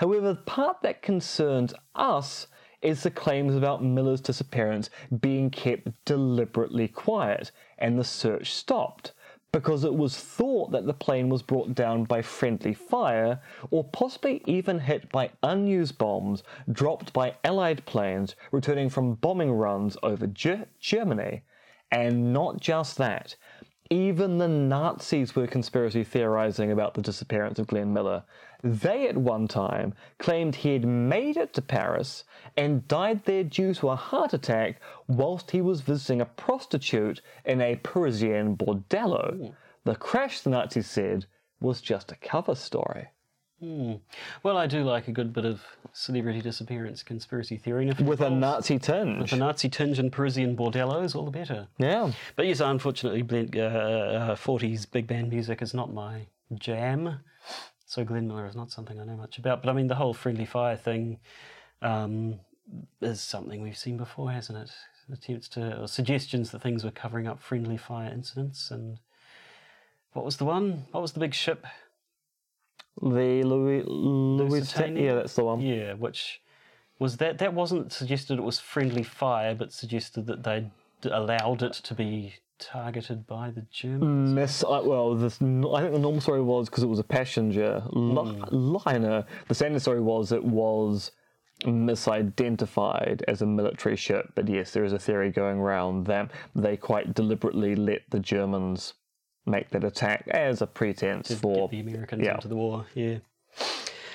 However, 0.00 0.28
the 0.32 0.40
part 0.40 0.78
that 0.80 1.02
concerns 1.02 1.74
us 1.94 2.46
is 2.80 3.02
the 3.02 3.10
claims 3.10 3.54
about 3.54 3.84
Miller's 3.84 4.22
disappearance 4.22 4.88
being 5.20 5.50
kept 5.50 5.88
deliberately 6.06 6.88
quiet 6.88 7.50
and 7.76 7.98
the 7.98 8.04
search 8.04 8.50
stopped 8.50 9.12
because 9.52 9.84
it 9.84 9.94
was 9.94 10.16
thought 10.16 10.70
that 10.70 10.86
the 10.86 10.94
plane 10.94 11.28
was 11.28 11.42
brought 11.42 11.74
down 11.74 12.04
by 12.04 12.22
friendly 12.22 12.72
fire 12.72 13.42
or 13.70 13.84
possibly 13.84 14.42
even 14.46 14.78
hit 14.78 15.12
by 15.12 15.32
unused 15.42 15.98
bombs 15.98 16.42
dropped 16.72 17.12
by 17.12 17.34
Allied 17.44 17.84
planes 17.84 18.36
returning 18.52 18.88
from 18.88 19.16
bombing 19.16 19.52
runs 19.52 19.98
over 20.02 20.26
Ge- 20.26 20.64
Germany. 20.78 21.42
And 21.92 22.32
not 22.32 22.58
just 22.58 22.96
that, 22.96 23.36
even 23.90 24.38
the 24.38 24.46
Nazis 24.46 25.34
were 25.34 25.48
conspiracy 25.48 26.04
theorizing 26.04 26.70
about 26.70 26.94
the 26.94 27.02
disappearance 27.02 27.58
of 27.58 27.66
Glenn 27.66 27.92
Miller. 27.92 28.22
They 28.62 29.08
at 29.08 29.16
one 29.16 29.48
time 29.48 29.94
claimed 30.18 30.54
he 30.54 30.74
had 30.74 30.84
made 30.84 31.36
it 31.36 31.52
to 31.54 31.62
Paris 31.62 32.22
and 32.56 32.86
died 32.86 33.24
there 33.24 33.42
due 33.42 33.74
to 33.74 33.88
a 33.88 33.96
heart 33.96 34.32
attack 34.32 34.80
whilst 35.08 35.50
he 35.50 35.60
was 35.60 35.80
visiting 35.80 36.20
a 36.20 36.26
prostitute 36.26 37.20
in 37.44 37.60
a 37.60 37.80
Parisian 37.82 38.56
bordello. 38.56 39.54
The 39.84 39.96
crash, 39.96 40.40
the 40.40 40.50
Nazis 40.50 40.88
said, 40.88 41.26
was 41.60 41.80
just 41.80 42.12
a 42.12 42.16
cover 42.16 42.54
story. 42.54 43.08
Well, 43.62 44.56
I 44.56 44.66
do 44.66 44.84
like 44.84 45.08
a 45.08 45.12
good 45.12 45.32
bit 45.32 45.44
of 45.44 45.62
celebrity 45.92 46.40
disappearance 46.40 47.02
conspiracy 47.02 47.56
theory. 47.56 47.82
And 47.82 47.92
if 47.92 48.00
it 48.00 48.06
With 48.06 48.20
a 48.20 48.30
Nazi 48.30 48.78
tinge. 48.78 49.20
With 49.20 49.32
a 49.32 49.36
Nazi 49.36 49.68
tinge 49.68 49.98
and 49.98 50.10
Parisian 50.10 50.56
bordellos, 50.56 51.14
all 51.14 51.24
the 51.24 51.30
better. 51.30 51.68
Yeah. 51.78 52.12
But 52.36 52.46
yes, 52.46 52.60
unfortunately, 52.60 53.22
Blend, 53.22 53.56
uh, 53.56 53.60
uh, 53.60 54.34
40s 54.36 54.90
big 54.90 55.06
band 55.06 55.30
music 55.30 55.60
is 55.60 55.74
not 55.74 55.92
my 55.92 56.26
jam. 56.54 57.20
So 57.86 58.04
Glenn 58.04 58.28
Miller 58.28 58.46
is 58.46 58.56
not 58.56 58.70
something 58.70 59.00
I 59.00 59.04
know 59.04 59.16
much 59.16 59.36
about. 59.38 59.62
But 59.62 59.70
I 59.70 59.72
mean, 59.72 59.88
the 59.88 59.96
whole 59.96 60.14
friendly 60.14 60.46
fire 60.46 60.76
thing 60.76 61.18
um, 61.82 62.40
is 63.00 63.20
something 63.20 63.60
we've 63.60 63.76
seen 63.76 63.96
before, 63.96 64.30
hasn't 64.30 64.58
it? 64.58 64.70
Attempts 65.12 65.48
to, 65.48 65.82
or 65.82 65.88
suggestions 65.88 66.52
that 66.52 66.62
things 66.62 66.84
were 66.84 66.92
covering 66.92 67.26
up 67.26 67.42
friendly 67.42 67.76
fire 67.76 68.10
incidents. 68.10 68.70
And 68.70 68.98
what 70.12 70.24
was 70.24 70.36
the 70.36 70.44
one? 70.44 70.86
What 70.92 71.00
was 71.00 71.12
the 71.12 71.20
big 71.20 71.34
ship? 71.34 71.66
The 73.00 73.42
Louis, 73.42 73.82
Louis 73.86 74.74
yeah, 74.78 75.14
that's 75.14 75.34
the 75.34 75.44
one. 75.44 75.60
Yeah, 75.60 75.94
which 75.94 76.40
was 76.98 77.16
that. 77.18 77.38
That 77.38 77.54
wasn't 77.54 77.92
suggested 77.92 78.38
it 78.38 78.42
was 78.42 78.58
friendly 78.58 79.02
fire, 79.02 79.54
but 79.54 79.72
suggested 79.72 80.26
that 80.26 80.42
they'd 80.42 80.70
allowed 81.04 81.62
it 81.62 81.72
to 81.72 81.94
be 81.94 82.34
targeted 82.58 83.26
by 83.26 83.50
the 83.50 83.62
Germans. 83.70 84.32
Miss, 84.32 84.62
well, 84.62 85.14
this, 85.14 85.36
I 85.36 85.80
think 85.80 85.92
the 85.92 85.98
normal 85.98 86.20
story 86.20 86.42
was 86.42 86.68
because 86.68 86.84
it 86.84 86.88
was 86.88 86.98
a 86.98 87.04
passenger 87.04 87.82
li- 87.90 88.32
hmm. 88.32 88.76
liner. 88.84 89.24
The 89.48 89.54
standard 89.54 89.80
story 89.80 90.00
was 90.00 90.30
it 90.30 90.44
was 90.44 91.10
misidentified 91.62 93.22
as 93.28 93.42
a 93.42 93.46
military 93.46 93.96
ship. 93.96 94.32
But 94.34 94.48
yes, 94.48 94.72
there 94.72 94.84
is 94.84 94.92
a 94.92 94.98
theory 94.98 95.30
going 95.30 95.58
around 95.58 96.06
that 96.06 96.30
they 96.54 96.76
quite 96.76 97.14
deliberately 97.14 97.74
let 97.74 98.02
the 98.10 98.20
Germans 98.20 98.94
make 99.46 99.70
that 99.70 99.84
attack 99.84 100.28
as 100.28 100.62
a 100.62 100.66
pretense 100.66 101.32
for 101.34 101.68
Get 101.68 101.70
the 101.70 101.80
Americans 101.90 102.24
yeah. 102.24 102.34
into 102.34 102.48
the 102.48 102.56
war. 102.56 102.86
Yeah. 102.94 103.18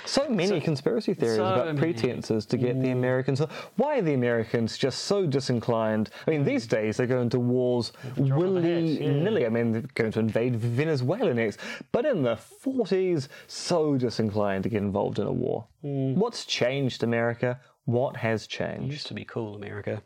So 0.05 0.30
many 0.30 0.61
conspiracy 0.61 1.15
theories 1.15 1.38
so 1.38 1.45
about 1.45 1.65
many. 1.65 1.80
pretenses 1.80 2.45
to 2.45 2.57
get 2.57 2.80
the 2.80 2.91
Americans. 2.91 3.41
Why 3.76 3.97
are 3.97 4.01
the 4.03 4.13
Americans 4.13 4.78
just 4.78 5.05
so 5.05 5.26
disinclined? 5.26 6.11
I 6.28 6.32
mean, 6.32 6.43
these 6.43 6.67
days 6.67 6.97
they 6.97 7.07
go 7.07 7.21
into 7.21 7.39
wars 7.39 7.91
willy 8.15 8.99
nilly. 8.99 9.45
I 9.47 9.49
mean, 9.49 9.71
they're 9.71 9.82
going 9.95 10.11
to 10.11 10.19
invade 10.19 10.55
Venezuela 10.57 11.34
next. 11.34 11.59
But 11.91 12.05
in 12.05 12.21
the 12.21 12.36
40s, 12.63 13.30
so 13.47 13.97
disinclined 13.97 14.63
to 14.63 14.69
get 14.69 14.84
involved 14.84 15.17
in 15.17 15.26
a 15.26 15.32
war. 15.34 15.67
Hmm. 15.82 16.13
What's 16.15 16.45
changed, 16.45 17.01
America? 17.03 17.59
What 17.86 18.17
has 18.17 18.43
It 18.43 18.49
changed? 18.49 18.91
used 18.91 19.07
to 19.07 19.15
be 19.15 19.26
cool, 19.26 19.55
America. 19.55 20.03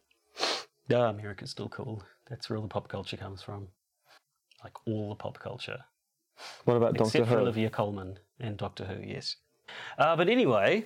Yeah, 0.88 1.10
America's 1.10 1.52
still 1.52 1.70
cool. 1.70 2.04
That's 2.30 2.50
where 2.50 2.56
all 2.58 2.64
the 2.64 2.70
pop 2.70 2.88
culture 2.88 3.18
comes 3.18 3.42
from. 3.42 3.68
Like 4.64 4.74
all 4.88 5.10
the 5.10 5.16
pop 5.16 5.40
culture. 5.40 5.80
What 6.66 6.78
about 6.78 6.94
Doctor 6.96 7.20
Except 7.20 7.28
for 7.30 7.36
Who? 7.36 7.42
Olivia 7.42 7.70
Colman 7.70 8.18
and 8.40 8.58
Doctor 8.58 8.86
Who, 8.86 9.02
yes. 9.06 9.36
Uh, 9.98 10.16
but 10.16 10.30
anyway, 10.30 10.86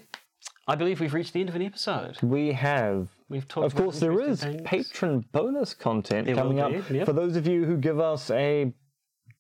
I 0.68 0.76
believe 0.76 1.00
we've 1.00 1.14
reached 1.14 1.34
the 1.34 1.40
end 1.42 1.50
of 1.50 1.56
an 1.56 1.62
episode. 1.62 2.18
We 2.22 2.52
have. 2.54 3.10
We've 3.30 3.48
talked 3.48 3.66
Of 3.68 3.76
course, 3.76 4.00
there 4.00 4.20
is 4.20 4.42
things. 4.42 4.62
patron 4.66 5.26
bonus 5.32 5.74
content 5.74 6.26
There 6.28 6.36
coming 6.36 6.60
up. 6.60 6.72
yep. 6.90 7.06
For 7.06 7.14
those 7.14 7.36
of 7.36 7.48
you 7.48 7.66
who 7.66 7.78
give 7.78 8.00
us 8.00 8.30
a 8.32 8.74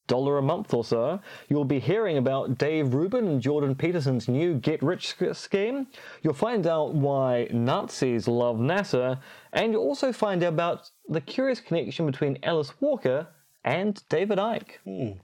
dollar 0.07 0.37
a 0.37 0.41
month 0.41 0.73
or 0.73 0.83
so, 0.83 1.19
you'll 1.49 1.63
be 1.65 1.79
hearing 1.79 2.17
about 2.17 2.57
Dave 2.57 2.93
Rubin 2.93 3.27
and 3.27 3.41
Jordan 3.41 3.73
Peterson's 3.73 4.27
new 4.27 4.55
Get 4.55 4.83
Rich 4.83 5.15
scheme. 5.33 5.87
You'll 6.21 6.33
find 6.33 6.67
out 6.67 6.93
why 6.93 7.47
Nazis 7.51 8.27
love 8.27 8.57
NASA, 8.57 9.19
and 9.53 9.71
you'll 9.71 9.83
also 9.83 10.11
find 10.11 10.43
out 10.43 10.53
about 10.53 10.89
the 11.07 11.21
curious 11.21 11.59
connection 11.61 12.05
between 12.05 12.37
Alice 12.43 12.73
Walker 12.81 13.27
and 13.63 14.01
David 14.09 14.37
Icke. 14.39 15.19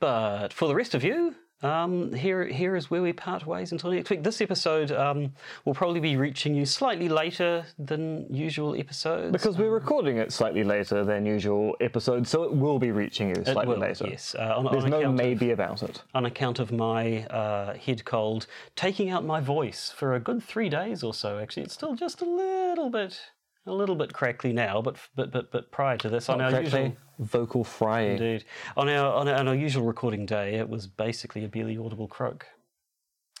But 0.00 0.52
for 0.52 0.68
the 0.68 0.74
rest 0.74 0.94
of 0.94 1.04
you, 1.04 1.34
um, 1.62 2.12
here 2.12 2.46
here 2.46 2.76
is 2.76 2.90
where 2.90 3.00
we 3.00 3.14
part 3.14 3.46
ways 3.46 3.72
until 3.72 3.90
next 3.90 4.10
week. 4.10 4.22
This 4.22 4.42
episode 4.42 4.92
um, 4.92 5.32
will 5.64 5.72
probably 5.72 6.00
be 6.00 6.16
reaching 6.16 6.54
you 6.54 6.66
slightly 6.66 7.08
later 7.08 7.64
than 7.78 8.26
usual 8.34 8.74
episodes. 8.78 9.32
Because 9.32 9.56
we're 9.56 9.70
recording 9.70 10.18
it 10.18 10.30
slightly 10.30 10.62
later 10.62 11.04
than 11.04 11.24
usual 11.24 11.74
episodes, 11.80 12.28
so 12.28 12.42
it 12.42 12.52
will 12.54 12.78
be 12.78 12.90
reaching 12.90 13.30
you 13.30 13.42
slightly 13.44 13.66
will, 13.74 13.78
later. 13.80 14.06
Yes, 14.08 14.34
uh, 14.38 14.54
on, 14.58 14.64
There's 14.70 14.84
on 14.84 14.90
no 14.90 14.98
account 14.98 15.20
of- 15.20 15.26
maybe 15.26 15.50
about 15.52 15.82
it. 15.82 16.02
on 16.14 16.26
account 16.26 16.58
of 16.58 16.70
my 16.70 17.24
uh, 17.26 17.74
head 17.78 18.04
cold 18.04 18.46
taking 18.76 19.08
out 19.08 19.24
my 19.24 19.40
voice 19.40 19.90
for 19.96 20.14
a 20.14 20.20
good 20.20 20.42
three 20.42 20.68
days 20.68 21.02
or 21.02 21.14
so. 21.14 21.38
Actually, 21.38 21.62
it's 21.62 21.74
still 21.74 21.94
just 21.94 22.20
a 22.20 22.26
little 22.26 22.90
bit, 22.90 23.18
a 23.64 23.72
little 23.72 23.96
bit 23.96 24.12
crackly 24.12 24.52
now. 24.52 24.82
But 24.82 24.96
but 25.14 25.32
but 25.32 25.50
but 25.50 25.70
prior 25.70 25.96
to 25.98 26.10
this, 26.10 26.28
on 26.28 26.42
our 26.42 26.50
Correctly, 26.50 26.80
usual, 26.82 26.96
vocal 27.18 27.64
frying. 27.64 28.12
indeed, 28.12 28.44
on 28.76 28.88
our, 28.88 29.12
on 29.14 29.28
our 29.28 29.34
on 29.36 29.48
our 29.48 29.54
usual 29.54 29.84
recording 29.84 30.26
day, 30.26 30.54
it 30.54 30.68
was 30.68 30.86
basically 30.86 31.44
a 31.44 31.48
barely 31.48 31.76
audible 31.78 32.08
croak. 32.08 32.46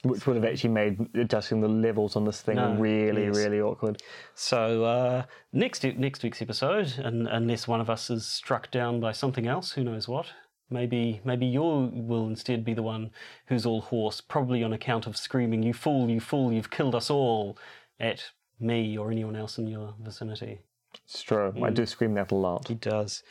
which 0.02 0.26
would 0.26 0.36
have 0.36 0.44
actually 0.44 0.70
made 0.70 0.94
adjusting 1.16 1.60
the 1.62 1.68
levels 1.68 2.14
on 2.14 2.24
this 2.24 2.42
thing 2.42 2.56
No, 2.56 2.74
really, 2.74 3.24
yes. 3.24 3.36
really 3.36 3.60
awkward. 3.60 4.02
So 4.34 4.84
uh, 4.84 5.22
next 5.52 5.82
next 5.84 6.22
week's 6.22 6.42
episode, 6.42 6.88
and 6.98 7.26
unless 7.28 7.66
one 7.66 7.80
of 7.80 7.88
us 7.88 8.10
is 8.10 8.26
struck 8.26 8.70
down 8.70 9.00
by 9.00 9.12
something 9.12 9.46
else, 9.46 9.72
who 9.72 9.82
knows 9.84 10.06
what. 10.08 10.26
Maybe 10.70 11.20
maybe 11.24 11.46
you 11.46 11.62
will 11.62 12.26
instead 12.26 12.64
be 12.64 12.74
the 12.74 12.82
one 12.82 13.10
who's 13.46 13.64
all 13.66 13.80
hoarse, 13.82 14.20
probably 14.20 14.62
on 14.64 14.72
account 14.72 15.06
of 15.06 15.16
screaming, 15.16 15.62
"You 15.62 15.72
fool! 15.74 16.08
You 16.10 16.20
fool! 16.20 16.52
You've 16.52 16.70
killed 16.70 16.94
us 16.94 17.10
all!" 17.10 17.56
at 18.00 18.30
me 18.58 18.96
or 18.98 19.10
anyone 19.10 19.36
else 19.36 19.56
in 19.58 19.66
your 19.68 19.94
vicinity. 20.00 20.60
It's 21.04 21.22
true. 21.22 21.48
I 21.56 21.70
Mm. 21.70 21.74
do 21.74 21.86
scream 21.86 22.14
that 22.14 22.30
a 22.32 22.34
lot. 22.34 22.68
He 22.68 22.74
does. 22.74 23.22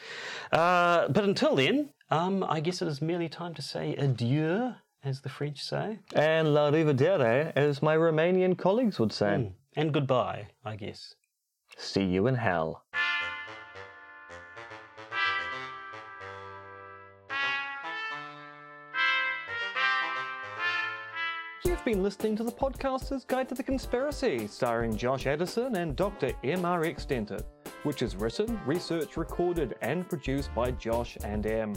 Uh, 0.52 1.08
but 1.10 1.24
until 1.24 1.56
then, 1.56 1.90
um, 2.10 2.44
I 2.48 2.60
guess 2.60 2.82
it 2.82 2.88
is 2.88 3.02
merely 3.02 3.30
time 3.30 3.54
to 3.56 3.62
say 3.62 3.96
adieu, 3.96 4.76
as 5.04 5.22
the 5.22 5.30
French 5.30 5.62
say, 5.64 6.00
And 6.16 6.54
la 6.54 6.70
revedere, 6.72 7.52
as 7.56 7.82
my 7.82 7.96
Romanian 7.98 8.58
colleagues 8.58 9.00
would 9.00 9.12
say. 9.14 9.52
and 9.76 9.94
goodbye, 9.94 10.48
I 10.64 10.76
guess. 10.76 11.16
See 11.78 12.04
you 12.06 12.28
in 12.28 12.36
hell. 12.36 12.83
You've 21.86 21.96
been 21.96 22.04
listening 22.04 22.38
to 22.38 22.46
the 22.46 22.52
Podcaster's 22.52 23.26
Guide 23.26 23.50
to 23.50 23.56
the 23.56 23.64
Conspiracy, 23.64 24.48
starring 24.48 24.96
Josh 24.96 25.28
Addison 25.28 25.76
and 25.76 25.98
Dr. 25.98 26.32
M.R.X. 26.42 27.06
Dentith, 27.06 27.44
which 27.84 28.02
is 28.02 28.16
written, 28.16 28.58
researched, 28.66 29.18
recorded, 29.18 29.76
and 29.82 30.08
produced 30.08 30.56
by 30.56 30.72
Josh 30.72 31.18
and 31.26 31.46
M. 31.46 31.76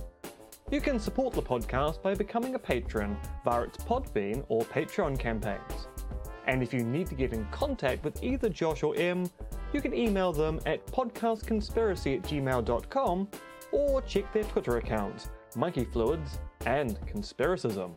You 0.71 0.81
can 0.81 1.01
support 1.01 1.35
the 1.35 1.43
podcast 1.43 2.03
by 2.03 2.15
becoming 2.15 2.55
a 2.55 2.59
patron 2.59 3.17
via 3.45 3.63
its 3.63 3.79
Podbean 3.79 4.45
or 4.49 4.63
Patreon 4.67 5.19
campaigns. 5.19 5.89
And 6.47 6.63
if 6.63 6.73
you 6.73 6.85
need 6.85 7.09
to 7.09 7.17
get 7.17 7.33
in 7.33 7.45
contact 7.47 8.05
with 8.05 8.23
either 8.23 8.49
Josh 8.49 8.85
or 8.85 8.95
M, 8.95 9.29
you 9.73 9.81
can 9.81 9.93
email 9.93 10.33
them 10.33 10.61
at 10.67 10.87
podcastconspiracy 10.87 12.19
at 12.19 12.23
gmail.com 12.23 13.29
or 13.73 14.03
check 14.03 14.33
their 14.33 14.45
Twitter 14.45 14.77
accounts, 14.77 15.31
Monkey 15.57 15.85
Fluids 15.85 16.39
and 16.65 16.97
Conspiracism. 17.09 17.97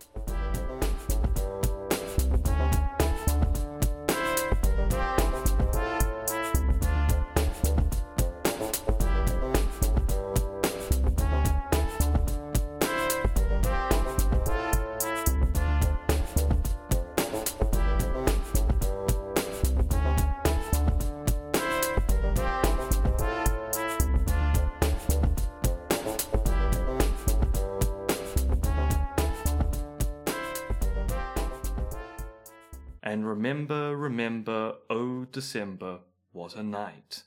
December, 35.51 35.97
what 36.31 36.55
a 36.55 36.61
night. 36.61 37.23